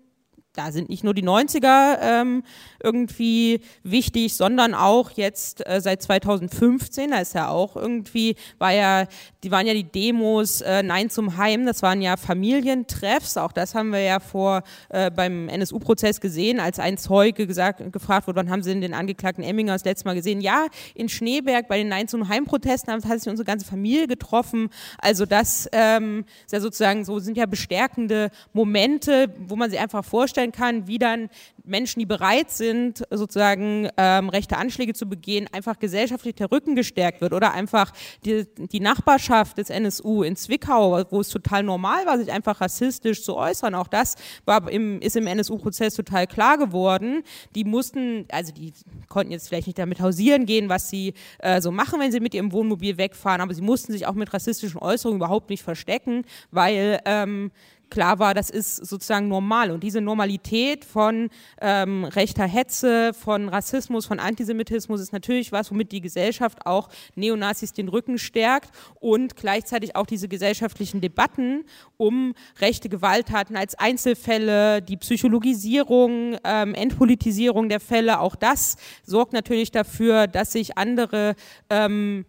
[0.55, 2.43] da sind nicht nur die 90er ähm,
[2.81, 9.07] irgendwie wichtig, sondern auch jetzt äh, seit 2015, da ist ja auch irgendwie, war ja,
[9.43, 13.73] die waren ja die Demos äh, Nein zum Heim, das waren ja Familientreffs, auch das
[13.73, 18.51] haben wir ja vor äh, beim NSU-Prozess gesehen, als ein Zeuge gesagt, gefragt wurde, wann
[18.51, 20.39] haben Sie denn den Angeklagten Emminger das letzte Mal gesehen?
[20.39, 24.69] Ja, in Schneeberg bei den Nein zum Heim-Protesten hat sich unsere ganze Familie getroffen,
[24.99, 30.05] also das ähm, ist ja sozusagen so, sind ja bestärkende Momente, wo man sich einfach
[30.05, 31.29] vorstellt, vorstellen kann, wie dann
[31.65, 37.21] Menschen, die bereit sind, sozusagen ähm, rechte Anschläge zu begehen, einfach gesellschaftlich der Rücken gestärkt
[37.21, 37.91] wird oder einfach
[38.25, 43.23] die, die Nachbarschaft des NSU in Zwickau, wo es total normal war, sich einfach rassistisch
[43.23, 43.75] zu äußern.
[43.75, 44.15] Auch das
[44.45, 47.23] war im, ist im NSU-Prozess total klar geworden.
[47.55, 48.73] Die mussten, also die
[49.07, 52.33] konnten jetzt vielleicht nicht damit hausieren gehen, was sie äh, so machen, wenn sie mit
[52.33, 56.99] ihrem Wohnmobil wegfahren, aber sie mussten sich auch mit rassistischen Äußerungen überhaupt nicht verstecken, weil
[57.05, 57.51] ähm,
[57.89, 59.71] klar war, das ist sozusagen normal.
[59.71, 61.29] Und diese Normalität von
[61.61, 67.73] ähm, rechter Hetze, von Rassismus, von Antisemitismus ist natürlich was, womit die Gesellschaft auch Neonazis
[67.73, 71.65] den Rücken stärkt und gleichzeitig auch diese gesellschaftlichen Debatten
[71.97, 79.71] um rechte Gewalttaten als Einzelfälle, die Psychologisierung, ähm, Entpolitisierung der Fälle, auch das sorgt natürlich
[79.71, 81.35] dafür, dass sich andere
[81.69, 82.25] ähm,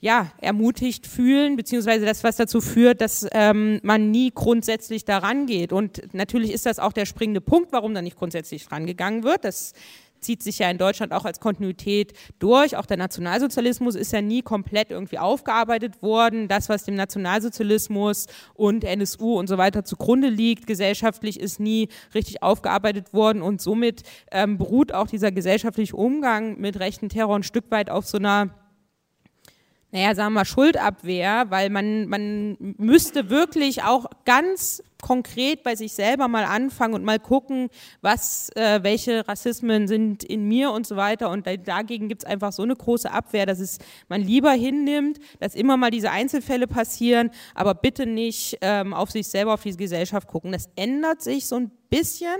[0.00, 5.72] ja, ermutigt fühlen, beziehungsweise das, was dazu führt, dass ähm, man nie grundsätzlich daran geht.
[5.72, 9.44] Und natürlich ist das auch der springende Punkt, warum da nicht grundsätzlich rangegangen wird.
[9.44, 9.72] Das
[10.20, 12.76] zieht sich ja in Deutschland auch als Kontinuität durch.
[12.76, 16.48] Auch der Nationalsozialismus ist ja nie komplett irgendwie aufgearbeitet worden.
[16.48, 22.42] Das, was dem Nationalsozialismus und NSU und so weiter zugrunde liegt, gesellschaftlich ist nie richtig
[22.42, 23.40] aufgearbeitet worden.
[23.40, 28.06] Und somit ähm, beruht auch dieser gesellschaftliche Umgang mit rechten Terror ein Stück weit auf
[28.06, 28.50] so einer
[29.96, 35.94] naja, sagen wir mal, Schuldabwehr, weil man, man müsste wirklich auch ganz konkret bei sich
[35.94, 37.70] selber mal anfangen und mal gucken,
[38.02, 41.30] was, äh, welche Rassismen sind in mir und so weiter.
[41.30, 43.78] Und dagegen gibt es einfach so eine große Abwehr, dass es
[44.10, 49.26] man lieber hinnimmt, dass immer mal diese Einzelfälle passieren, aber bitte nicht ähm, auf sich
[49.28, 50.52] selber, auf diese Gesellschaft gucken.
[50.52, 52.36] Das ändert sich so ein bisschen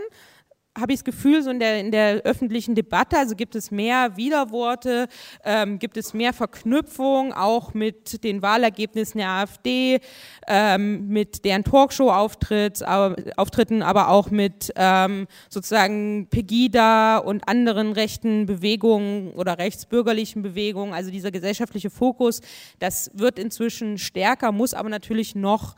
[0.79, 4.17] habe ich das Gefühl, so in der, in der öffentlichen Debatte, also gibt es mehr
[4.17, 5.09] Widerworte,
[5.45, 10.01] ähm, gibt es mehr Verknüpfung, auch mit den Wahlergebnissen der AfD,
[10.47, 19.59] ähm, mit deren Talkshow-Auftritten, aber auch mit ähm, sozusagen Pegida und anderen rechten Bewegungen oder
[19.59, 20.93] rechtsbürgerlichen Bewegungen.
[20.93, 22.41] Also dieser gesellschaftliche Fokus,
[22.79, 25.77] das wird inzwischen stärker, muss aber natürlich noch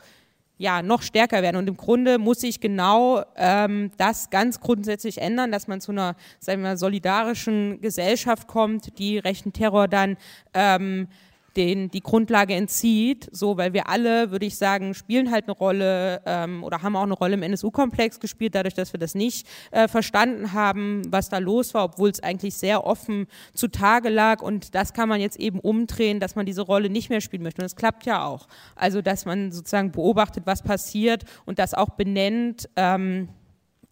[0.59, 1.55] ja, noch stärker werden.
[1.55, 6.15] Und im Grunde muss sich genau ähm, das ganz grundsätzlich ändern, dass man zu einer
[6.39, 10.17] sagen wir, solidarischen Gesellschaft kommt, die rechten Terror dann
[10.53, 11.07] ähm,
[11.55, 16.21] den die Grundlage entzieht, so weil wir alle, würde ich sagen, spielen halt eine Rolle
[16.25, 19.87] ähm, oder haben auch eine Rolle im NSU-Komplex gespielt, dadurch, dass wir das nicht äh,
[19.87, 24.93] verstanden haben, was da los war, obwohl es eigentlich sehr offen zutage lag und das
[24.93, 27.75] kann man jetzt eben umdrehen, dass man diese Rolle nicht mehr spielen möchte und es
[27.75, 28.47] klappt ja auch.
[28.75, 32.69] Also dass man sozusagen beobachtet, was passiert und das auch benennt.
[32.75, 33.29] Ähm,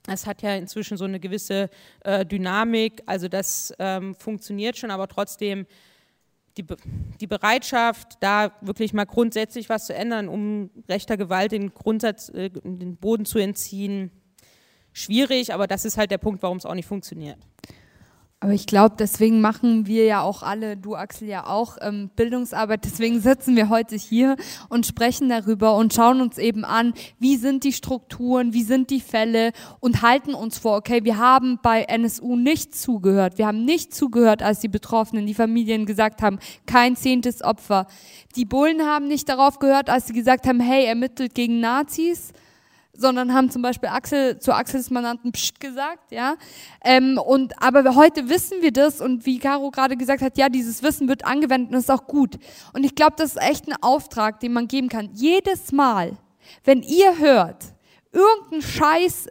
[0.07, 1.69] es hat ja inzwischen so eine gewisse
[2.03, 5.65] äh, Dynamik, also das ähm, funktioniert schon, aber trotzdem
[6.57, 6.65] die,
[7.19, 12.49] die Bereitschaft, da wirklich mal grundsätzlich was zu ändern, um rechter Gewalt den Grundsatz, äh,
[12.49, 14.11] den Boden zu entziehen,
[14.93, 17.37] schwierig, aber das ist halt der Punkt, warum es auch nicht funktioniert.
[18.39, 22.85] Aber ich glaube, deswegen machen wir ja auch alle, du Axel ja auch, ähm, Bildungsarbeit.
[22.85, 24.35] Deswegen sitzen wir heute hier
[24.69, 28.99] und sprechen darüber und schauen uns eben an, wie sind die Strukturen, wie sind die
[29.01, 33.39] Fälle und halten uns vor, okay, wir haben bei NSU nicht zugehört.
[33.39, 36.37] Wir haben nicht zugehört, als die Betroffenen, die Familien gesagt haben,
[36.67, 37.87] kein zehntes Opfer.
[38.35, 42.33] Die Bullen haben nicht darauf gehört, als sie gesagt haben, hey, ermittelt gegen Nazis
[42.97, 46.35] sondern haben zum Beispiel Axel zu Axels Mandanten Psst gesagt, ja.
[46.83, 50.83] Ähm, und aber heute wissen wir das und wie Caro gerade gesagt hat, ja, dieses
[50.83, 52.37] Wissen wird angewendet und ist auch gut.
[52.73, 55.11] Und ich glaube, das ist echt ein Auftrag, den man geben kann.
[55.13, 56.17] Jedes Mal,
[56.63, 57.63] wenn ihr hört,
[58.11, 59.27] irgendein Scheiß,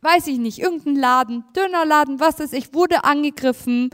[0.00, 3.90] weiß ich nicht, irgendein Laden, Dönerladen, was ist, ich wurde angegriffen,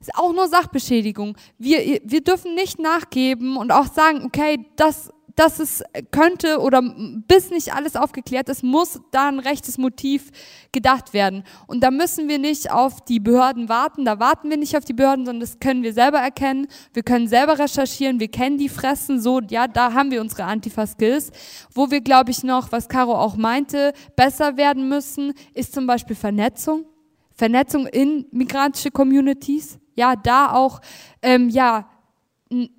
[0.00, 1.36] ist auch nur Sachbeschädigung.
[1.58, 7.50] Wir, wir dürfen nicht nachgeben und auch sagen, okay, das dass es könnte oder bis
[7.50, 10.32] nicht alles aufgeklärt ist, muss da ein rechtes Motiv
[10.72, 11.44] gedacht werden.
[11.68, 14.94] Und da müssen wir nicht auf die Behörden warten, da warten wir nicht auf die
[14.94, 16.66] Behörden, sondern das können wir selber erkennen.
[16.92, 21.30] Wir können selber recherchieren, wir kennen die Fressen so, ja, da haben wir unsere Antifa-Skills.
[21.72, 26.16] Wo wir, glaube ich, noch, was Caro auch meinte, besser werden müssen, ist zum Beispiel
[26.16, 26.84] Vernetzung.
[27.32, 29.78] Vernetzung in migrantische Communities.
[29.94, 30.80] Ja, da auch,
[31.22, 31.88] ähm, ja,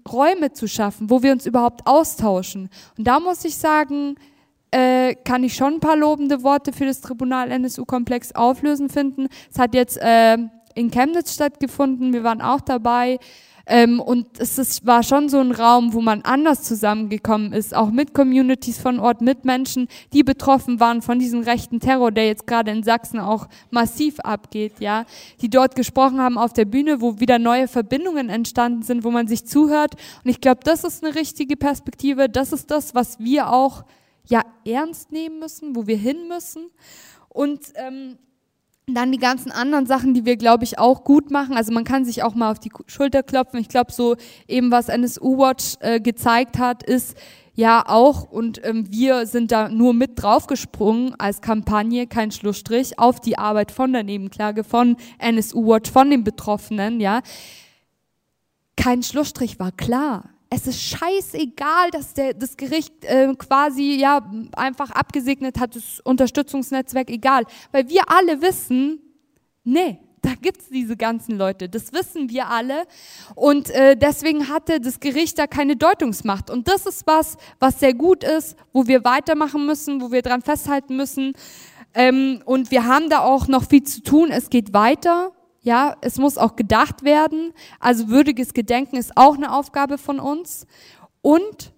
[0.08, 2.70] Räume zu schaffen, wo wir uns überhaupt austauschen.
[2.98, 4.16] Und da muss ich sagen,
[4.72, 9.28] äh, kann ich schon ein paar lobende Worte für das Tribunal NSU-Komplex auflösen finden.
[9.52, 10.38] Es hat jetzt äh,
[10.76, 13.20] in Chemnitz stattgefunden, wir waren auch dabei.
[13.72, 17.92] Ähm, und es ist, war schon so ein Raum, wo man anders zusammengekommen ist, auch
[17.92, 22.48] mit Communities von Ort, mit Menschen, die betroffen waren von diesem rechten Terror, der jetzt
[22.48, 25.06] gerade in Sachsen auch massiv abgeht, ja,
[25.42, 29.28] die dort gesprochen haben auf der Bühne, wo wieder neue Verbindungen entstanden sind, wo man
[29.28, 29.94] sich zuhört.
[30.24, 32.28] Und ich glaube, das ist eine richtige Perspektive.
[32.28, 33.84] Das ist das, was wir auch
[34.26, 36.72] ja ernst nehmen müssen, wo wir hin müssen.
[37.30, 38.18] Und ähm,
[38.96, 41.56] dann die ganzen anderen Sachen, die wir, glaube ich, auch gut machen.
[41.56, 43.60] Also man kann sich auch mal auf die Schulter klopfen.
[43.60, 44.16] Ich glaube, so
[44.48, 47.18] eben was NSU Watch äh, gezeigt hat, ist
[47.54, 53.20] ja auch, und ähm, wir sind da nur mit draufgesprungen als Kampagne, kein Schlussstrich, auf
[53.20, 57.22] die Arbeit von der Nebenklage, von NSU Watch, von den Betroffenen, ja.
[58.78, 64.90] Kein Schlussstrich war klar es ist scheißegal, dass der, das Gericht äh, quasi ja einfach
[64.92, 67.44] abgesegnet hat, das Unterstützungsnetzwerk, egal.
[67.72, 69.00] Weil wir alle wissen,
[69.64, 72.86] nee, da gibt's diese ganzen Leute, das wissen wir alle.
[73.36, 76.50] Und äh, deswegen hatte das Gericht da keine Deutungsmacht.
[76.50, 80.42] Und das ist was, was sehr gut ist, wo wir weitermachen müssen, wo wir dran
[80.42, 81.34] festhalten müssen.
[81.94, 84.32] Ähm, und wir haben da auch noch viel zu tun.
[84.32, 85.32] Es geht weiter.
[85.62, 87.54] Ja, es muss auch gedacht werden.
[87.80, 90.66] Also würdiges Gedenken ist auch eine Aufgabe von uns.
[91.22, 91.74] Und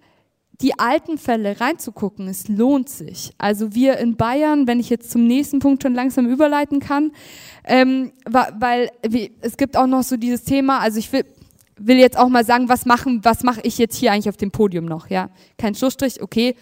[0.61, 3.33] die alten Fälle reinzugucken, es lohnt sich.
[3.37, 7.11] Also wir in Bayern, wenn ich jetzt zum nächsten Punkt schon langsam überleiten kann,
[7.63, 11.25] ähm, weil wie, es gibt auch noch so dieses Thema, also ich will,
[11.77, 14.51] will jetzt auch mal sagen, was machen, was mache ich jetzt hier eigentlich auf dem
[14.51, 15.29] Podium noch, ja?
[15.57, 16.55] Kein Schlussstrich, okay,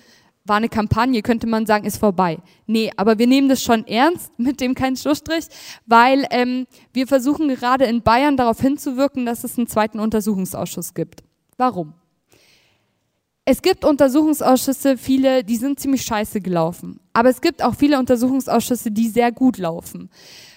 [0.50, 2.40] war eine Kampagne, könnte man sagen, ist vorbei.
[2.66, 5.46] Nee, aber wir nehmen das schon ernst mit dem kein Schlussstrich,
[5.86, 11.24] weil ähm, wir versuchen gerade in Bayern darauf hinzuwirken, dass es einen zweiten Untersuchungsausschuss gibt.
[11.58, 11.94] Warum?
[13.46, 17.00] Es gibt Untersuchungsausschüsse, viele, die sind ziemlich scheiße gelaufen.
[17.14, 20.10] Aber es gibt auch viele Untersuchungsausschüsse, die sehr gut laufen.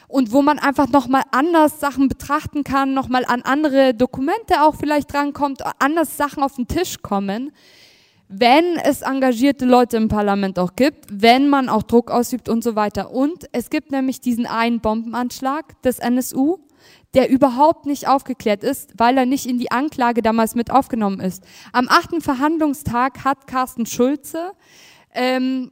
[0.08, 5.10] Und wo man einfach nochmal anders Sachen betrachten kann, nochmal an andere Dokumente auch vielleicht
[5.10, 7.52] drankommt, anders Sachen auf den Tisch kommen
[8.34, 12.74] wenn es engagierte Leute im Parlament auch gibt, wenn man auch Druck ausübt und so
[12.74, 13.10] weiter.
[13.10, 16.58] Und es gibt nämlich diesen einen Bombenanschlag des NSU,
[17.14, 21.44] der überhaupt nicht aufgeklärt ist, weil er nicht in die Anklage damals mit aufgenommen ist.
[21.72, 24.52] Am achten Verhandlungstag hat Carsten Schulze,
[25.14, 25.70] ähm,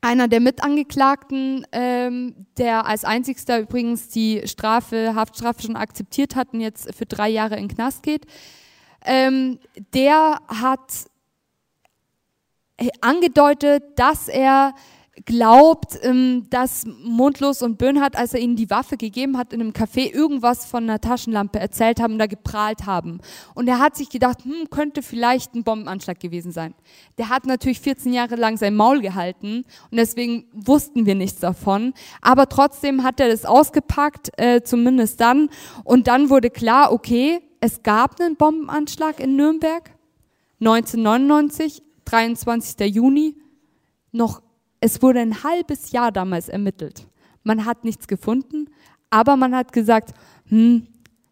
[0.00, 6.60] einer der Mitangeklagten, ähm, der als einzigster übrigens die Strafe, Haftstrafe schon akzeptiert hat und
[6.60, 8.24] jetzt für drei Jahre in Knast geht,
[9.04, 9.58] ähm,
[9.92, 11.06] der hat
[13.00, 14.74] angedeutet, dass er
[15.24, 19.72] glaubt, ähm, dass Mundlos und Böhnhardt, als er ihnen die Waffe gegeben hat in einem
[19.72, 23.20] Café, irgendwas von einer Taschenlampe erzählt haben oder geprahlt haben.
[23.54, 26.74] Und er hat sich gedacht, hm, könnte vielleicht ein Bombenanschlag gewesen sein.
[27.16, 31.94] Der hat natürlich 14 Jahre lang sein Maul gehalten und deswegen wussten wir nichts davon.
[32.20, 35.48] Aber trotzdem hat er das ausgepackt, äh, zumindest dann.
[35.84, 39.90] Und dann wurde klar, okay, es gab einen Bombenanschlag in Nürnberg
[40.60, 42.94] 1999 23.
[42.94, 43.36] Juni,
[44.12, 44.42] noch,
[44.80, 47.06] es wurde ein halbes Jahr damals ermittelt.
[47.44, 48.70] Man hat nichts gefunden,
[49.10, 50.14] aber man hat gesagt,
[50.48, 50.86] hm,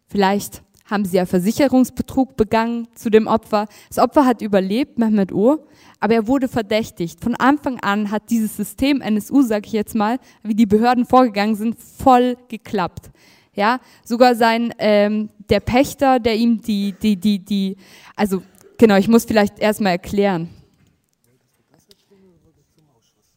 [0.07, 3.67] vielleicht haben sie ja Versicherungsbetrug begangen zu dem Opfer.
[3.89, 5.65] Das Opfer hat überlebt, Mehmet O.,
[5.99, 7.23] aber er wurde verdächtigt.
[7.23, 11.55] Von Anfang an hat dieses System NSU, sage ich jetzt mal, wie die Behörden vorgegangen
[11.55, 13.09] sind, voll geklappt.
[13.53, 17.77] Ja, sogar sein ähm, der Pächter, der ihm die die die die
[18.15, 18.43] also
[18.77, 20.49] genau, ich muss vielleicht erstmal erklären.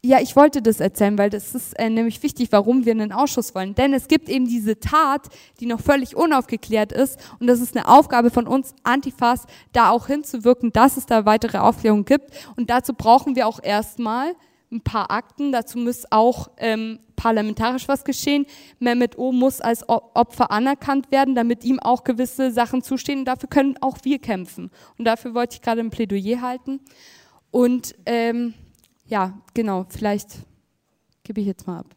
[0.01, 3.53] Ja, ich wollte das erzählen, weil das ist äh, nämlich wichtig, warum wir einen Ausschuss
[3.53, 3.75] wollen.
[3.75, 5.27] Denn es gibt eben diese Tat,
[5.59, 7.19] die noch völlig unaufgeklärt ist.
[7.39, 11.57] Und das ist eine Aufgabe von uns, Antifas, da auch hinzuwirken, dass es da weitere
[11.57, 12.31] Aufklärung gibt.
[12.55, 14.35] Und dazu brauchen wir auch erstmal
[14.71, 15.51] ein paar Akten.
[15.51, 18.45] Dazu muss auch ähm, parlamentarisch was geschehen.
[18.79, 19.33] Mehmet O.
[19.33, 23.19] muss als Opfer anerkannt werden, damit ihm auch gewisse Sachen zustehen.
[23.19, 24.71] Und dafür können auch wir kämpfen.
[24.97, 26.79] Und dafür wollte ich gerade ein Plädoyer halten.
[27.51, 28.53] Und ähm,
[29.09, 30.37] ja, genau, vielleicht
[31.23, 31.95] gebe ich jetzt mal ab.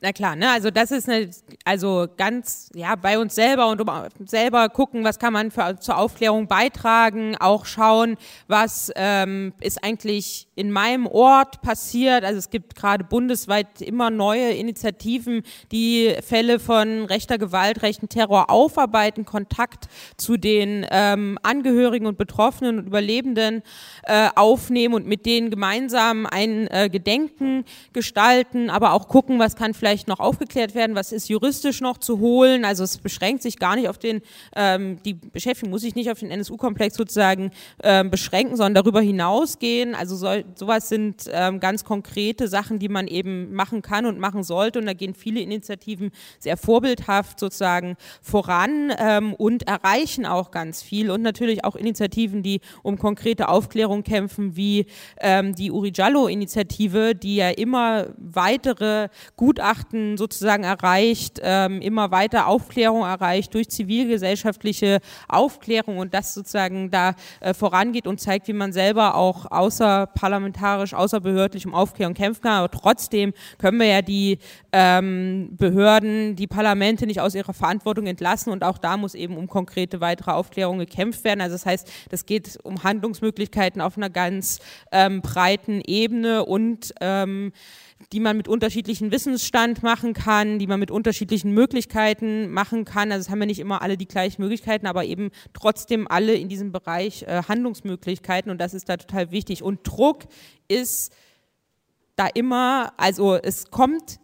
[0.00, 0.50] Na klar, ne?
[0.50, 1.30] also das ist eine,
[1.64, 3.90] also ganz ja bei uns selber und um
[4.26, 8.16] selber gucken, was kann man für, zur Aufklärung beitragen, auch schauen,
[8.48, 12.24] was ähm, ist eigentlich in meinem Ort passiert.
[12.24, 18.50] Also es gibt gerade bundesweit immer neue Initiativen, die Fälle von rechter Gewalt, rechten Terror
[18.50, 23.62] aufarbeiten, Kontakt zu den ähm, Angehörigen und Betroffenen und Überlebenden
[24.04, 29.74] äh, aufnehmen und mit denen gemeinsam ein äh, Gedenken gestalten, aber auch gucken, was kann
[29.74, 32.64] vielleicht noch aufgeklärt werden, was ist juristisch noch zu holen.
[32.64, 34.22] Also es beschränkt sich gar nicht auf den,
[34.54, 37.50] ähm, die Beschäftigung muss sich nicht auf den NSU-Komplex sozusagen
[37.82, 39.94] ähm, beschränken, sondern darüber hinausgehen.
[39.94, 44.42] Also soll, sowas sind ähm, ganz konkrete Sachen, die man eben machen kann und machen
[44.42, 44.78] sollte.
[44.78, 51.10] Und da gehen viele Initiativen sehr vorbildhaft sozusagen voran ähm, und erreichen auch ganz viel.
[51.10, 54.86] Und natürlich auch Initiativen, die um konkrete Aufklärung kämpfen, wie
[55.20, 63.02] ähm, die Uri Jallo-Initiative, die ja immer weitere Gutachten sozusagen erreicht, ähm, immer weiter Aufklärung
[63.02, 64.98] erreicht durch zivilgesellschaftliche
[65.28, 69.46] Aufklärung und das sozusagen da äh, vorangeht und zeigt, wie man selber auch
[70.34, 72.52] außerparlamentarisch, außerbehördlich um Aufklärung kämpfen kann.
[72.52, 74.38] Aber trotzdem können wir ja die
[74.72, 79.46] ähm, Behörden, die Parlamente nicht aus ihrer Verantwortung entlassen und auch da muss eben um
[79.46, 81.40] konkrete weitere Aufklärung gekämpft werden.
[81.40, 84.60] Also das heißt, das geht um Handlungsmöglichkeiten auf einer ganz
[84.92, 87.52] ähm, breiten Ebene und ähm,
[88.12, 93.12] die man mit unterschiedlichen Wissensstand machen kann, die man mit unterschiedlichen Möglichkeiten machen kann.
[93.12, 96.48] Also es haben ja nicht immer alle die gleichen Möglichkeiten, aber eben trotzdem alle in
[96.48, 99.62] diesem Bereich äh, Handlungsmöglichkeiten und das ist da total wichtig.
[99.62, 100.24] Und Druck
[100.68, 101.12] ist
[102.16, 104.20] da immer, also es kommt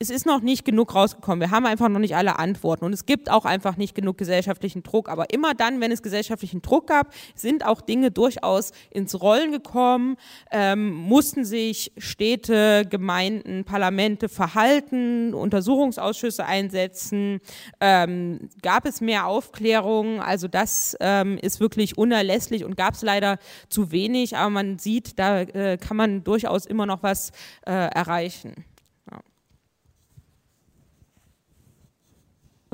[0.00, 1.40] es ist noch nicht genug rausgekommen.
[1.40, 4.84] Wir haben einfach noch nicht alle Antworten und es gibt auch einfach nicht genug gesellschaftlichen
[4.84, 5.08] Druck.
[5.08, 10.16] Aber immer dann, wenn es gesellschaftlichen Druck gab, sind auch Dinge durchaus ins Rollen gekommen,
[10.52, 17.40] ähm, mussten sich Städte, Gemeinden, Parlamente verhalten, Untersuchungsausschüsse einsetzen,
[17.80, 20.22] ähm, gab es mehr Aufklärung.
[20.22, 23.38] Also das ähm, ist wirklich unerlässlich und gab es leider
[23.68, 24.36] zu wenig.
[24.36, 27.32] Aber man sieht, da äh, kann man durchaus immer noch was
[27.66, 28.64] äh, erreichen.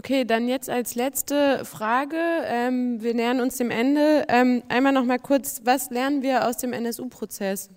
[0.04, 2.18] Okay, dann jetzt als letzte Frage.
[2.44, 4.26] Ähm, wir nähern uns dem Ende.
[4.28, 7.70] Ähm, einmal noch mal kurz, was lernen wir aus dem NSU-Prozess?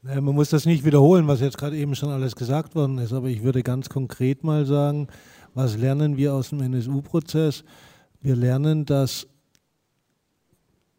[0.00, 3.26] Man muss das nicht wiederholen, was jetzt gerade eben schon alles gesagt worden ist, aber
[3.26, 5.08] ich würde ganz konkret mal sagen,
[5.52, 7.64] was lernen wir aus dem NSU-Prozess?
[8.22, 9.26] Wir lernen, dass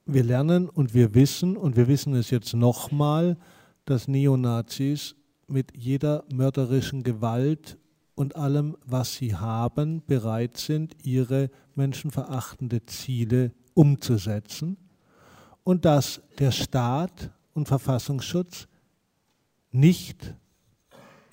[0.05, 3.37] wir lernen und wir wissen, und wir wissen es jetzt nochmal,
[3.85, 5.15] dass Neonazis
[5.49, 7.77] mit jeder mörderischen Gewalt
[8.15, 14.77] und allem, was sie haben, bereit sind, ihre menschenverachtende Ziele umzusetzen
[15.63, 18.67] und dass der Staat und Verfassungsschutz
[19.71, 20.33] nicht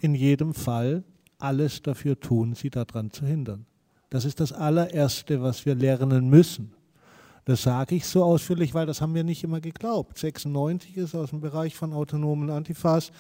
[0.01, 1.05] in jedem Fall
[1.39, 3.67] alles dafür tun, sie daran zu hindern.
[4.11, 6.73] Das ist das allererste, was wir lernen müssen.
[7.45, 10.19] Das sage ich so ausführlich, weil das haben wir nicht immer geglaubt.
[10.19, 13.13] 96 ist aus dem Bereich von autonomen Antifas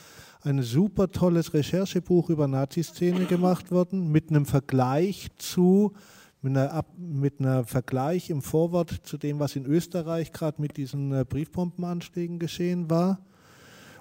[0.47, 5.93] ein super tolles Recherchebuch über Nazi-Szene gemacht worden, mit einem Vergleich zu,
[6.41, 11.13] mit einer, mit einer Vergleich im Vorwort zu dem, was in Österreich gerade mit diesen
[11.13, 13.19] äh, Briefbombenanschlägen geschehen war.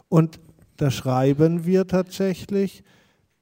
[0.08, 0.40] Und
[0.78, 2.84] da schreiben wir tatsächlich,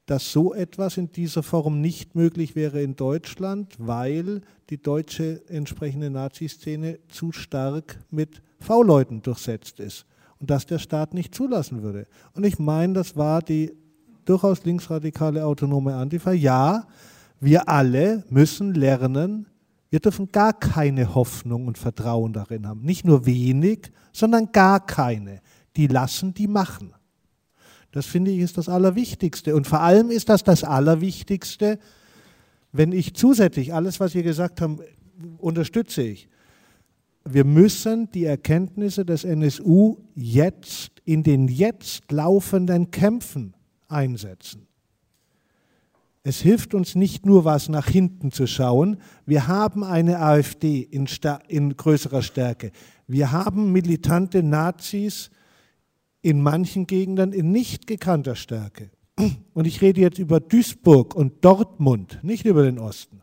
[0.06, 4.40] dass so etwas in dieser Form nicht möglich wäre in Deutschland, weil
[4.70, 10.06] die deutsche entsprechende Nazi-Szene zu stark mit V-Leuten durchsetzt ist
[10.46, 12.06] das der Staat nicht zulassen würde.
[12.34, 13.72] Und ich meine, das war die
[14.24, 16.32] durchaus linksradikale autonome Antifa.
[16.32, 16.86] Ja,
[17.40, 19.46] wir alle müssen lernen,
[19.90, 22.82] wir dürfen gar keine Hoffnung und Vertrauen darin haben.
[22.82, 25.40] Nicht nur wenig, sondern gar keine.
[25.76, 26.92] Die lassen, die machen.
[27.92, 29.54] Das finde ich ist das Allerwichtigste.
[29.54, 31.78] Und vor allem ist das das Allerwichtigste,
[32.72, 34.80] wenn ich zusätzlich alles, was ihr gesagt habt,
[35.38, 36.28] unterstütze ich.
[37.26, 43.54] Wir müssen die Erkenntnisse des NSU jetzt in den jetzt laufenden Kämpfen
[43.88, 44.66] einsetzen.
[46.22, 48.98] Es hilft uns nicht nur, was nach hinten zu schauen.
[49.26, 51.06] Wir haben eine AfD in,
[51.48, 52.72] in, größerer Stärke.
[53.06, 55.30] Wir haben militante Nazis
[56.22, 58.90] in manchen Gegenden in nicht gekannter Stärke.
[59.52, 63.22] Und ich rede jetzt über Duisburg und Dortmund, nicht über den Osten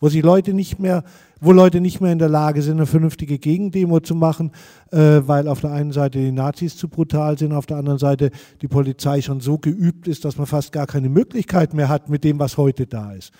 [0.00, 1.04] wo sie Leute nicht mehr,
[1.40, 4.52] wo Leute nicht mehr in der Lage sind, eine vernünftige Gegendemo zu machen,
[4.90, 8.30] äh, weil auf der einen Seite die Nazis zu brutal sind, auf der anderen Seite
[8.60, 12.24] die Polizei schon so geübt ist, dass man fast gar keine Möglichkeit mehr hat mit
[12.24, 13.32] dem, was heute da ist.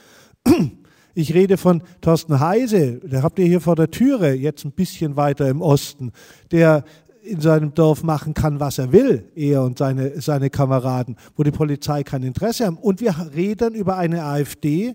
[1.14, 5.16] Ich rede von Thorsten Heise, der habt ihr hier vor der Türe, jetzt ein bisschen
[5.16, 6.12] weiter im Osten,
[6.52, 6.84] der
[7.22, 11.50] in seinem Dorf machen kann, was er will, er und seine, seine Kameraden, wo die
[11.50, 12.78] Polizei kein Interesse haben.
[12.78, 14.94] Und wir reden über eine AfD,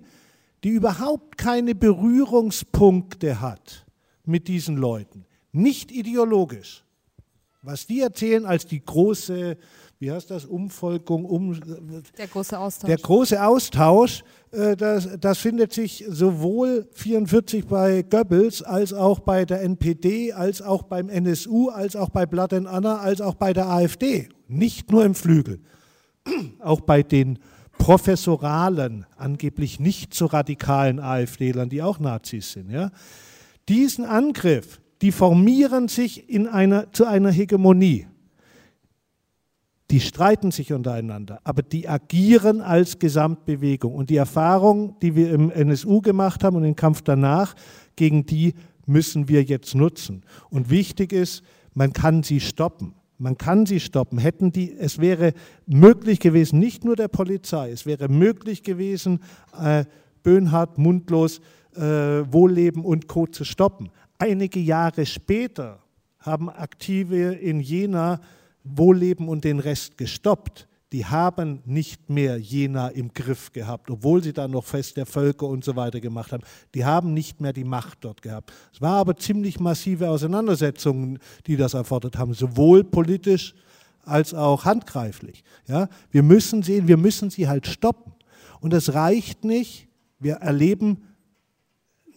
[0.66, 3.86] die überhaupt keine Berührungspunkte hat
[4.26, 6.84] mit diesen Leuten, nicht ideologisch.
[7.62, 9.58] Was die erzählen als die große,
[10.00, 11.60] wie heißt das, Umvolkung, um,
[12.18, 12.88] der große Austausch.
[12.88, 19.46] Der große Austausch, äh, das, das findet sich sowohl 44 bei Goebbels als auch bei
[19.46, 23.54] der NPD, als auch beim NSU, als auch bei Blood and Anna, als auch bei
[23.54, 24.30] der AfD.
[24.48, 25.60] Nicht nur im Flügel,
[26.60, 27.38] auch bei den
[27.86, 32.72] professoralen, angeblich nicht so radikalen AfDlern, die auch Nazis sind.
[32.72, 32.90] Ja?
[33.70, 38.08] Diesen Angriff, die formieren sich in einer, zu einer Hegemonie.
[39.92, 43.94] Die streiten sich untereinander, aber die agieren als Gesamtbewegung.
[43.94, 47.54] Und die Erfahrung, die wir im NSU gemacht haben und den Kampf danach,
[47.96, 48.56] gegen die
[48.88, 50.24] müssen wir jetzt nutzen.
[50.50, 51.44] Und wichtig ist,
[51.76, 52.96] man kann sie stoppen.
[53.18, 54.18] Man kann sie stoppen.
[54.18, 55.34] Hätten die, es wäre
[55.66, 59.22] möglich gewesen, nicht nur der Polizei, es wäre möglich gewesen,
[59.60, 59.86] äh,
[60.24, 61.40] Böhnhardt, Mundlos,
[61.76, 63.28] äh, Wohlleben und Co.
[63.28, 63.90] zu stoppen.
[64.18, 65.80] Einige Jahre später
[66.20, 68.20] haben Aktive in Jena
[68.64, 74.32] Wohlleben und den Rest gestoppt die haben nicht mehr Jena im Griff gehabt, obwohl sie
[74.32, 76.44] dann noch Fest der Völker und so weiter gemacht haben.
[76.74, 78.54] Die haben nicht mehr die Macht dort gehabt.
[78.74, 83.56] Es war aber ziemlich massive Auseinandersetzungen, die das erfordert haben, sowohl politisch
[84.04, 85.44] als auch handgreiflich.
[85.68, 88.14] Ja, wir müssen sehen, wir müssen sie halt stoppen.
[88.62, 89.90] Und es reicht nicht.
[90.20, 91.04] Wir erleben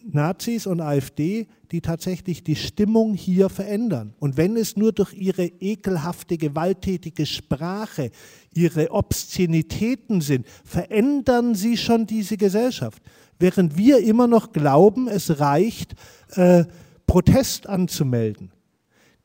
[0.05, 4.13] Nazis und AfD, die tatsächlich die Stimmung hier verändern.
[4.19, 8.11] Und wenn es nur durch ihre ekelhafte, gewalttätige Sprache,
[8.53, 13.03] ihre Obszönitäten sind, verändern sie schon diese Gesellschaft.
[13.37, 15.95] Während wir immer noch glauben, es reicht,
[16.31, 16.65] äh,
[17.05, 18.51] Protest anzumelden.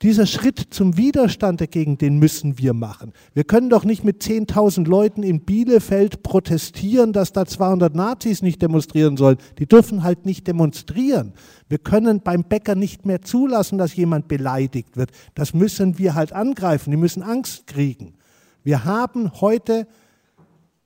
[0.03, 3.13] Dieser Schritt zum Widerstand dagegen, den müssen wir machen.
[3.33, 8.61] Wir können doch nicht mit 10.000 Leuten in Bielefeld protestieren, dass da 200 Nazis nicht
[8.61, 9.39] demonstrieren sollen.
[9.59, 11.33] Die dürfen halt nicht demonstrieren.
[11.69, 15.11] Wir können beim Bäcker nicht mehr zulassen, dass jemand beleidigt wird.
[15.35, 16.91] Das müssen wir halt angreifen.
[16.91, 18.15] Die müssen Angst kriegen.
[18.63, 19.87] Wir haben heute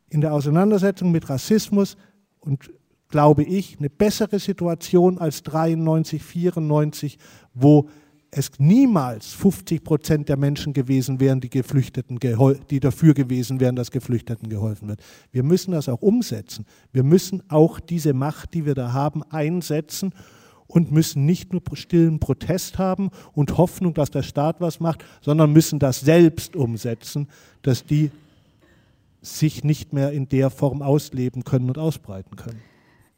[0.09, 1.97] in der Auseinandersetzung mit Rassismus
[2.41, 2.71] und
[3.09, 7.19] glaube ich, eine bessere Situation als 93, 94,
[7.55, 7.89] wo
[8.31, 12.19] es niemals 50 Prozent der Menschen gewesen wären, die, Geflüchteten
[12.71, 15.01] die dafür gewesen wären, dass Geflüchteten geholfen wird.
[15.33, 16.67] Wir müssen das auch umsetzen.
[16.93, 20.13] Wir müssen auch diese Macht, die wir da haben, einsetzen
[20.69, 25.53] und müssen nicht nur stillen Protest haben und Hoffnung, dass der Staat was macht, sondern
[25.53, 27.29] müssen das selbst umsetzen,
[27.63, 28.11] dass die
[29.23, 32.61] sich nicht mehr in der Form ausleben können und ausbreiten können.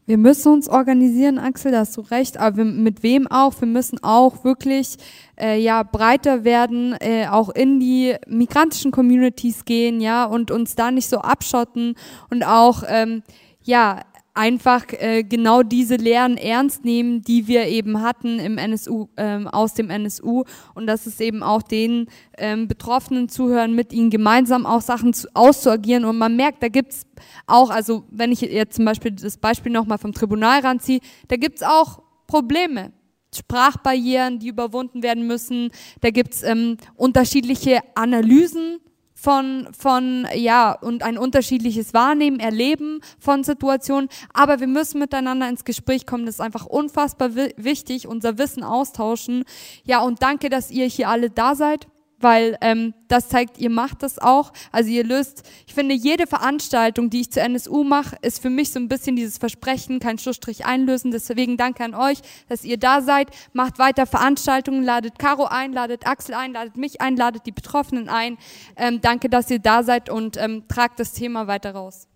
[0.06, 3.60] Wir müssen uns organisieren, Axel, da hast du recht, aber wir, mit wem auch?
[3.60, 4.96] Wir müssen auch wirklich
[5.38, 10.90] äh, ja breiter werden, äh, auch in die migrantischen Communities gehen, ja, und uns da
[10.90, 11.94] nicht so abschotten
[12.28, 13.22] und auch ähm,
[13.62, 14.00] ja
[14.40, 19.74] einfach äh, genau diese Lehren ernst nehmen, die wir eben hatten im NSU, ähm, aus
[19.74, 22.06] dem NSU und dass es eben auch den
[22.38, 27.02] ähm, Betroffenen zuhören, mit ihnen gemeinsam auch Sachen zu, auszuagieren und man merkt, da gibt's
[27.46, 31.62] auch, also wenn ich jetzt zum Beispiel das Beispiel nochmal vom Tribunal ranziehe, da gibt's
[31.62, 32.92] auch Probleme.
[33.32, 35.70] Sprachbarrieren, die überwunden werden müssen.
[36.00, 38.80] Da gibt's ähm, unterschiedliche Analysen
[39.20, 44.08] von, von, ja, und ein unterschiedliches Wahrnehmen, Erleben von Situationen.
[44.32, 46.24] Aber wir müssen miteinander ins Gespräch kommen.
[46.24, 49.44] Das ist einfach unfassbar wichtig, unser Wissen austauschen.
[49.84, 51.86] Ja, und danke, dass ihr hier alle da seid
[52.20, 54.52] weil ähm, das zeigt, ihr macht das auch.
[54.72, 58.70] Also ihr löst, ich finde, jede Veranstaltung, die ich zur NSU mache, ist für mich
[58.70, 61.10] so ein bisschen dieses Versprechen, kein Schlussstrich einlösen.
[61.10, 62.18] Deswegen danke an euch,
[62.48, 63.30] dass ihr da seid.
[63.52, 68.08] Macht weiter Veranstaltungen, ladet Caro ein, ladet Axel ein, ladet mich ein, ladet die Betroffenen
[68.08, 68.38] ein.
[68.76, 72.09] Ähm, danke, dass ihr da seid und ähm, tragt das Thema weiter raus.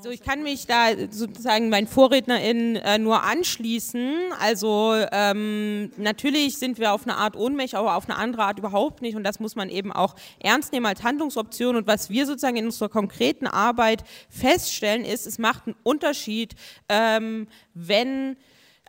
[0.00, 4.32] Also ich kann mich da sozusagen meinen VorrednerInnen äh, nur anschließen.
[4.40, 9.02] Also ähm, natürlich sind wir auf eine Art ohnmächtig, aber auf eine andere Art überhaupt
[9.02, 9.14] nicht.
[9.14, 11.76] Und das muss man eben auch ernst nehmen als Handlungsoption.
[11.76, 16.54] Und was wir sozusagen in unserer konkreten Arbeit feststellen, ist, es macht einen Unterschied,
[16.88, 18.38] ähm, wenn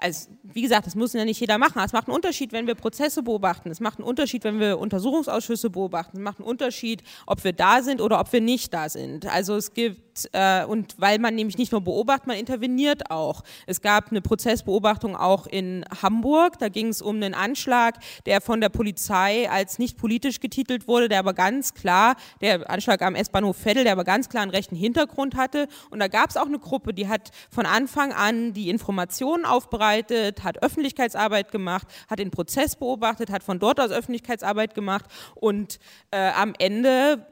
[0.01, 1.79] also wie gesagt, das muss ja nicht jeder machen.
[1.85, 3.69] Es macht einen Unterschied, wenn wir Prozesse beobachten.
[3.69, 6.17] Es macht einen Unterschied, wenn wir Untersuchungsausschüsse beobachten.
[6.17, 9.27] Es macht einen Unterschied, ob wir da sind oder ob wir nicht da sind.
[9.27, 13.43] Also es gibt, äh, und weil man nämlich nicht nur beobachtet, man interveniert auch.
[13.65, 16.59] Es gab eine Prozessbeobachtung auch in Hamburg.
[16.59, 21.09] Da ging es um einen Anschlag, der von der Polizei als nicht politisch getitelt wurde,
[21.09, 24.75] der aber ganz klar, der Anschlag am S-Bahnhof Veddel, der aber ganz klar einen rechten
[24.75, 25.67] Hintergrund hatte.
[25.89, 30.41] Und da gab es auch eine Gruppe, die hat von Anfang an die Informationen aufbereitet
[30.43, 35.05] hat Öffentlichkeitsarbeit gemacht, hat den Prozess beobachtet, hat von dort aus Öffentlichkeitsarbeit gemacht
[35.35, 35.79] und
[36.11, 37.25] äh, am Ende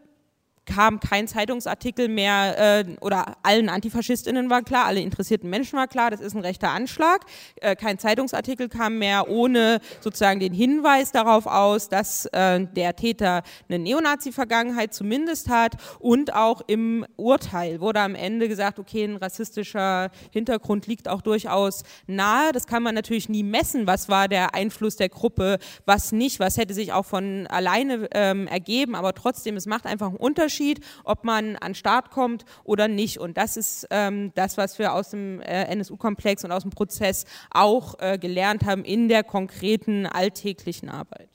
[0.69, 6.11] kam kein Zeitungsartikel mehr äh, oder allen Antifaschistinnen war klar, alle interessierten Menschen war klar,
[6.11, 7.25] das ist ein rechter Anschlag.
[7.61, 13.43] Äh, kein Zeitungsartikel kam mehr ohne sozusagen den Hinweis darauf aus, dass äh, der Täter
[13.67, 20.11] eine Neonazi-Vergangenheit zumindest hat und auch im Urteil wurde am Ende gesagt, okay, ein rassistischer
[20.31, 22.51] Hintergrund liegt auch durchaus nahe.
[22.51, 26.57] Das kann man natürlich nie messen, was war der Einfluss der Gruppe, was nicht, was
[26.57, 30.81] hätte sich auch von alleine ähm, ergeben, aber trotzdem, es macht einfach einen Unterschied Unterschied,
[31.03, 33.19] ob man an Start kommt oder nicht.
[33.19, 37.25] Und das ist ähm, das, was wir aus dem äh, NSU-Komplex und aus dem Prozess
[37.51, 41.29] auch äh, gelernt haben in der konkreten alltäglichen Arbeit.